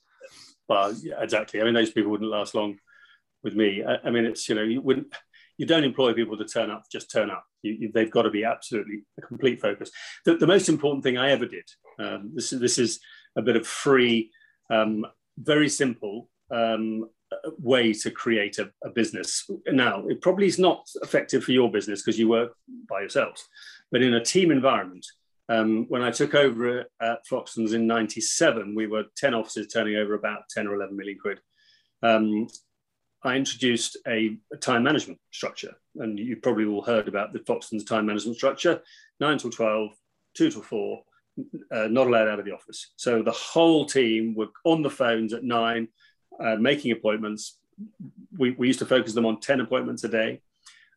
Well 0.68 0.92
yeah, 1.02 1.22
exactly. 1.22 1.58
I 1.58 1.64
mean 1.64 1.72
those 1.72 1.90
people 1.90 2.10
wouldn't 2.10 2.28
last 2.28 2.54
long 2.54 2.76
with 3.42 3.54
me. 3.54 3.82
I, 3.82 3.96
I, 4.06 4.10
mean 4.10 4.26
it's 4.26 4.46
you 4.46 4.56
know 4.56 4.62
you 4.62 4.82
wouldn't 4.82 5.06
you 5.56 5.64
don't 5.64 5.84
employ 5.84 6.12
people 6.12 6.36
to 6.36 6.44
turn 6.44 6.70
up 6.70 6.84
just 6.92 7.10
turn 7.10 7.30
up. 7.30 7.46
You, 7.62 7.72
you, 7.80 7.90
they've 7.94 8.10
got 8.10 8.22
to 8.22 8.30
be 8.30 8.44
absolutely 8.44 9.04
a 9.16 9.22
complete 9.22 9.62
focus. 9.62 9.90
The, 10.26 10.36
the 10.36 10.46
most 10.46 10.68
important 10.68 11.02
thing 11.02 11.16
i 11.16 11.30
ever 11.30 11.46
did 11.46 11.64
um, 11.98 12.32
this, 12.34 12.50
this 12.50 12.78
is 12.78 13.00
a 13.38 13.40
bit 13.40 13.56
of 13.56 13.66
free 13.66 14.32
um, 14.68 15.06
very 15.38 15.68
simple 15.68 16.28
um, 16.50 17.08
way 17.58 17.92
to 17.92 18.10
create 18.10 18.58
a, 18.58 18.70
a, 18.84 18.90
business. 18.90 19.48
Now, 19.66 20.06
it 20.06 20.20
probably 20.20 20.46
is 20.46 20.58
not 20.58 20.88
effective 21.02 21.44
for 21.44 21.52
your 21.52 21.70
business 21.70 22.02
because 22.02 22.18
you 22.18 22.28
work 22.28 22.52
by 22.88 23.00
yourselves, 23.00 23.46
but 23.90 24.02
in 24.02 24.14
a 24.14 24.24
team 24.24 24.50
environment, 24.50 25.04
um, 25.48 25.86
when 25.88 26.02
I 26.02 26.10
took 26.10 26.34
over 26.34 26.84
at 27.00 27.26
Foxtons 27.30 27.72
in 27.72 27.86
97, 27.86 28.74
we 28.74 28.86
were 28.86 29.04
10 29.16 29.34
offices 29.34 29.68
turning 29.68 29.96
over 29.96 30.14
about 30.14 30.48
10 30.50 30.66
or 30.66 30.74
11 30.74 30.96
million 30.96 31.18
quid. 31.20 31.40
Um, 32.02 32.48
I 33.22 33.36
introduced 33.36 33.96
a, 34.06 34.36
a, 34.52 34.56
time 34.56 34.82
management 34.82 35.18
structure, 35.32 35.74
and 35.96 36.18
you 36.18 36.36
probably 36.36 36.64
all 36.64 36.82
heard 36.82 37.08
about 37.08 37.32
the 37.32 37.40
Foxtons 37.40 37.86
time 37.86 38.06
management 38.06 38.36
structure 38.36 38.82
9 39.20 39.38
till 39.38 39.50
12, 39.50 39.90
2 40.36 40.50
till 40.50 40.62
4, 40.62 41.02
uh, 41.70 41.88
not 41.88 42.06
allowed 42.06 42.28
out 42.28 42.38
of 42.38 42.44
the 42.44 42.52
office. 42.52 42.92
So 42.96 43.22
the 43.22 43.32
whole 43.32 43.86
team 43.86 44.34
were 44.34 44.48
on 44.64 44.82
the 44.82 44.90
phones 44.90 45.32
at 45.32 45.44
nine, 45.44 45.88
uh, 46.40 46.56
making 46.56 46.92
appointments. 46.92 47.58
We, 48.36 48.52
we 48.52 48.68
used 48.68 48.78
to 48.80 48.86
focus 48.86 49.14
them 49.14 49.26
on 49.26 49.40
10 49.40 49.60
appointments 49.60 50.04
a 50.04 50.08
day. 50.08 50.40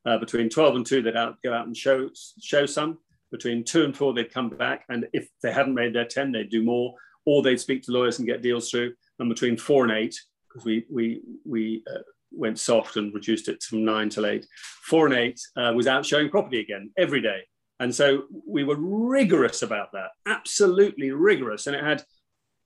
Uh, 0.06 0.18
between 0.18 0.50
12 0.50 0.76
and 0.76 0.86
2, 0.86 1.02
they'd 1.02 1.16
out, 1.16 1.42
go 1.44 1.54
out 1.54 1.68
and 1.68 1.76
show, 1.76 2.10
show 2.42 2.66
some. 2.66 2.98
Between 3.32 3.64
2 3.64 3.86
and 3.86 3.96
4, 3.96 4.14
they'd 4.14 4.34
come 4.34 4.50
back. 4.50 4.86
And 4.90 5.08
if 5.14 5.28
they 5.44 5.52
hadn't 5.52 5.76
made 5.76 5.94
their 5.94 6.06
10, 6.06 6.32
they'd 6.32 6.50
do 6.50 6.64
more, 6.64 6.96
or 7.26 7.42
they'd 7.42 7.60
speak 7.60 7.84
to 7.84 7.92
lawyers 7.92 8.20
and 8.20 8.28
get 8.28 8.42
deals 8.42 8.72
through. 8.72 8.94
And 9.20 9.30
between 9.30 9.58
4 9.58 9.84
and 9.84 9.94
8, 9.94 10.20
because 10.48 10.66
we, 10.66 10.86
we, 10.90 11.22
we 11.46 11.84
uh, 11.94 12.00
went 12.32 12.60
soft 12.60 12.96
and 12.96 13.14
reduced 13.14 13.50
it 13.50 13.62
from 13.62 13.84
9 13.84 14.10
till 14.10 14.26
8, 14.26 14.46
4 14.84 15.08
and 15.08 15.16
8 15.16 15.42
uh, 15.58 15.74
was 15.76 15.88
out 15.88 16.06
showing 16.06 16.30
property 16.30 16.60
again 16.60 16.92
every 16.98 17.22
day. 17.22 17.42
And 17.80 17.94
so 17.94 18.24
we 18.46 18.64
were 18.64 18.76
rigorous 18.78 19.62
about 19.62 19.94
that, 19.94 20.12
absolutely 20.26 21.12
rigorous. 21.12 21.68
And 21.68 21.76
it 21.76 21.84
had 21.84 22.04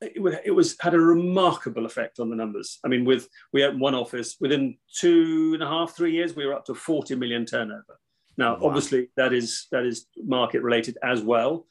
it, 0.01 0.41
it, 0.45 0.51
was 0.51 0.75
had 0.79 0.93
a 0.93 0.99
remarkable 0.99 1.85
effect 1.85 2.19
on 2.19 2.29
the 2.29 2.35
numbers. 2.35 2.79
I 2.83 2.87
mean, 2.87 3.05
with 3.05 3.27
we 3.51 3.63
opened 3.63 3.81
one 3.81 3.95
office 3.95 4.35
within 4.39 4.77
two 4.99 5.51
and 5.53 5.63
a 5.63 5.67
half, 5.67 5.95
three 5.95 6.11
years, 6.11 6.35
we 6.35 6.45
were 6.45 6.53
up 6.53 6.65
to 6.65 6.75
40 6.75 7.15
million 7.15 7.45
turnover. 7.45 7.99
Now, 8.37 8.57
wow. 8.57 8.67
obviously, 8.67 9.09
that 9.15 9.33
is 9.33 9.67
that 9.71 9.85
is 9.85 10.07
market 10.17 10.61
related 10.61 10.97
as 11.03 11.21
well, 11.21 11.67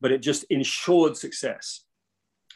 but 0.00 0.12
it 0.12 0.18
just 0.18 0.44
ensured 0.50 1.16
success. 1.16 1.84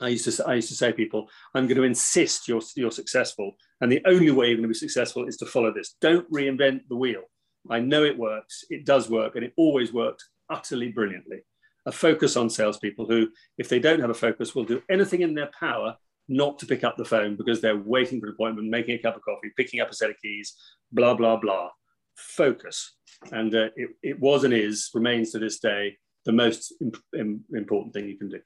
I 0.00 0.08
used 0.08 0.30
to 0.30 0.46
I 0.46 0.54
used 0.54 0.68
to 0.68 0.74
say 0.74 0.90
to 0.90 0.96
people, 0.96 1.28
I'm 1.54 1.66
going 1.66 1.78
to 1.78 1.84
insist 1.84 2.48
you're 2.48 2.62
you're 2.76 2.90
successful, 2.90 3.52
and 3.80 3.90
the 3.90 4.02
only 4.06 4.30
way 4.30 4.46
you're 4.46 4.56
going 4.56 4.62
to 4.62 4.68
be 4.68 4.74
successful 4.74 5.26
is 5.26 5.36
to 5.38 5.46
follow 5.46 5.72
this. 5.72 5.96
Don't 6.00 6.30
reinvent 6.30 6.82
the 6.88 6.96
wheel. 6.96 7.22
I 7.70 7.80
know 7.80 8.04
it 8.04 8.18
works. 8.18 8.64
It 8.70 8.84
does 8.84 9.08
work, 9.10 9.36
and 9.36 9.44
it 9.44 9.52
always 9.56 9.92
worked 9.92 10.24
utterly 10.48 10.88
brilliantly 10.88 11.42
a 11.86 11.92
focus 11.92 12.36
on 12.36 12.50
salespeople 12.50 13.06
who, 13.06 13.28
if 13.56 13.68
they 13.68 13.78
don't 13.78 14.00
have 14.00 14.10
a 14.10 14.14
focus, 14.14 14.54
will 14.54 14.64
do 14.64 14.82
anything 14.90 15.22
in 15.22 15.34
their 15.34 15.50
power 15.58 15.96
not 16.28 16.58
to 16.58 16.66
pick 16.66 16.82
up 16.82 16.96
the 16.96 17.04
phone 17.04 17.36
because 17.36 17.60
they're 17.60 17.76
waiting 17.76 18.20
for 18.20 18.26
an 18.26 18.32
appointment, 18.32 18.68
making 18.68 18.96
a 18.96 18.98
cup 18.98 19.16
of 19.16 19.22
coffee, 19.22 19.52
picking 19.56 19.80
up 19.80 19.88
a 19.88 19.94
set 19.94 20.10
of 20.10 20.16
keys, 20.20 20.54
blah, 20.90 21.14
blah, 21.14 21.36
blah. 21.36 21.70
Focus. 22.16 22.96
And 23.30 23.54
uh, 23.54 23.68
it, 23.76 23.90
it 24.02 24.20
was 24.20 24.42
and 24.42 24.52
is, 24.52 24.90
remains 24.92 25.30
to 25.32 25.38
this 25.38 25.60
day, 25.60 25.96
the 26.24 26.32
most 26.32 26.74
imp- 26.80 27.44
important 27.54 27.94
thing 27.94 28.08
you 28.08 28.18
can 28.18 28.28
do. 28.28 28.40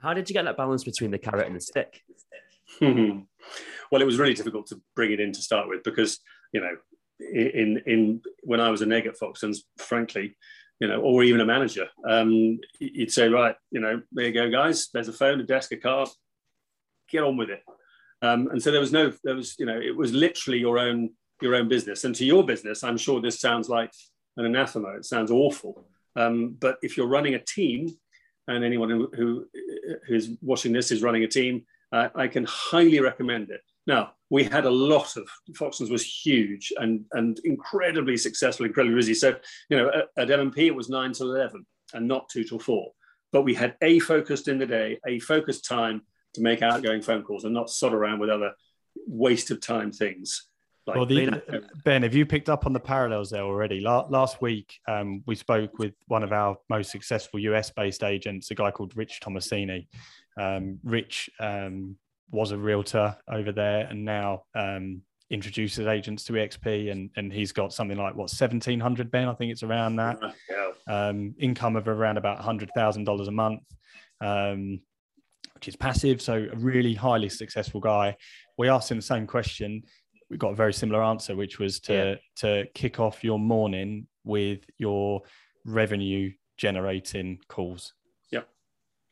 How 0.00 0.12
did 0.12 0.28
you 0.28 0.34
get 0.34 0.44
that 0.44 0.56
balance 0.56 0.82
between 0.82 1.12
the 1.12 1.18
carrot 1.18 1.46
and 1.46 1.54
the 1.54 1.60
stick? 1.60 2.02
well, 2.80 4.02
it 4.02 4.04
was 4.04 4.18
really 4.18 4.34
difficult 4.34 4.66
to 4.68 4.80
bring 4.96 5.12
it 5.12 5.20
in 5.20 5.32
to 5.32 5.40
start 5.40 5.68
with 5.68 5.84
because, 5.84 6.18
you 6.52 6.60
know, 6.60 6.76
in 7.20 7.82
in 7.86 8.22
when 8.42 8.60
I 8.60 8.70
was 8.70 8.82
a 8.82 8.86
neg 8.86 9.06
at 9.06 9.18
Foxtons, 9.18 9.58
frankly, 9.78 10.36
you 10.80 10.88
know, 10.88 11.00
or 11.00 11.24
even 11.24 11.40
a 11.40 11.46
manager. 11.46 11.88
Um, 12.08 12.60
you'd 12.78 13.12
say, 13.12 13.28
right, 13.28 13.56
you 13.70 13.80
know, 13.80 14.02
there 14.12 14.26
you 14.26 14.32
go, 14.32 14.50
guys. 14.50 14.88
There's 14.92 15.08
a 15.08 15.12
phone, 15.12 15.40
a 15.40 15.44
desk, 15.44 15.72
a 15.72 15.76
card. 15.76 16.08
Get 17.10 17.24
on 17.24 17.36
with 17.36 17.50
it. 17.50 17.62
Um, 18.20 18.48
and 18.48 18.62
so 18.62 18.70
there 18.70 18.80
was 18.80 18.92
no, 18.92 19.12
there 19.24 19.36
was, 19.36 19.56
you 19.58 19.66
know, 19.66 19.80
it 19.80 19.96
was 19.96 20.12
literally 20.12 20.58
your 20.58 20.78
own 20.78 21.10
your 21.40 21.54
own 21.54 21.68
business. 21.68 22.04
And 22.04 22.14
to 22.16 22.24
your 22.24 22.44
business, 22.44 22.82
I'm 22.82 22.98
sure 22.98 23.20
this 23.20 23.40
sounds 23.40 23.68
like 23.68 23.92
an 24.36 24.44
anathema. 24.44 24.96
It 24.96 25.04
sounds 25.04 25.30
awful. 25.30 25.88
Um, 26.16 26.56
but 26.58 26.78
if 26.82 26.96
you're 26.96 27.06
running 27.06 27.34
a 27.34 27.38
team, 27.38 27.96
and 28.48 28.64
anyone 28.64 28.90
who, 28.90 29.10
who 29.14 29.46
who's 30.06 30.30
watching 30.40 30.72
this 30.72 30.90
is 30.90 31.02
running 31.02 31.24
a 31.24 31.28
team, 31.28 31.64
uh, 31.92 32.08
I 32.14 32.28
can 32.28 32.44
highly 32.48 33.00
recommend 33.00 33.50
it. 33.50 33.60
Now, 33.88 34.12
we 34.30 34.44
had 34.44 34.66
a 34.66 34.70
lot 34.70 35.16
of 35.16 35.26
Foxtons 35.52 35.90
was 35.90 36.04
huge 36.04 36.72
and 36.76 37.06
and 37.12 37.40
incredibly 37.44 38.16
successful, 38.16 38.66
incredibly 38.66 38.96
busy. 38.96 39.14
So 39.14 39.34
you 39.70 39.78
know 39.78 39.88
at, 39.88 40.30
at 40.30 40.30
M&P 40.30 40.66
it 40.66 40.74
was 40.74 40.90
nine 40.90 41.12
till 41.12 41.34
eleven 41.34 41.66
and 41.94 42.06
not 42.06 42.28
two 42.28 42.44
till 42.44 42.58
four. 42.58 42.92
But 43.32 43.42
we 43.42 43.54
had 43.54 43.76
a 43.82 43.98
focused 43.98 44.46
in 44.46 44.58
the 44.58 44.66
day, 44.66 45.00
a 45.06 45.18
focused 45.18 45.64
time 45.64 46.02
to 46.34 46.42
make 46.42 46.62
outgoing 46.62 47.02
phone 47.02 47.22
calls 47.22 47.44
and 47.44 47.54
not 47.54 47.70
sod 47.70 47.94
around 47.94 48.20
with 48.20 48.30
other 48.30 48.52
waste 49.06 49.50
of 49.50 49.60
time 49.60 49.90
things. 49.90 50.48
Like, 50.86 50.96
well, 50.96 51.06
the, 51.06 51.62
Ben, 51.84 52.02
have 52.02 52.14
you 52.14 52.24
picked 52.24 52.48
up 52.48 52.64
on 52.64 52.72
the 52.72 52.80
parallels 52.80 53.28
there 53.28 53.42
already? 53.42 53.80
last 53.80 54.40
week, 54.40 54.80
um, 54.88 55.22
we 55.26 55.34
spoke 55.34 55.78
with 55.78 55.92
one 56.06 56.22
of 56.22 56.32
our 56.32 56.56
most 56.70 56.90
successful 56.90 57.38
US-based 57.40 58.02
agents, 58.02 58.50
a 58.50 58.54
guy 58.54 58.70
called 58.70 58.96
Rich 58.96 59.20
Tomasini. 59.22 59.86
Um, 60.40 60.78
Rich 60.82 61.28
um, 61.40 61.96
was 62.30 62.52
a 62.52 62.58
realtor 62.58 63.16
over 63.30 63.52
there 63.52 63.86
and 63.86 64.04
now 64.04 64.42
um, 64.54 65.02
introduces 65.30 65.86
agents 65.86 66.24
to 66.24 66.32
EXP 66.34 66.90
and, 66.90 67.10
and 67.16 67.32
he's 67.32 67.52
got 67.52 67.72
something 67.72 67.96
like 67.96 68.14
what 68.14 68.30
1700 68.30 69.10
Ben? 69.10 69.28
I 69.28 69.34
think 69.34 69.52
it's 69.52 69.62
around 69.62 69.96
that. 69.96 70.18
Um, 70.86 71.34
income 71.38 71.76
of 71.76 71.88
around 71.88 72.16
about 72.16 72.40
$100,000 72.40 73.28
a 73.28 73.30
month 73.30 73.62
um, 74.20 74.80
which 75.54 75.68
is 75.68 75.76
passive 75.76 76.22
so 76.22 76.48
a 76.52 76.56
really 76.56 76.94
highly 76.94 77.28
successful 77.28 77.80
guy. 77.80 78.16
We 78.56 78.68
asked 78.68 78.90
him 78.90 78.98
the 78.98 79.02
same 79.02 79.26
question. 79.26 79.82
We 80.30 80.36
got 80.36 80.52
a 80.52 80.56
very 80.56 80.72
similar 80.72 81.02
answer 81.02 81.36
which 81.36 81.58
was 81.58 81.80
to 81.80 81.92
yeah. 81.92 82.14
to 82.36 82.66
kick 82.74 83.00
off 83.00 83.24
your 83.24 83.38
morning 83.38 84.06
with 84.24 84.60
your 84.78 85.22
revenue 85.64 86.32
generating 86.56 87.38
calls. 87.48 87.94
Yep. 88.30 88.48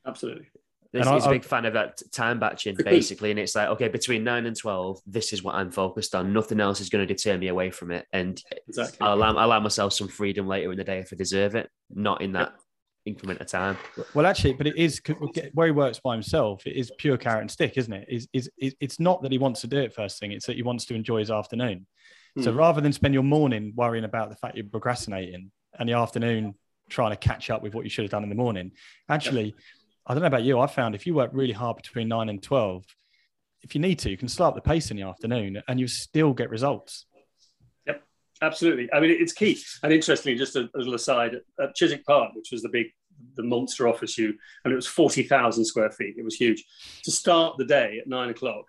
Absolutely 0.07 0.49
this, 0.97 1.09
he's 1.09 1.27
a 1.27 1.31
big 1.31 1.45
fan 1.45 1.65
of 1.65 1.75
that 1.75 2.01
time 2.13 2.39
batching, 2.39 2.77
basically. 2.85 3.31
And 3.31 3.41
it's 3.41 3.55
like, 3.55 3.69
okay, 3.69 3.89
between 3.89 4.25
nine 4.25 4.47
and 4.47 4.57
12, 4.57 5.01
this 5.07 5.33
is 5.33 5.43
what 5.43 5.55
I'm 5.55 5.71
focused 5.71 6.15
on. 6.15 6.33
Nothing 6.33 6.61
else 6.61 6.81
is 6.81 6.89
going 6.89 7.07
to 7.07 7.15
deter 7.15 7.37
me 7.39 7.49
away 7.49 7.71
from 7.71 7.91
it. 7.91 8.07
And 8.13 8.43
exactly. 8.69 8.99
I'll, 9.01 9.15
allow, 9.15 9.37
I'll 9.37 9.47
allow 9.47 9.61
myself 9.61 9.93
some 9.93 10.09
freedom 10.09 10.47
later 10.47 10.71
in 10.73 10.79
the 10.79 10.85
day 10.85 10.99
if 10.99 11.13
I 11.13 11.17
deserve 11.17 11.55
it, 11.55 11.71
not 11.91 12.21
in 12.23 12.33
that 12.33 12.55
increment 13.07 13.41
of 13.41 13.47
time. 13.47 13.79
Well, 14.15 14.27
actually, 14.27 14.55
but 14.55 14.67
it 14.67 14.77
is 14.77 15.01
where 15.55 15.67
he 15.67 15.73
works 15.73 16.01
by 16.01 16.13
himself. 16.13 16.67
It 16.67 16.77
is 16.77 16.93
pure 16.99 17.17
carrot 17.17 17.43
and 17.43 17.51
stick, 17.51 17.79
isn't 17.79 17.93
it? 17.93 18.07
Is 18.09 18.29
is 18.33 18.51
it's 18.59 19.01
not 19.01 19.23
that 19.23 19.33
he 19.33 19.39
wants 19.39 19.61
to 19.63 19.67
do 19.67 19.79
it 19.79 19.95
first 19.95 20.19
thing; 20.19 20.33
it's 20.33 20.47
that 20.47 20.57
he 20.57 20.63
wants 20.63 20.85
to 20.87 20.95
enjoy 20.95 21.21
his 21.21 21.31
afternoon. 21.31 21.87
Hmm. 22.35 22.43
So 22.43 22.53
rather 22.53 22.81
than 22.81 22.93
spend 22.93 23.15
your 23.15 23.23
morning 23.23 23.73
worrying 23.75 24.05
about 24.05 24.29
the 24.29 24.37
fact 24.37 24.57
you're 24.57 24.67
procrastinating 24.67 25.51
and 25.79 25.89
the 25.89 25.95
afternoon 25.95 26.55
trying 26.89 27.11
to 27.11 27.17
catch 27.17 27.51
up 27.51 27.63
with 27.63 27.75
what 27.75 27.85
you 27.85 27.91
should 27.91 28.05
have 28.05 28.11
done 28.11 28.23
in 28.23 28.29
the 28.29 28.35
morning, 28.35 28.73
actually, 29.09 29.55
I 30.07 30.15
don't 30.15 30.21
know 30.21 30.29
about 30.29 30.45
you. 30.45 30.61
I 30.61 30.67
found 30.67 30.95
if 30.95 31.07
you 31.07 31.15
work 31.15 31.31
really 31.33 31.53
hard 31.53 31.77
between 31.77 32.09
nine 32.09 32.29
and 32.29 32.43
12, 32.43 32.85
if 33.63 33.75
you 33.75 33.81
need 33.81 33.99
to, 34.01 34.11
you 34.11 34.17
can 34.17 34.29
start 34.29 34.55
the 34.55 34.61
pace 34.61 34.91
in 34.91 34.97
the 34.97 35.03
afternoon 35.03 35.61
and 35.67 35.81
you 35.81 35.89
still 35.89 36.33
get 36.33 36.51
results. 36.51 37.07
Yep, 37.87 38.03
absolutely. 38.41 38.89
I 38.93 39.01
mean, 39.01 39.11
it's 39.11 39.33
key. 39.33 39.59
And 39.83 39.93
interestingly, 39.93 40.39
just 40.39 40.55
a, 40.55 40.69
a 40.75 40.79
little 40.79 40.95
aside 40.95 41.37
at 41.61 41.75
Chiswick 41.75 42.05
Park, 42.05 42.33
which 42.35 42.51
was 42.53 42.63
the 42.63 42.69
big, 42.69 42.87
the 43.35 43.43
monster 43.43 43.89
office 43.89 44.17
you, 44.17 44.35
and 44.65 44.73
it 44.73 44.77
was 44.77 44.87
40,000 44.87 45.65
square 45.65 45.91
feet. 45.91 46.15
It 46.17 46.25
was 46.25 46.37
huge. 46.37 46.65
To 47.05 47.11
start 47.11 47.57
the 47.59 47.65
day 47.65 47.99
at 48.01 48.07
nine 48.07 48.31
o'clock, 48.31 48.67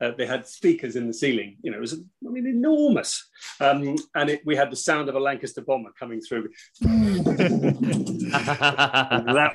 uh, 0.00 0.12
they 0.16 0.26
had 0.26 0.46
speakers 0.46 0.96
in 0.96 1.06
the 1.06 1.14
ceiling. 1.14 1.56
You 1.62 1.70
know, 1.70 1.76
it 1.78 1.80
was, 1.80 1.94
I 1.94 2.30
mean, 2.30 2.46
enormous. 2.46 3.28
Um, 3.60 3.96
and 4.14 4.30
it, 4.30 4.40
we 4.44 4.56
had 4.56 4.70
the 4.70 4.76
sound 4.76 5.08
of 5.08 5.14
a 5.14 5.20
Lancaster 5.20 5.60
bomber 5.60 5.90
coming 5.98 6.20
through. 6.20 6.48
that 6.80 6.90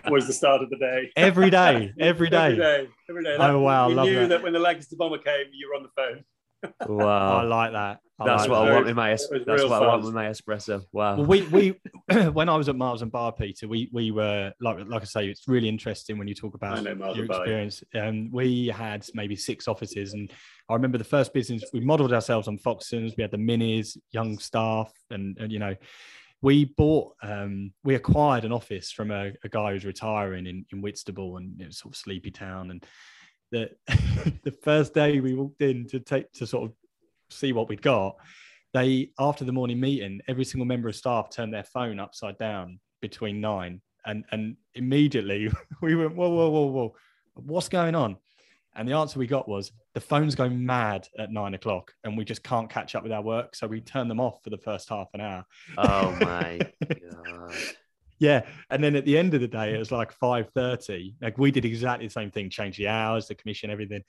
was 0.09 0.27
the 0.27 0.33
start 0.33 0.61
of 0.61 0.69
the 0.69 0.77
day. 0.77 1.11
Every 1.15 1.49
day, 1.49 1.93
every 1.99 2.29
day. 2.31 2.37
every 2.37 2.57
day, 2.57 2.87
every 3.09 3.23
day. 3.23 3.37
That, 3.37 3.49
oh, 3.49 3.61
wow. 3.61 3.87
We 3.87 3.95
knew 3.95 4.21
that. 4.21 4.29
that 4.29 4.43
when 4.43 4.53
the 4.53 4.59
Lancaster 4.59 4.95
bomber 4.97 5.17
came, 5.17 5.45
you 5.53 5.69
were 5.69 5.75
on 5.77 5.83
the 5.83 5.89
phone 5.95 6.23
wow, 6.87 7.39
I 7.39 7.43
like 7.43 7.71
that. 7.73 7.99
I 8.19 8.25
that's 8.25 8.43
like 8.43 8.49
what 8.49 8.65
that. 8.65 8.71
I 8.71 8.73
want 8.73 8.85
with 8.85 8.95
my 8.95 9.09
that's 9.09 9.29
what 9.29 9.69
fun. 9.69 9.83
I 9.83 9.87
want 9.87 10.03
with 10.03 10.13
my 10.13 10.25
espresso. 10.27 10.83
Wow. 10.93 11.17
Well, 11.17 11.25
we 11.25 11.41
we 11.43 11.81
when 12.31 12.47
I 12.47 12.55
was 12.55 12.69
at 12.69 12.77
Miles 12.77 13.01
and 13.01 13.11
Barr, 13.11 13.33
Peter, 13.33 13.67
we 13.67 13.89
we 13.91 14.11
were 14.11 14.53
like 14.61 14.77
like 14.87 15.01
I 15.01 15.05
say, 15.05 15.27
it's 15.27 15.47
really 15.47 15.67
interesting 15.67 16.17
when 16.17 16.27
you 16.27 16.33
talk 16.33 16.55
about 16.55 16.81
your 17.15 17.25
experience. 17.25 17.83
Um, 17.93 18.31
we 18.31 18.67
had 18.67 19.05
maybe 19.13 19.35
six 19.35 19.67
offices, 19.67 20.13
and 20.13 20.31
I 20.69 20.73
remember 20.73 20.97
the 20.97 21.03
first 21.03 21.33
business 21.33 21.63
we 21.73 21.81
modelled 21.81 22.13
ourselves 22.13 22.47
on 22.47 22.57
Foxtons. 22.57 23.17
We 23.17 23.21
had 23.21 23.31
the 23.31 23.37
minis, 23.37 23.97
young 24.11 24.39
staff, 24.39 24.91
and, 25.09 25.37
and 25.37 25.51
you 25.51 25.59
know. 25.59 25.75
We 26.41 26.65
bought, 26.65 27.15
um, 27.23 27.71
we 27.83 27.95
acquired 27.95 28.45
an 28.45 28.51
office 28.51 28.91
from 28.91 29.09
a, 29.09 29.31
a 29.43 29.49
guy 29.49 29.71
who's 29.71 29.85
retiring 29.85 30.45
in, 30.45 30.63
in 30.71 30.79
Whitstable 30.79 31.37
and 31.37 31.57
you 31.57 31.65
know, 31.65 31.71
sort 31.71 31.95
of 31.95 31.97
sleepy 31.97 32.29
town. 32.29 32.69
And 32.69 32.85
that 33.51 33.71
the 34.43 34.55
first 34.63 34.93
day 34.93 35.19
we 35.19 35.33
walked 35.33 35.61
in 35.61 35.87
to 35.87 35.99
take 35.99 36.31
to 36.33 36.47
sort 36.47 36.69
of 36.69 36.75
see 37.29 37.53
what 37.53 37.69
we'd 37.69 37.81
got, 37.81 38.15
they 38.73 39.11
after 39.19 39.45
the 39.45 39.51
morning 39.51 39.79
meeting, 39.79 40.21
every 40.27 40.45
single 40.45 40.65
member 40.65 40.89
of 40.89 40.95
staff 40.95 41.29
turned 41.29 41.53
their 41.53 41.63
phone 41.63 41.99
upside 41.99 42.37
down 42.37 42.79
between 43.01 43.41
nine, 43.41 43.81
and 44.05 44.25
and 44.31 44.57
immediately 44.73 45.49
we 45.81 45.95
went, 45.95 46.15
whoa, 46.15 46.29
whoa, 46.29 46.49
whoa, 46.49 46.65
whoa, 46.65 46.95
what's 47.35 47.69
going 47.69 47.95
on? 47.95 48.17
And 48.77 48.87
the 48.87 48.93
answer 48.93 49.19
we 49.19 49.27
got 49.27 49.47
was 49.47 49.71
the 49.93 50.01
phone's 50.01 50.35
go 50.35 50.49
mad 50.49 51.07
at 51.17 51.31
nine 51.31 51.53
o'clock 51.53 51.93
and 52.03 52.17
we 52.17 52.25
just 52.25 52.43
can't 52.43 52.69
catch 52.69 52.93
up 52.93 53.03
with 53.03 53.11
our 53.13 53.21
work. 53.21 53.55
So 53.55 53.67
we 53.67 53.79
turn 53.79 54.09
them 54.09 54.19
off 54.19 54.43
for 54.43 54.49
the 54.49 54.57
first 54.57 54.89
half 54.89 55.07
an 55.13 55.21
hour. 55.21 55.45
Oh 55.77 56.11
my 56.19 56.59
God. 56.89 57.55
Yeah, 58.17 58.45
and 58.69 58.83
then 58.83 58.95
at 58.95 59.03
the 59.05 59.17
end 59.17 59.33
of 59.33 59.41
the 59.41 59.47
day, 59.47 59.75
it 59.75 59.77
was 59.77 59.91
like 59.91 60.11
five 60.11 60.49
thirty. 60.55 61.15
Like 61.21 61.37
we 61.37 61.51
did 61.51 61.65
exactly 61.65 62.07
the 62.07 62.11
same 62.13 62.31
thing, 62.31 62.49
change 62.49 62.77
the 62.77 62.87
hours, 62.87 63.27
the 63.27 63.35
commission, 63.35 63.69
everything. 63.69 64.03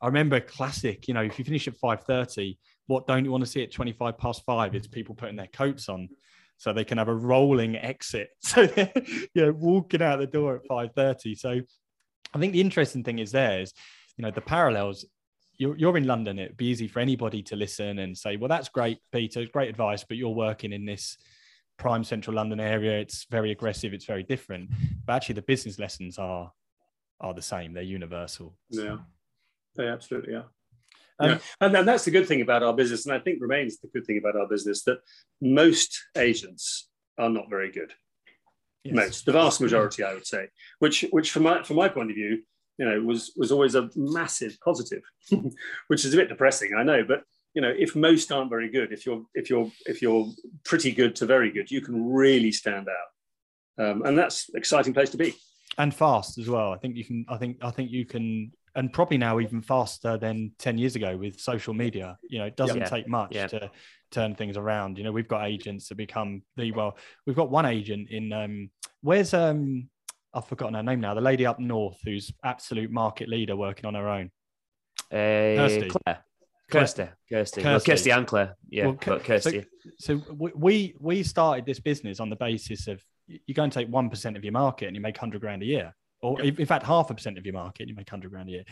I 0.00 0.06
remember 0.06 0.38
classic. 0.40 1.08
You 1.08 1.14
know, 1.14 1.22
if 1.22 1.38
you 1.38 1.44
finish 1.44 1.66
at 1.66 1.76
five 1.76 2.02
thirty, 2.04 2.58
what 2.86 3.06
don't 3.06 3.24
you 3.24 3.32
want 3.32 3.44
to 3.44 3.50
see 3.50 3.62
at 3.62 3.72
twenty 3.72 3.92
five 3.92 4.18
past 4.18 4.44
five? 4.44 4.74
It's 4.74 4.86
people 4.86 5.16
putting 5.16 5.36
their 5.36 5.48
coats 5.48 5.88
on, 5.88 6.08
so 6.58 6.72
they 6.72 6.84
can 6.84 6.98
have 6.98 7.08
a 7.08 7.14
rolling 7.14 7.76
exit. 7.76 8.30
So 8.40 8.68
you 9.34 9.46
know, 9.46 9.52
walking 9.52 10.02
out 10.02 10.20
the 10.20 10.26
door 10.26 10.56
at 10.56 10.66
five 10.68 10.90
thirty. 10.94 11.34
So 11.34 11.60
I 12.32 12.38
think 12.38 12.52
the 12.52 12.60
interesting 12.60 13.02
thing 13.02 13.18
is 13.18 13.32
there 13.32 13.60
is, 13.60 13.72
you 14.16 14.22
know, 14.22 14.30
the 14.30 14.40
parallels. 14.40 15.04
You're, 15.58 15.76
you're 15.76 15.98
in 15.98 16.06
London. 16.06 16.38
It'd 16.38 16.56
be 16.56 16.68
easy 16.68 16.88
for 16.88 17.00
anybody 17.00 17.42
to 17.42 17.56
listen 17.56 17.98
and 17.98 18.16
say, 18.16 18.36
"Well, 18.36 18.48
that's 18.48 18.68
great, 18.68 18.98
Peter. 19.12 19.44
Great 19.52 19.68
advice," 19.68 20.04
but 20.04 20.16
you're 20.16 20.30
working 20.30 20.72
in 20.72 20.86
this 20.86 21.18
prime 21.80 22.04
central 22.04 22.36
London 22.36 22.60
area, 22.60 23.00
it's 23.00 23.26
very 23.30 23.50
aggressive, 23.50 23.92
it's 23.92 24.04
very 24.04 24.22
different. 24.22 24.70
But 25.06 25.14
actually, 25.14 25.36
the 25.36 25.42
business 25.42 25.78
lessons 25.78 26.18
are 26.18 26.52
are 27.20 27.34
the 27.34 27.42
same; 27.42 27.72
they're 27.72 27.82
universal. 27.82 28.54
Yeah, 28.68 28.98
they 29.74 29.88
absolutely 29.88 30.34
are. 30.34 30.46
Um, 31.18 31.30
yeah. 31.30 31.38
And, 31.60 31.76
and 31.76 31.88
that's 31.88 32.04
the 32.04 32.10
good 32.10 32.28
thing 32.28 32.42
about 32.42 32.62
our 32.62 32.74
business, 32.74 33.06
and 33.06 33.14
I 33.14 33.18
think 33.18 33.40
remains 33.40 33.78
the 33.78 33.88
good 33.88 34.06
thing 34.06 34.18
about 34.18 34.36
our 34.36 34.46
business 34.46 34.84
that 34.84 34.98
most 35.40 35.98
agents 36.16 36.88
are 37.18 37.30
not 37.30 37.50
very 37.50 37.72
good. 37.72 37.92
Yes. 38.84 38.94
Most, 38.94 39.26
the 39.26 39.32
vast 39.32 39.60
majority, 39.60 40.04
I 40.04 40.14
would 40.14 40.26
say. 40.26 40.48
Which, 40.78 41.04
which 41.10 41.32
from 41.32 41.42
my 41.42 41.62
from 41.62 41.76
my 41.76 41.88
point 41.88 42.10
of 42.10 42.16
view, 42.16 42.42
you 42.78 42.86
know, 42.86 43.00
was 43.00 43.32
was 43.36 43.52
always 43.52 43.74
a 43.74 43.90
massive 43.96 44.56
positive, 44.64 45.02
which 45.88 46.04
is 46.04 46.14
a 46.14 46.16
bit 46.16 46.28
depressing, 46.28 46.72
I 46.76 46.82
know. 46.82 47.04
But 47.06 47.22
you 47.54 47.62
know, 47.62 47.72
if 47.76 47.96
most 47.96 48.30
aren't 48.30 48.50
very 48.50 48.70
good, 48.70 48.92
if 48.92 49.06
you're 49.06 49.22
if 49.34 49.50
you're 49.50 49.70
if 49.86 50.02
you're 50.02 50.26
pretty 50.64 50.92
good 50.92 51.16
to 51.16 51.26
very 51.26 51.50
good, 51.50 51.70
you 51.70 51.80
can 51.80 52.12
really 52.12 52.52
stand 52.52 52.88
out, 52.88 53.84
um, 53.84 54.02
and 54.04 54.16
that's 54.16 54.48
an 54.48 54.56
exciting 54.56 54.94
place 54.94 55.10
to 55.10 55.16
be. 55.16 55.34
And 55.78 55.94
fast 55.94 56.38
as 56.38 56.48
well. 56.48 56.72
I 56.72 56.78
think 56.78 56.96
you 56.96 57.04
can. 57.04 57.24
I 57.28 57.36
think 57.36 57.58
I 57.62 57.70
think 57.70 57.90
you 57.90 58.04
can 58.04 58.52
and 58.76 58.92
probably 58.92 59.18
now 59.18 59.40
even 59.40 59.60
faster 59.60 60.16
than 60.16 60.52
10 60.58 60.78
years 60.78 60.96
ago 60.96 61.16
with 61.16 61.40
social 61.40 61.74
media 61.74 62.16
you 62.28 62.38
know 62.38 62.44
it 62.44 62.56
doesn't 62.56 62.78
yeah. 62.78 62.88
take 62.88 63.08
much 63.08 63.34
yeah. 63.34 63.46
to 63.46 63.70
turn 64.10 64.34
things 64.34 64.56
around 64.56 64.96
you 64.96 65.04
know 65.04 65.12
we've 65.12 65.28
got 65.28 65.46
agents 65.46 65.88
that 65.88 65.96
become 65.96 66.42
the 66.56 66.70
well 66.72 66.96
we've 67.26 67.36
got 67.36 67.50
one 67.50 67.66
agent 67.66 68.08
in 68.10 68.32
um 68.32 68.70
where's 69.02 69.34
um 69.34 69.88
i've 70.34 70.46
forgotten 70.46 70.74
her 70.74 70.82
name 70.82 71.00
now 71.00 71.14
the 71.14 71.20
lady 71.20 71.46
up 71.46 71.58
north 71.58 71.98
who's 72.04 72.32
absolute 72.44 72.90
market 72.90 73.28
leader 73.28 73.56
working 73.56 73.86
on 73.86 73.94
her 73.94 74.08
own 74.08 74.30
uh, 75.12 75.66
Kirsty. 75.66 75.88
Claire. 75.88 76.24
Kirsty, 76.70 77.08
Kirsty, 77.28 77.62
Kirsty, 77.62 77.62
well, 77.62 77.80
Kirsty 77.80 78.10
and 78.10 78.26
Claire, 78.26 78.56
yeah, 78.68 78.86
well, 78.86 78.98
but 79.04 79.24
Kirsty. 79.24 79.64
So, 79.98 80.18
so 80.18 80.34
we 80.38 80.94
we 80.98 81.22
started 81.22 81.66
this 81.66 81.80
business 81.80 82.20
on 82.20 82.30
the 82.30 82.36
basis 82.36 82.86
of 82.88 83.02
you 83.26 83.54
go 83.54 83.62
and 83.62 83.72
take 83.72 83.88
one 83.88 84.10
percent 84.10 84.36
of 84.36 84.44
your 84.44 84.52
market 84.52 84.86
and 84.86 84.96
you 84.96 85.02
make 85.02 85.16
hundred 85.16 85.40
grand 85.40 85.62
a 85.62 85.66
year 85.66 85.94
or 86.22 86.40
in 86.40 86.66
fact 86.66 86.84
half 86.84 87.10
a 87.10 87.14
percent 87.14 87.38
of 87.38 87.46
your 87.46 87.54
market, 87.54 87.82
and 87.82 87.88
you 87.88 87.94
make 87.94 88.10
100 88.10 88.30
grand 88.30 88.48
a 88.48 88.52
year. 88.52 88.64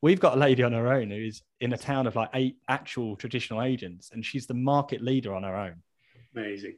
We've 0.00 0.20
got 0.20 0.36
a 0.36 0.38
lady 0.38 0.62
on 0.62 0.72
her 0.72 0.92
own 0.92 1.10
who's 1.10 1.42
in 1.60 1.72
a 1.72 1.76
town 1.76 2.06
of 2.06 2.14
like 2.14 2.30
eight 2.34 2.56
actual 2.68 3.16
traditional 3.16 3.62
agents, 3.62 4.10
and 4.12 4.24
she's 4.24 4.46
the 4.46 4.54
market 4.54 5.02
leader 5.02 5.34
on 5.34 5.42
her 5.42 5.56
own. 5.56 5.82
Amazing. 6.34 6.76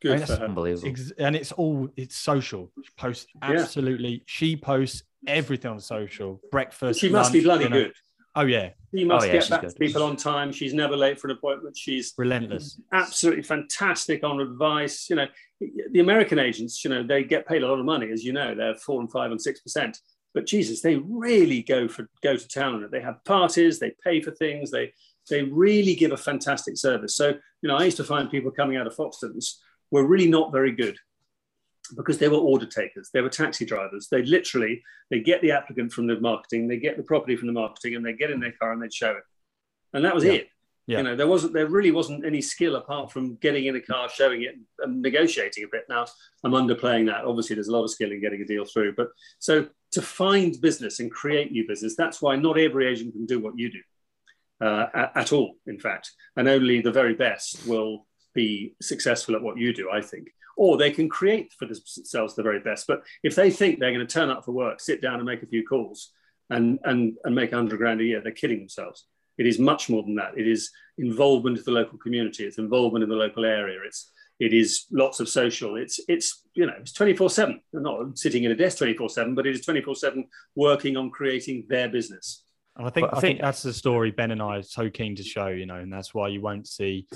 Good 0.00 0.12
I 0.12 0.16
mean, 0.16 0.26
for 0.26 0.36
her. 0.36 0.44
Unbelievable. 0.44 0.96
and 1.18 1.36
it's 1.36 1.52
all 1.52 1.88
it's 1.96 2.16
social. 2.16 2.72
She 2.82 2.90
posts 2.96 3.26
absolutely. 3.40 4.10
Yeah. 4.10 4.24
She 4.26 4.56
posts 4.56 5.02
everything 5.26 5.70
on 5.70 5.80
social. 5.80 6.40
Breakfast. 6.50 7.00
She 7.00 7.08
must 7.08 7.28
lunch, 7.28 7.32
be 7.34 7.44
bloody 7.44 7.64
dinner. 7.64 7.84
good. 7.84 7.92
Oh 8.34 8.42
yeah. 8.42 8.70
She 8.94 9.04
must 9.04 9.24
oh, 9.24 9.26
yeah, 9.26 9.32
get 9.32 9.50
back 9.50 9.60
good. 9.62 9.70
to 9.70 9.76
people 9.76 10.02
on 10.02 10.16
time. 10.16 10.52
She's 10.52 10.74
never 10.74 10.96
late 10.96 11.18
for 11.18 11.28
an 11.28 11.36
appointment. 11.36 11.76
She's 11.76 12.12
relentless. 12.16 12.80
Absolutely 12.92 13.42
fantastic 13.42 14.22
on 14.22 14.40
advice. 14.40 15.08
You 15.08 15.16
know, 15.16 15.26
the 15.60 16.00
American 16.00 16.38
agents, 16.38 16.84
you 16.84 16.90
know, 16.90 17.02
they 17.02 17.24
get 17.24 17.46
paid 17.46 17.62
a 17.62 17.66
lot 17.66 17.78
of 17.78 17.84
money, 17.84 18.10
as 18.10 18.24
you 18.24 18.32
know, 18.32 18.54
they're 18.54 18.74
four 18.74 19.00
and 19.00 19.10
five 19.10 19.30
and 19.30 19.40
six 19.40 19.60
percent. 19.60 19.98
But 20.34 20.46
Jesus, 20.46 20.80
they 20.80 20.96
really 20.96 21.62
go 21.62 21.88
for 21.88 22.08
go 22.22 22.36
to 22.36 22.48
town 22.48 22.74
on 22.74 22.84
it. 22.84 22.90
They 22.90 23.00
have 23.00 23.24
parties, 23.24 23.78
they 23.78 23.94
pay 24.04 24.20
for 24.20 24.30
things, 24.30 24.70
they 24.70 24.92
they 25.30 25.42
really 25.42 25.94
give 25.94 26.12
a 26.12 26.16
fantastic 26.16 26.76
service. 26.76 27.14
So, 27.14 27.28
you 27.60 27.68
know, 27.68 27.76
I 27.76 27.84
used 27.84 27.98
to 27.98 28.04
find 28.04 28.30
people 28.30 28.50
coming 28.50 28.76
out 28.76 28.86
of 28.86 28.96
Foxtons 28.96 29.56
were 29.90 30.06
really 30.06 30.28
not 30.28 30.52
very 30.52 30.72
good 30.72 30.96
because 31.96 32.18
they 32.18 32.28
were 32.28 32.38
order 32.38 32.66
takers, 32.66 33.10
they 33.12 33.20
were 33.20 33.28
taxi 33.28 33.64
drivers. 33.64 34.08
They 34.10 34.22
literally 34.22 34.82
they 35.10 35.20
get 35.20 35.42
the 35.42 35.52
applicant 35.52 35.92
from 35.92 36.06
the 36.06 36.20
marketing, 36.20 36.68
they 36.68 36.78
get 36.78 36.96
the 36.96 37.02
property 37.02 37.36
from 37.36 37.48
the 37.48 37.52
marketing, 37.52 37.94
and 37.94 38.04
they 38.04 38.12
get 38.12 38.30
in 38.30 38.40
their 38.40 38.52
car 38.52 38.72
and 38.72 38.82
they'd 38.82 38.92
show 38.92 39.12
it. 39.12 39.24
And 39.92 40.04
that 40.04 40.14
was 40.14 40.24
yeah. 40.24 40.32
it. 40.32 40.48
Yeah. 40.86 40.98
You 40.98 41.04
know, 41.04 41.16
there 41.16 41.28
wasn't, 41.28 41.52
there 41.52 41.68
really 41.68 41.92
wasn't 41.92 42.26
any 42.26 42.40
skill 42.40 42.74
apart 42.74 43.12
from 43.12 43.36
getting 43.36 43.66
in 43.66 43.76
a 43.76 43.80
car, 43.80 44.08
showing 44.08 44.42
it, 44.42 44.56
and 44.80 45.00
negotiating 45.00 45.62
a 45.62 45.68
bit. 45.70 45.84
Now, 45.88 46.06
I'm 46.42 46.52
underplaying 46.52 47.06
that. 47.06 47.24
Obviously, 47.24 47.54
there's 47.54 47.68
a 47.68 47.72
lot 47.72 47.84
of 47.84 47.90
skill 47.90 48.10
in 48.10 48.20
getting 48.20 48.42
a 48.42 48.44
deal 48.46 48.64
through. 48.64 48.94
But 48.96 49.08
so 49.38 49.68
to 49.92 50.02
find 50.02 50.60
business 50.60 50.98
and 50.98 51.10
create 51.10 51.52
new 51.52 51.68
business, 51.68 51.94
that's 51.96 52.20
why 52.20 52.34
not 52.34 52.58
every 52.58 52.88
agent 52.88 53.12
can 53.12 53.26
do 53.26 53.38
what 53.38 53.56
you 53.56 53.70
do 53.70 54.66
uh, 54.66 54.86
at, 54.92 55.12
at 55.14 55.32
all, 55.32 55.54
in 55.66 55.78
fact. 55.78 56.10
And 56.36 56.48
only 56.48 56.80
the 56.80 56.90
very 56.90 57.14
best 57.14 57.64
will 57.64 58.06
be 58.34 58.74
successful 58.82 59.36
at 59.36 59.42
what 59.42 59.58
you 59.58 59.72
do, 59.72 59.88
I 59.88 60.00
think. 60.00 60.28
Or 60.56 60.76
they 60.76 60.90
can 60.90 61.08
create 61.08 61.52
for 61.58 61.66
themselves 61.66 62.34
the 62.34 62.42
very 62.42 62.60
best. 62.60 62.86
But 62.86 63.02
if 63.22 63.34
they 63.34 63.50
think 63.50 63.78
they're 63.78 63.92
going 63.92 64.06
to 64.06 64.12
turn 64.12 64.30
up 64.30 64.44
for 64.44 64.52
work, 64.52 64.80
sit 64.80 65.00
down 65.00 65.16
and 65.16 65.24
make 65.24 65.42
a 65.42 65.46
few 65.46 65.66
calls 65.66 66.10
and, 66.50 66.78
and, 66.84 67.16
and 67.24 67.34
make 67.34 67.52
100 67.52 67.76
grand 67.78 68.00
a 68.00 68.04
year, 68.04 68.20
they're 68.22 68.32
kidding 68.32 68.58
themselves 68.58 69.06
it 69.38 69.46
is 69.46 69.58
much 69.58 69.88
more 69.88 70.02
than 70.02 70.14
that. 70.16 70.36
It 70.36 70.46
is 70.46 70.70
involvement 70.98 71.58
of 71.58 71.64
the 71.64 71.70
local 71.70 71.98
community. 71.98 72.44
It's 72.44 72.58
involvement 72.58 73.02
in 73.02 73.08
the 73.08 73.16
local 73.16 73.44
area. 73.44 73.78
It's 73.84 74.10
it 74.38 74.52
is 74.52 74.86
lots 74.90 75.20
of 75.20 75.28
social. 75.28 75.76
It's 75.76 76.00
it's 76.08 76.42
you 76.54 76.66
know 76.66 76.74
it's 76.80 76.92
twenty 76.92 77.14
four 77.14 77.30
seven. 77.30 77.60
Not 77.72 78.18
sitting 78.18 78.44
in 78.44 78.52
a 78.52 78.56
desk 78.56 78.78
twenty 78.78 78.94
four 78.94 79.08
seven, 79.08 79.34
but 79.34 79.46
it 79.46 79.54
is 79.54 79.64
twenty 79.64 79.80
four 79.80 79.94
seven 79.94 80.26
working 80.54 80.96
on 80.96 81.10
creating 81.10 81.66
their 81.68 81.88
business. 81.88 82.44
And 82.76 82.86
I 82.86 82.90
think 82.90 83.12
I, 83.12 83.18
I 83.18 83.20
think 83.20 83.40
that's 83.40 83.62
the 83.62 83.72
story 83.72 84.10
Ben 84.10 84.30
and 84.30 84.42
I 84.42 84.58
are 84.58 84.62
so 84.62 84.90
keen 84.90 85.16
to 85.16 85.22
show. 85.22 85.48
You 85.48 85.66
know, 85.66 85.76
and 85.76 85.92
that's 85.92 86.12
why 86.14 86.28
you 86.28 86.40
won't 86.40 86.66
see 86.66 87.06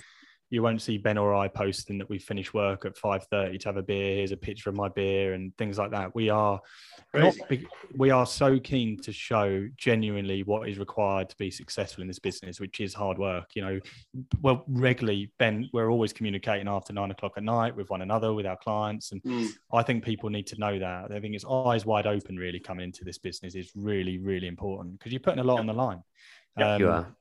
you 0.48 0.62
won't 0.62 0.80
see 0.80 0.96
Ben 0.96 1.18
or 1.18 1.34
I 1.34 1.48
posting 1.48 1.98
that 1.98 2.08
we 2.08 2.18
finish 2.18 2.54
work 2.54 2.84
at 2.84 2.96
five 2.96 3.24
thirty 3.24 3.58
to 3.58 3.68
have 3.68 3.76
a 3.76 3.82
beer. 3.82 4.16
Here's 4.16 4.32
a 4.32 4.36
picture 4.36 4.70
of 4.70 4.76
my 4.76 4.88
beer 4.88 5.34
and 5.34 5.56
things 5.58 5.76
like 5.78 5.90
that. 5.90 6.14
We 6.14 6.30
are 6.30 6.60
not, 7.12 7.34
we 7.96 8.10
are 8.10 8.26
so 8.26 8.58
keen 8.60 8.98
to 9.00 9.12
show 9.12 9.66
genuinely 9.76 10.42
what 10.44 10.68
is 10.68 10.78
required 10.78 11.28
to 11.30 11.36
be 11.36 11.50
successful 11.50 12.02
in 12.02 12.08
this 12.08 12.18
business, 12.18 12.60
which 12.60 12.80
is 12.80 12.94
hard 12.94 13.18
work. 13.18 13.50
You 13.54 13.62
know, 13.62 13.80
well, 14.40 14.64
regularly 14.68 15.32
Ben, 15.38 15.68
we're 15.72 15.90
always 15.90 16.12
communicating 16.12 16.68
after 16.68 16.92
nine 16.92 17.10
o'clock 17.10 17.32
at 17.36 17.42
night 17.42 17.74
with 17.74 17.90
one 17.90 18.02
another, 18.02 18.32
with 18.32 18.46
our 18.46 18.56
clients, 18.56 19.12
and 19.12 19.22
mm. 19.22 19.48
I 19.72 19.82
think 19.82 20.04
people 20.04 20.30
need 20.30 20.46
to 20.48 20.58
know 20.58 20.78
that. 20.78 21.10
I 21.10 21.20
think 21.20 21.34
it's 21.34 21.44
eyes 21.44 21.84
wide 21.84 22.06
open 22.06 22.36
really 22.36 22.60
coming 22.60 22.84
into 22.84 23.04
this 23.04 23.18
business 23.18 23.54
is 23.54 23.72
really 23.74 24.18
really 24.18 24.46
important 24.46 24.98
because 24.98 25.12
you're 25.12 25.20
putting 25.20 25.40
a 25.40 25.44
lot 25.44 25.58
on 25.58 25.66
the 25.66 25.72
line. 25.72 26.02
Um, 26.56 26.80
you 26.80 26.88
are. 26.88 27.16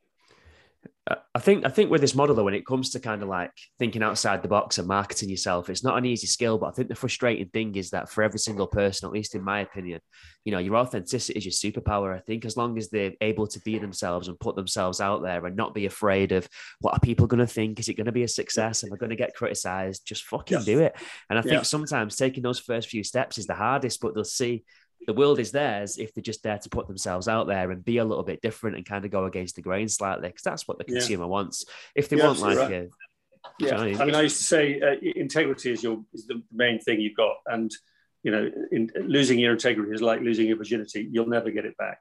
I 1.36 1.40
think 1.40 1.66
I 1.66 1.70
think 1.70 1.92
with 1.92 2.02
this 2.02 2.16
model 2.16 2.36
though, 2.36 2.46
when 2.46 2.56
it 2.56 2.66
comes 2.66 2.90
to 2.92 3.00
kind 3.00 3.22
of 3.22 3.30
like 3.30 3.52
thinking 3.78 4.02
outside 4.02 4.42
the 4.42 4.48
box 4.48 4.80
and 4.80 4.88
marketing 4.88 5.30
yourself, 5.30 5.70
it's 5.70 5.84
not 5.84 5.98
an 5.98 6.06
easy 6.06 6.26
skill. 6.26 6.58
But 6.58 6.68
I 6.68 6.72
think 6.72 6.88
the 6.88 6.96
frustrating 6.96 7.48
thing 7.50 7.76
is 7.76 7.92
that 7.92 8.10
for 8.10 8.24
every 8.24 8.40
single 8.40 8.66
person, 8.66 9.06
at 9.06 9.14
least 9.14 9.36
in 9.36 9.44
my 9.44 9.60
opinion, 9.60 10.00
you 10.46 10.52
know, 10.52 10.58
your 10.58 10.78
authenticity 10.78 11.38
is 11.38 11.46
your 11.46 11.52
superpower. 11.74 12.16
I 12.16 12.22
think 12.22 12.44
as 12.44 12.58
long 12.58 12.78
as 12.80 12.90
they're 12.90 13.14
able 13.22 13.46
to 13.48 13.60
be 13.62 13.78
themselves 13.78 14.28
and 14.28 14.40
put 14.40 14.56
themselves 14.56 15.00
out 15.00 15.22
there 15.22 15.46
and 15.46 15.56
not 15.56 15.76
be 15.76 15.86
afraid 15.86 16.32
of 16.32 16.50
what 16.80 16.96
are 16.96 17.00
people 17.00 17.28
going 17.28 17.46
to 17.46 17.48
think, 17.48 17.80
is 17.80 17.88
it 17.88 17.98
going 17.98 18.06
to 18.06 18.12
be 18.12 18.24
a 18.24 18.28
success? 18.28 18.84
Am 18.84 18.92
I 18.92 18.98
going 18.98 19.12
to 19.12 19.16
get 19.16 19.36
criticized? 19.36 20.08
Just 20.08 20.24
fucking 20.24 20.58
yes. 20.58 20.66
do 20.66 20.80
it. 20.80 20.96
And 21.30 21.38
I 21.38 21.44
think 21.44 21.54
yeah. 21.54 21.62
sometimes 21.62 22.16
taking 22.16 22.42
those 22.42 22.60
first 22.60 22.90
few 22.90 23.04
steps 23.04 23.38
is 23.38 23.46
the 23.46 23.54
hardest, 23.54 24.02
but 24.02 24.16
they'll 24.16 24.24
see 24.24 24.64
the 25.08 25.14
world 25.14 25.40
is 25.40 25.52
theirs 25.52 25.98
if 25.98 26.14
they're 26.14 26.22
just 26.22 26.44
there 26.44 26.58
to 26.58 26.70
put 26.70 26.88
themselves 26.88 27.28
out 27.28 27.48
there 27.48 27.72
and 27.72 27.86
be 27.86 27.98
a 27.98 28.06
little 28.06 28.24
bit 28.24 28.42
different 28.42 28.76
and 28.76 28.86
kind 28.86 29.06
of 29.06 29.12
go 29.12 29.26
against 29.26 29.56
the 29.56 29.62
grain 29.62 29.88
slightly 29.88 30.30
because 30.30 30.44
that's 30.44 30.68
what 30.68 30.78
the 30.78 30.84
consumer 30.84 31.26
yeah. 31.26 31.30
wants. 31.30 31.66
If 31.94 32.10
they 32.10 32.16
want 32.16 32.40
like 32.40 32.58
right. 32.58 32.72
a, 32.72 32.90
yeah, 33.60 33.78
I 33.78 34.06
mean, 34.06 34.16
I 34.16 34.22
used 34.22 34.38
to 34.38 34.44
say 34.44 34.82
uh, 34.82 34.96
integrity 35.16 35.72
is 35.72 35.84
your 35.84 36.04
is 36.14 36.26
the 36.26 36.42
main 36.52 36.80
thing 36.80 37.00
you've 37.00 37.16
got, 37.16 37.36
and 37.46 37.72
you 38.24 38.32
know, 38.32 38.52
in, 38.72 38.90
losing 38.96 39.38
your 39.40 39.54
integrity 39.54 39.92
is 39.94 40.02
like 40.02 40.22
losing 40.22 40.48
your 40.48 40.58
virginity. 40.58 41.08
You'll 41.12 41.28
never 41.28 41.52
get 41.52 41.66
it 41.66 41.78
back, 41.78 42.00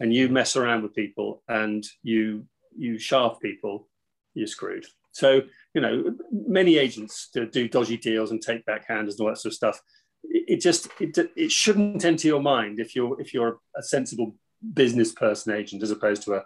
and 0.00 0.12
you 0.12 0.28
mess 0.28 0.54
around 0.54 0.82
with 0.82 0.94
people 0.94 1.42
and 1.48 1.84
you 2.02 2.46
you 2.76 2.98
shaft 2.98 3.40
people, 3.40 3.88
you're 4.34 4.46
screwed. 4.46 4.84
So 5.12 5.42
you 5.74 5.80
know, 5.80 6.14
many 6.30 6.76
agents 6.76 7.30
do 7.32 7.68
dodgy 7.68 7.96
deals 7.96 8.30
and 8.30 8.40
take 8.40 8.64
back 8.66 8.86
backhanders 8.88 9.12
and 9.12 9.20
all 9.20 9.28
that 9.28 9.38
sort 9.38 9.52
of 9.52 9.56
stuff 9.56 9.80
it 10.24 10.60
just 10.60 10.88
it, 11.00 11.16
it 11.36 11.52
shouldn't 11.52 12.04
enter 12.04 12.28
your 12.28 12.42
mind 12.42 12.80
if 12.80 12.94
you're 12.94 13.20
if 13.20 13.34
you're 13.34 13.58
a 13.76 13.82
sensible 13.82 14.34
business 14.74 15.12
person 15.12 15.52
agent 15.52 15.82
as 15.82 15.90
opposed 15.90 16.22
to 16.22 16.34
a 16.34 16.44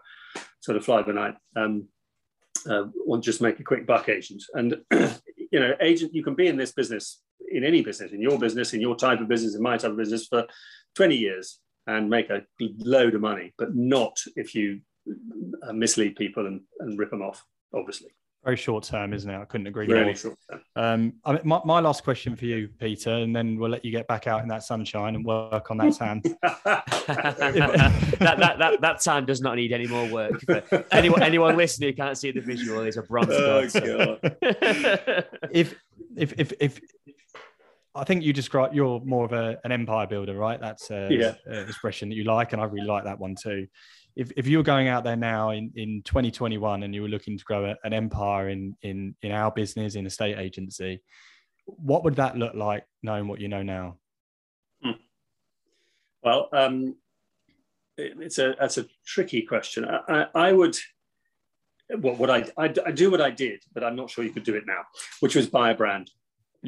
sort 0.60 0.76
of 0.76 0.84
fly 0.84 1.02
by 1.02 1.12
night 1.12 1.34
um, 1.56 1.88
uh, 2.68 2.84
want 3.04 3.22
just 3.22 3.40
make 3.40 3.60
a 3.60 3.64
quick 3.64 3.86
buck 3.86 4.08
agent. 4.08 4.42
And 4.54 4.76
you 5.52 5.60
know 5.60 5.74
agent 5.80 6.14
you 6.14 6.22
can 6.22 6.34
be 6.34 6.46
in 6.46 6.56
this 6.56 6.72
business 6.72 7.22
in 7.50 7.64
any 7.64 7.82
business 7.82 8.12
in 8.12 8.20
your 8.20 8.38
business 8.38 8.72
in 8.72 8.80
your 8.80 8.96
type 8.96 9.20
of 9.20 9.28
business 9.28 9.54
in 9.54 9.62
my 9.62 9.76
type 9.76 9.92
of 9.92 9.96
business 9.96 10.26
for 10.26 10.44
20 10.96 11.14
years 11.14 11.60
and 11.86 12.10
make 12.10 12.30
a 12.30 12.42
load 12.78 13.14
of 13.14 13.20
money 13.20 13.54
but 13.56 13.74
not 13.74 14.18
if 14.34 14.54
you 14.54 14.80
mislead 15.72 16.16
people 16.16 16.46
and, 16.46 16.62
and 16.80 16.98
rip 16.98 17.10
them 17.10 17.22
off 17.22 17.44
obviously 17.74 18.08
very 18.46 18.56
short 18.56 18.84
term, 18.84 19.12
isn't 19.12 19.28
it? 19.28 19.36
I 19.36 19.44
couldn't 19.44 19.66
agree 19.66 19.88
really 19.88 20.04
more. 20.04 20.14
Short 20.14 20.38
term. 20.48 20.60
Um, 20.76 21.14
I 21.24 21.32
mean, 21.32 21.40
my, 21.42 21.60
my, 21.64 21.80
last 21.80 22.04
question 22.04 22.36
for 22.36 22.44
you, 22.44 22.68
Peter, 22.78 23.10
and 23.10 23.34
then 23.34 23.58
we'll 23.58 23.70
let 23.70 23.84
you 23.84 23.90
get 23.90 24.06
back 24.06 24.28
out 24.28 24.40
in 24.42 24.48
that 24.48 24.62
sunshine 24.62 25.16
and 25.16 25.24
work 25.24 25.68
on 25.72 25.78
that 25.78 25.94
sand. 25.94 26.22
that, 26.42 28.06
that, 28.20 28.58
that, 28.58 28.80
that 28.80 29.00
time 29.00 29.26
does 29.26 29.40
not 29.40 29.56
need 29.56 29.72
any 29.72 29.88
more 29.88 30.08
work. 30.08 30.40
But 30.46 30.86
anyone, 30.92 31.24
anyone 31.24 31.56
listening 31.56 31.90
who 31.90 31.96
can't 31.96 32.16
see 32.16 32.30
the 32.30 32.40
visual 32.40 32.82
is 32.82 32.96
a 32.96 33.02
bronze. 33.02 33.30
Oh, 33.32 33.68
God. 33.68 34.36
if, 35.50 35.74
if, 36.16 36.32
if, 36.38 36.52
if, 36.60 36.80
I 37.96 38.04
think 38.04 38.22
you 38.22 38.32
describe 38.32 38.72
you're 38.74 39.00
more 39.00 39.24
of 39.24 39.32
a, 39.32 39.58
an 39.64 39.72
empire 39.72 40.06
builder, 40.06 40.36
right? 40.36 40.60
That's 40.60 40.88
a, 40.92 41.08
yeah. 41.10 41.34
a 41.48 41.62
expression 41.62 42.10
that 42.10 42.14
you 42.14 42.22
like, 42.22 42.52
and 42.52 42.62
I 42.62 42.66
really 42.66 42.86
like 42.86 43.04
that 43.04 43.18
one 43.18 43.34
too 43.34 43.66
if, 44.16 44.32
if 44.34 44.46
you 44.46 44.56
were 44.56 44.64
going 44.64 44.88
out 44.88 45.04
there 45.04 45.16
now 45.16 45.50
in, 45.50 45.70
in 45.76 46.02
2021 46.02 46.82
and 46.82 46.94
you 46.94 47.02
were 47.02 47.08
looking 47.08 47.36
to 47.36 47.44
grow 47.44 47.66
a, 47.66 47.76
an 47.84 47.92
empire 47.92 48.48
in, 48.48 48.74
in, 48.82 49.14
in 49.20 49.30
our 49.30 49.50
business, 49.50 49.94
in 49.94 50.06
estate 50.06 50.38
agency, 50.38 51.02
what 51.66 52.02
would 52.04 52.16
that 52.16 52.36
look 52.36 52.54
like 52.54 52.84
knowing 53.02 53.28
what 53.28 53.40
you 53.40 53.48
know 53.48 53.62
now? 53.62 53.98
Hmm. 54.82 54.92
Well, 56.22 56.48
um, 56.52 56.96
it, 57.98 58.14
it's 58.18 58.38
a, 58.38 58.56
that's 58.58 58.78
a 58.78 58.86
tricky 59.04 59.42
question. 59.42 59.84
I, 59.84 60.00
I, 60.08 60.26
I 60.48 60.52
would, 60.52 60.76
what, 62.00 62.16
what 62.16 62.30
I, 62.30 62.44
I, 62.56 62.72
I 62.86 62.92
do 62.92 63.10
what 63.10 63.20
I 63.20 63.30
did, 63.30 63.62
but 63.74 63.84
I'm 63.84 63.96
not 63.96 64.08
sure 64.08 64.24
you 64.24 64.32
could 64.32 64.44
do 64.44 64.54
it 64.54 64.64
now, 64.66 64.80
which 65.20 65.36
was 65.36 65.46
buy 65.46 65.72
a 65.72 65.74
brand. 65.74 66.10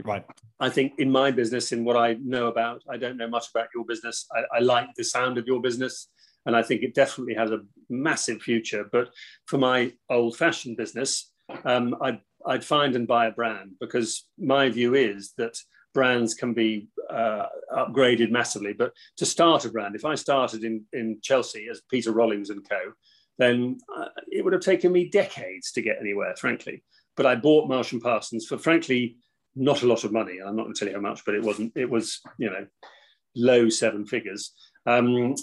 Right. 0.05 0.25
I 0.61 0.69
think 0.69 0.93
in 0.99 1.11
my 1.11 1.31
business, 1.31 1.73
in 1.73 1.83
what 1.83 1.97
I 1.97 2.19
know 2.23 2.49
about, 2.49 2.83
I 2.91 2.99
don't 2.99 3.17
know 3.17 3.29
much 3.29 3.47
about 3.55 3.69
your 3.75 3.87
business. 3.87 4.27
I, 4.33 4.59
I 4.59 4.61
like 4.61 4.89
the 4.97 5.03
sound 5.03 5.39
of 5.39 5.47
your 5.47 5.63
business, 5.63 6.09
and 6.47 6.57
I 6.57 6.63
think 6.63 6.83
it 6.83 6.95
definitely 6.95 7.35
has 7.35 7.51
a 7.51 7.65
massive 7.89 8.43
future. 8.43 8.89
But 8.91 9.11
for 9.47 9.59
my 9.59 9.93
old-fashioned 10.09 10.77
business, 10.77 11.31
um, 11.65 11.97
I'd, 12.01 12.21
I'd 12.47 12.65
find 12.65 12.97
and 12.97 13.07
buy 13.07 13.27
a 13.27 13.33
brand 13.33 13.73
because 13.81 14.27
my 14.39 14.69
view 14.71 14.95
is 14.95 15.33
that 15.39 15.59
brands 15.95 16.35
can 16.35 16.55
be 16.55 16.89
uh, 17.11 17.47
upgraded 17.75 18.31
massively. 18.31 18.73
But 18.73 18.93
to 19.17 19.27
start 19.27 19.65
a 19.65 19.71
brand, 19.71 19.97
if 19.97 20.05
I 20.05 20.15
started 20.15 20.65
in, 20.65 20.85
in 20.93 21.19
Chelsea 21.23 21.67
as 21.71 21.83
Peter 21.91 22.13
Rollings 22.13 22.51
and 22.51 22.69
Co., 22.69 22.79
then 23.39 23.79
uh, 23.97 24.09
it 24.31 24.45
would 24.45 24.53
have 24.53 24.63
taken 24.63 24.93
me 24.93 25.09
decades 25.09 25.73
to 25.73 25.83
get 25.83 25.99
anywhere, 26.01 26.35
frankly. 26.37 26.83
But 27.17 27.27
I 27.27 27.35
bought 27.35 27.69
Marsh 27.69 27.93
and 27.93 28.03
Parsons 28.03 28.47
for, 28.47 28.59
frankly, 28.59 29.17
not 29.57 29.83
a 29.83 29.87
lot 29.87 30.05
of 30.05 30.13
money. 30.13 30.39
I'm 30.39 30.57
not 30.57 30.65
going 30.65 30.75
to 30.75 30.79
tell 30.79 30.89
you 30.89 30.95
how 30.95 31.01
much, 31.01 31.25
but 31.25 31.35
it 31.35 31.43
wasn't. 31.43 31.73
It 31.77 31.91
was, 31.91 32.21
you 32.39 32.51
know, 32.51 32.67
low 33.35 33.69
seven 33.69 34.07
figures. 34.07 34.53
Um, 34.87 35.35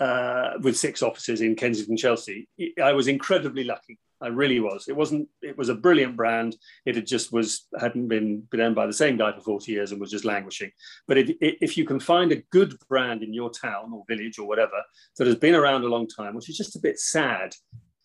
uh, 0.00 0.52
with 0.60 0.76
six 0.76 1.02
offices 1.02 1.40
in 1.40 1.54
Kensington, 1.54 1.96
Chelsea. 1.96 2.48
I 2.82 2.92
was 2.92 3.08
incredibly 3.08 3.64
lucky. 3.64 3.98
I 4.20 4.28
really 4.28 4.60
was. 4.60 4.86
It 4.88 4.96
wasn't. 4.96 5.28
It 5.42 5.56
was 5.58 5.68
a 5.68 5.74
brilliant 5.74 6.16
brand. 6.16 6.56
It 6.86 6.96
had 6.96 7.06
just 7.06 7.32
was 7.32 7.66
hadn't 7.78 8.08
been 8.08 8.40
been 8.50 8.60
owned 8.60 8.74
by 8.74 8.86
the 8.86 8.92
same 8.92 9.16
guy 9.16 9.32
for 9.32 9.40
forty 9.40 9.72
years 9.72 9.92
and 9.92 10.00
was 10.00 10.10
just 10.10 10.24
languishing. 10.24 10.70
But 11.06 11.18
if, 11.18 11.30
if 11.40 11.76
you 11.76 11.84
can 11.84 12.00
find 12.00 12.32
a 12.32 12.42
good 12.50 12.74
brand 12.88 13.22
in 13.22 13.34
your 13.34 13.50
town 13.50 13.92
or 13.92 14.04
village 14.08 14.38
or 14.38 14.48
whatever 14.48 14.82
that 15.18 15.26
has 15.26 15.36
been 15.36 15.54
around 15.54 15.84
a 15.84 15.88
long 15.88 16.06
time, 16.06 16.34
which 16.34 16.48
is 16.48 16.56
just 16.56 16.76
a 16.76 16.80
bit 16.80 16.98
sad, 16.98 17.54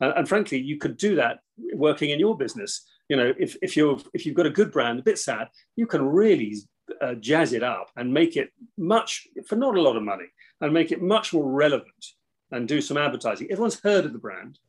and, 0.02 0.14
and 0.18 0.28
frankly, 0.28 0.60
you 0.60 0.78
could 0.78 0.98
do 0.98 1.16
that 1.16 1.40
working 1.74 2.10
in 2.10 2.20
your 2.20 2.38
business. 2.38 2.86
You 3.08 3.16
know, 3.16 3.34
if 3.40 3.56
if 3.62 3.78
you're 3.78 4.00
if 4.14 4.26
you've 4.26 4.36
got 4.36 4.46
a 4.46 4.52
good 4.52 4.72
brand, 4.72 5.00
a 5.00 5.04
bit 5.04 5.20
sad, 5.20 5.48
you 5.78 5.88
can 5.88 6.06
really 6.06 6.56
uh, 7.02 7.14
jazz 7.16 7.54
it 7.54 7.64
up 7.64 7.92
and 7.96 8.14
make 8.14 8.36
it 8.36 8.50
much 8.78 9.28
for 9.48 9.56
not 9.56 9.78
a 9.78 9.82
lot 9.82 9.96
of 9.96 10.04
money 10.04 10.26
and 10.62 10.74
make 10.74 10.92
it 10.92 11.02
much 11.02 11.34
more 11.34 11.50
relevant 11.50 12.06
and 12.52 12.68
do 12.68 12.82
some 12.82 12.98
advertising. 12.98 13.48
Everyone's 13.52 13.80
heard 13.80 14.06
of 14.06 14.14
the 14.14 14.20
brand 14.20 14.60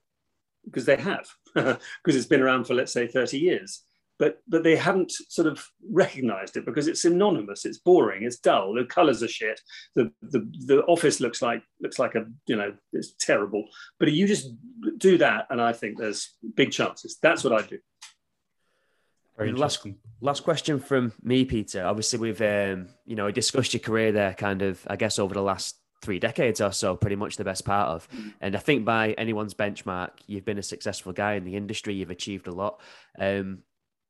because 0.64 0.84
they 0.84 0.96
have, 0.96 1.26
because 1.54 2.16
it's 2.16 2.26
been 2.26 2.42
around 2.42 2.64
for, 2.64 2.74
let's 2.74 2.92
say, 2.92 3.06
30 3.06 3.38
years. 3.38 3.82
But, 4.18 4.38
but 4.46 4.62
they 4.62 4.76
haven't 4.76 5.12
sort 5.12 5.48
of 5.48 5.66
recognized 5.90 6.58
it 6.58 6.66
because 6.66 6.88
it's 6.88 7.02
synonymous. 7.02 7.64
It's 7.64 7.78
boring. 7.78 8.24
It's 8.24 8.38
dull. 8.38 8.74
The 8.74 8.84
colors 8.84 9.22
are 9.22 9.28
shit. 9.28 9.58
The, 9.94 10.12
the, 10.20 10.46
the 10.66 10.82
office 10.82 11.20
looks 11.20 11.40
like 11.40 11.62
looks 11.80 11.98
like 11.98 12.16
a 12.16 12.26
you 12.46 12.56
know 12.56 12.74
it's 12.92 13.14
terrible. 13.18 13.64
But 13.98 14.12
you 14.12 14.26
just 14.26 14.50
do 14.98 15.16
that, 15.16 15.46
and 15.48 15.58
I 15.58 15.72
think 15.72 15.96
there's 15.96 16.36
big 16.54 16.70
chances. 16.70 17.16
That's 17.22 17.42
what 17.42 17.54
I 17.54 17.66
do. 17.66 17.78
Very 19.38 19.52
last 19.52 19.86
last 20.20 20.44
question 20.44 20.80
from 20.80 21.14
me, 21.22 21.46
Peter. 21.46 21.86
Obviously, 21.86 22.18
we've 22.18 22.42
um, 22.42 22.88
you 23.06 23.16
know 23.16 23.30
discussed 23.30 23.72
your 23.72 23.80
career 23.80 24.12
there, 24.12 24.34
kind 24.34 24.60
of 24.60 24.86
I 24.86 24.96
guess 24.96 25.18
over 25.18 25.32
the 25.32 25.40
last 25.40 25.79
three 26.02 26.18
decades 26.18 26.60
or 26.60 26.72
so, 26.72 26.96
pretty 26.96 27.16
much 27.16 27.36
the 27.36 27.44
best 27.44 27.64
part 27.64 27.88
of. 27.88 28.08
And 28.40 28.56
I 28.56 28.58
think 28.58 28.84
by 28.84 29.12
anyone's 29.12 29.54
benchmark, 29.54 30.10
you've 30.26 30.44
been 30.44 30.58
a 30.58 30.62
successful 30.62 31.12
guy 31.12 31.34
in 31.34 31.44
the 31.44 31.56
industry. 31.56 31.94
You've 31.94 32.10
achieved 32.10 32.46
a 32.46 32.52
lot. 32.52 32.80
Um, 33.18 33.58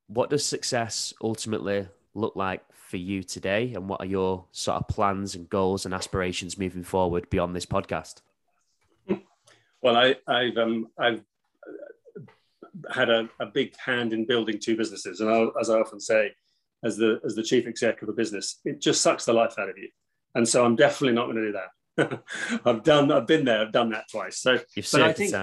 what 0.07 0.30
does 0.30 0.45
success 0.45 1.14
ultimately 1.22 1.88
look 2.14 2.36
like 2.36 2.62
for 2.72 2.97
you 2.97 3.22
today, 3.22 3.72
and 3.74 3.88
what 3.88 4.01
are 4.01 4.07
your 4.07 4.47
sort 4.51 4.78
of 4.78 4.88
plans 4.88 5.36
and 5.36 5.49
goals 5.49 5.84
and 5.84 5.95
aspirations 5.95 6.59
moving 6.59 6.82
forward 6.82 7.30
beyond 7.30 7.55
this 7.55 7.66
podcast? 7.66 8.20
Well, 9.82 9.97
I, 9.97 10.16
have 10.26 10.59
um, 10.59 10.88
I've 10.99 11.22
had 12.93 13.09
a, 13.09 13.28
a, 13.38 13.47
big 13.47 13.74
hand 13.78 14.12
in 14.12 14.26
building 14.26 14.59
two 14.59 14.76
businesses, 14.76 15.20
and 15.20 15.30
I'll, 15.30 15.53
as 15.59 15.70
I 15.70 15.78
often 15.78 16.01
say, 16.01 16.32
as 16.82 16.97
the 16.97 17.20
as 17.24 17.34
the 17.34 17.43
chief 17.43 17.66
exec 17.66 18.03
of 18.03 18.09
a 18.09 18.12
business, 18.12 18.61
it 18.64 18.80
just 18.80 19.01
sucks 19.03 19.24
the 19.24 19.32
life 19.32 19.55
out 19.59 19.68
of 19.68 19.78
you. 19.78 19.88
And 20.34 20.47
so 20.47 20.64
I'm 20.64 20.76
definitely 20.76 21.14
not 21.14 21.26
going 21.26 21.36
to 21.36 21.47
do 21.47 21.53
that. 21.53 21.68
I've 22.64 22.82
done, 22.82 23.11
I've 23.11 23.26
been 23.26 23.45
there, 23.45 23.61
I've 23.61 23.72
done 23.72 23.91
that 23.91 24.09
twice. 24.11 24.38
So, 24.38 24.59
You've 24.74 24.88
but 24.93 25.03
I 25.03 25.12
think, 25.12 25.34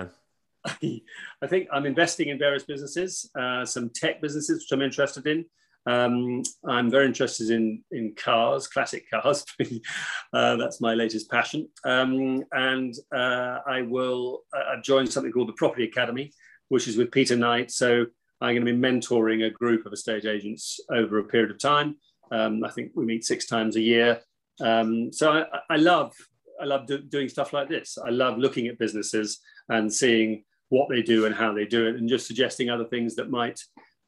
I 1.41 1.47
think 1.47 1.67
I'm 1.71 1.85
investing 1.85 2.29
in 2.29 2.39
various 2.39 2.63
businesses, 2.63 3.29
uh, 3.39 3.65
some 3.65 3.89
tech 3.89 4.21
businesses 4.21 4.63
which 4.63 4.71
I'm 4.71 4.81
interested 4.81 5.27
in. 5.27 5.45
Um, 5.85 6.43
I'm 6.67 6.91
very 6.91 7.05
interested 7.05 7.49
in 7.49 7.81
in 7.91 8.13
cars, 8.15 8.67
classic 8.67 9.09
cars. 9.09 9.45
uh, 10.33 10.57
that's 10.57 10.81
my 10.81 10.93
latest 10.93 11.31
passion. 11.31 11.69
Um, 11.85 12.43
and 12.51 12.93
uh, 13.15 13.59
I 13.65 13.83
will 13.83 14.41
uh, 14.53 14.73
I've 14.73 14.83
joined 14.83 15.11
something 15.11 15.31
called 15.31 15.47
the 15.47 15.53
Property 15.53 15.85
Academy, 15.85 16.33
which 16.67 16.89
is 16.89 16.97
with 16.97 17.11
Peter 17.11 17.37
Knight. 17.37 17.71
So 17.71 18.05
I'm 18.41 18.53
going 18.53 18.65
to 18.65 18.73
be 18.73 18.77
mentoring 18.77 19.45
a 19.45 19.49
group 19.49 19.85
of 19.85 19.93
estate 19.93 20.25
agents 20.25 20.79
over 20.91 21.19
a 21.19 21.23
period 21.23 21.51
of 21.51 21.59
time. 21.59 21.95
Um, 22.31 22.63
I 22.65 22.69
think 22.69 22.91
we 22.93 23.05
meet 23.05 23.23
six 23.23 23.45
times 23.45 23.77
a 23.77 23.81
year. 23.81 24.19
Um, 24.59 25.13
so 25.13 25.31
I, 25.31 25.45
I, 25.69 25.77
love 25.77 26.13
I 26.61 26.65
love 26.65 26.87
do, 26.87 26.99
doing 26.99 27.29
stuff 27.29 27.53
like 27.53 27.69
this. 27.69 27.97
I 28.03 28.09
love 28.09 28.37
looking 28.37 28.67
at 28.67 28.79
businesses 28.79 29.39
and 29.69 29.91
seeing 29.91 30.43
what 30.69 30.89
they 30.89 31.01
do 31.01 31.25
and 31.25 31.33
how 31.33 31.53
they 31.53 31.65
do 31.65 31.87
it, 31.87 31.95
and 31.95 32.09
just 32.09 32.27
suggesting 32.27 32.69
other 32.69 32.85
things 32.85 33.15
that 33.15 33.29
might 33.29 33.59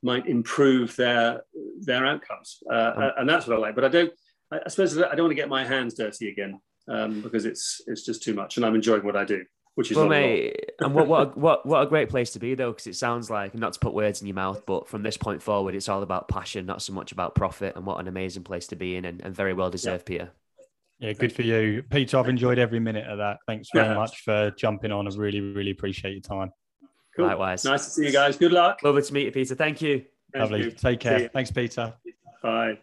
might 0.01 0.27
improve 0.27 0.95
their 0.95 1.41
their 1.81 2.05
outcomes. 2.05 2.59
Uh, 2.71 2.93
oh. 2.95 3.11
And 3.17 3.29
that's 3.29 3.47
what 3.47 3.57
I 3.57 3.59
like. 3.59 3.75
But 3.75 3.85
I 3.85 3.89
don't. 3.89 4.11
I 4.51 4.67
suppose 4.69 4.97
I 4.97 5.01
don't 5.15 5.25
want 5.25 5.31
to 5.31 5.35
get 5.35 5.49
my 5.49 5.63
hands 5.63 5.93
dirty 5.93 6.29
again 6.29 6.59
um, 6.89 7.21
because 7.21 7.45
it's 7.45 7.81
it's 7.87 8.03
just 8.03 8.23
too 8.23 8.33
much, 8.33 8.57
and 8.57 8.65
I'm 8.65 8.75
enjoying 8.75 9.03
what 9.03 9.15
I 9.15 9.25
do. 9.25 9.43
Which 9.75 9.91
is 9.91 9.97
well, 9.97 10.09
mate, 10.09 10.71
and 10.79 10.93
what 10.93 11.07
what 11.07 11.21
a, 11.21 11.39
what 11.39 11.65
what 11.65 11.83
a 11.83 11.85
great 11.85 12.09
place 12.09 12.31
to 12.31 12.39
be 12.39 12.55
though, 12.55 12.71
because 12.71 12.87
it 12.87 12.95
sounds 12.95 13.29
like 13.29 13.55
not 13.55 13.73
to 13.73 13.79
put 13.79 13.93
words 13.93 14.19
in 14.19 14.27
your 14.27 14.35
mouth, 14.35 14.65
but 14.65 14.89
from 14.89 15.03
this 15.03 15.15
point 15.15 15.41
forward, 15.41 15.75
it's 15.75 15.87
all 15.87 16.03
about 16.03 16.27
passion, 16.27 16.65
not 16.65 16.81
so 16.81 16.91
much 16.91 17.11
about 17.11 17.35
profit. 17.35 17.75
And 17.75 17.85
what 17.85 17.99
an 17.99 18.07
amazing 18.07 18.43
place 18.43 18.67
to 18.67 18.75
be 18.75 18.95
in, 18.95 19.05
and, 19.05 19.21
and 19.21 19.33
very 19.33 19.53
well 19.53 19.69
deserved, 19.69 20.09
yeah. 20.09 20.17
Peter. 20.17 20.31
Yeah, 20.99 21.13
good 21.13 21.31
for 21.31 21.43
you, 21.43 21.81
Peter. 21.89 22.17
I've 22.17 22.27
enjoyed 22.27 22.59
every 22.59 22.79
minute 22.79 23.07
of 23.07 23.17
that. 23.19 23.37
Thanks 23.47 23.69
very 23.73 23.87
yeah. 23.87 23.95
much 23.95 24.21
for 24.21 24.51
jumping 24.51 24.91
on. 24.91 25.07
I 25.07 25.15
really, 25.15 25.39
really 25.39 25.71
appreciate 25.71 26.11
your 26.11 26.21
time. 26.21 26.51
Cool. 27.15 27.27
Likewise. 27.27 27.63
Nice 27.63 27.85
to 27.85 27.91
see 27.91 28.05
you 28.05 28.11
guys. 28.11 28.35
Good 28.37 28.51
luck. 28.51 28.79
Lovely 28.83 29.01
to 29.01 29.13
meet 29.13 29.25
you, 29.25 29.31
Peter. 29.31 29.55
Thank 29.55 29.81
you. 29.81 30.03
Thank 30.33 30.41
Lovely. 30.41 30.65
You. 30.65 30.71
Take 30.71 30.99
care. 30.99 31.29
Thanks, 31.29 31.51
Peter. 31.51 31.93
Bye. 32.43 32.79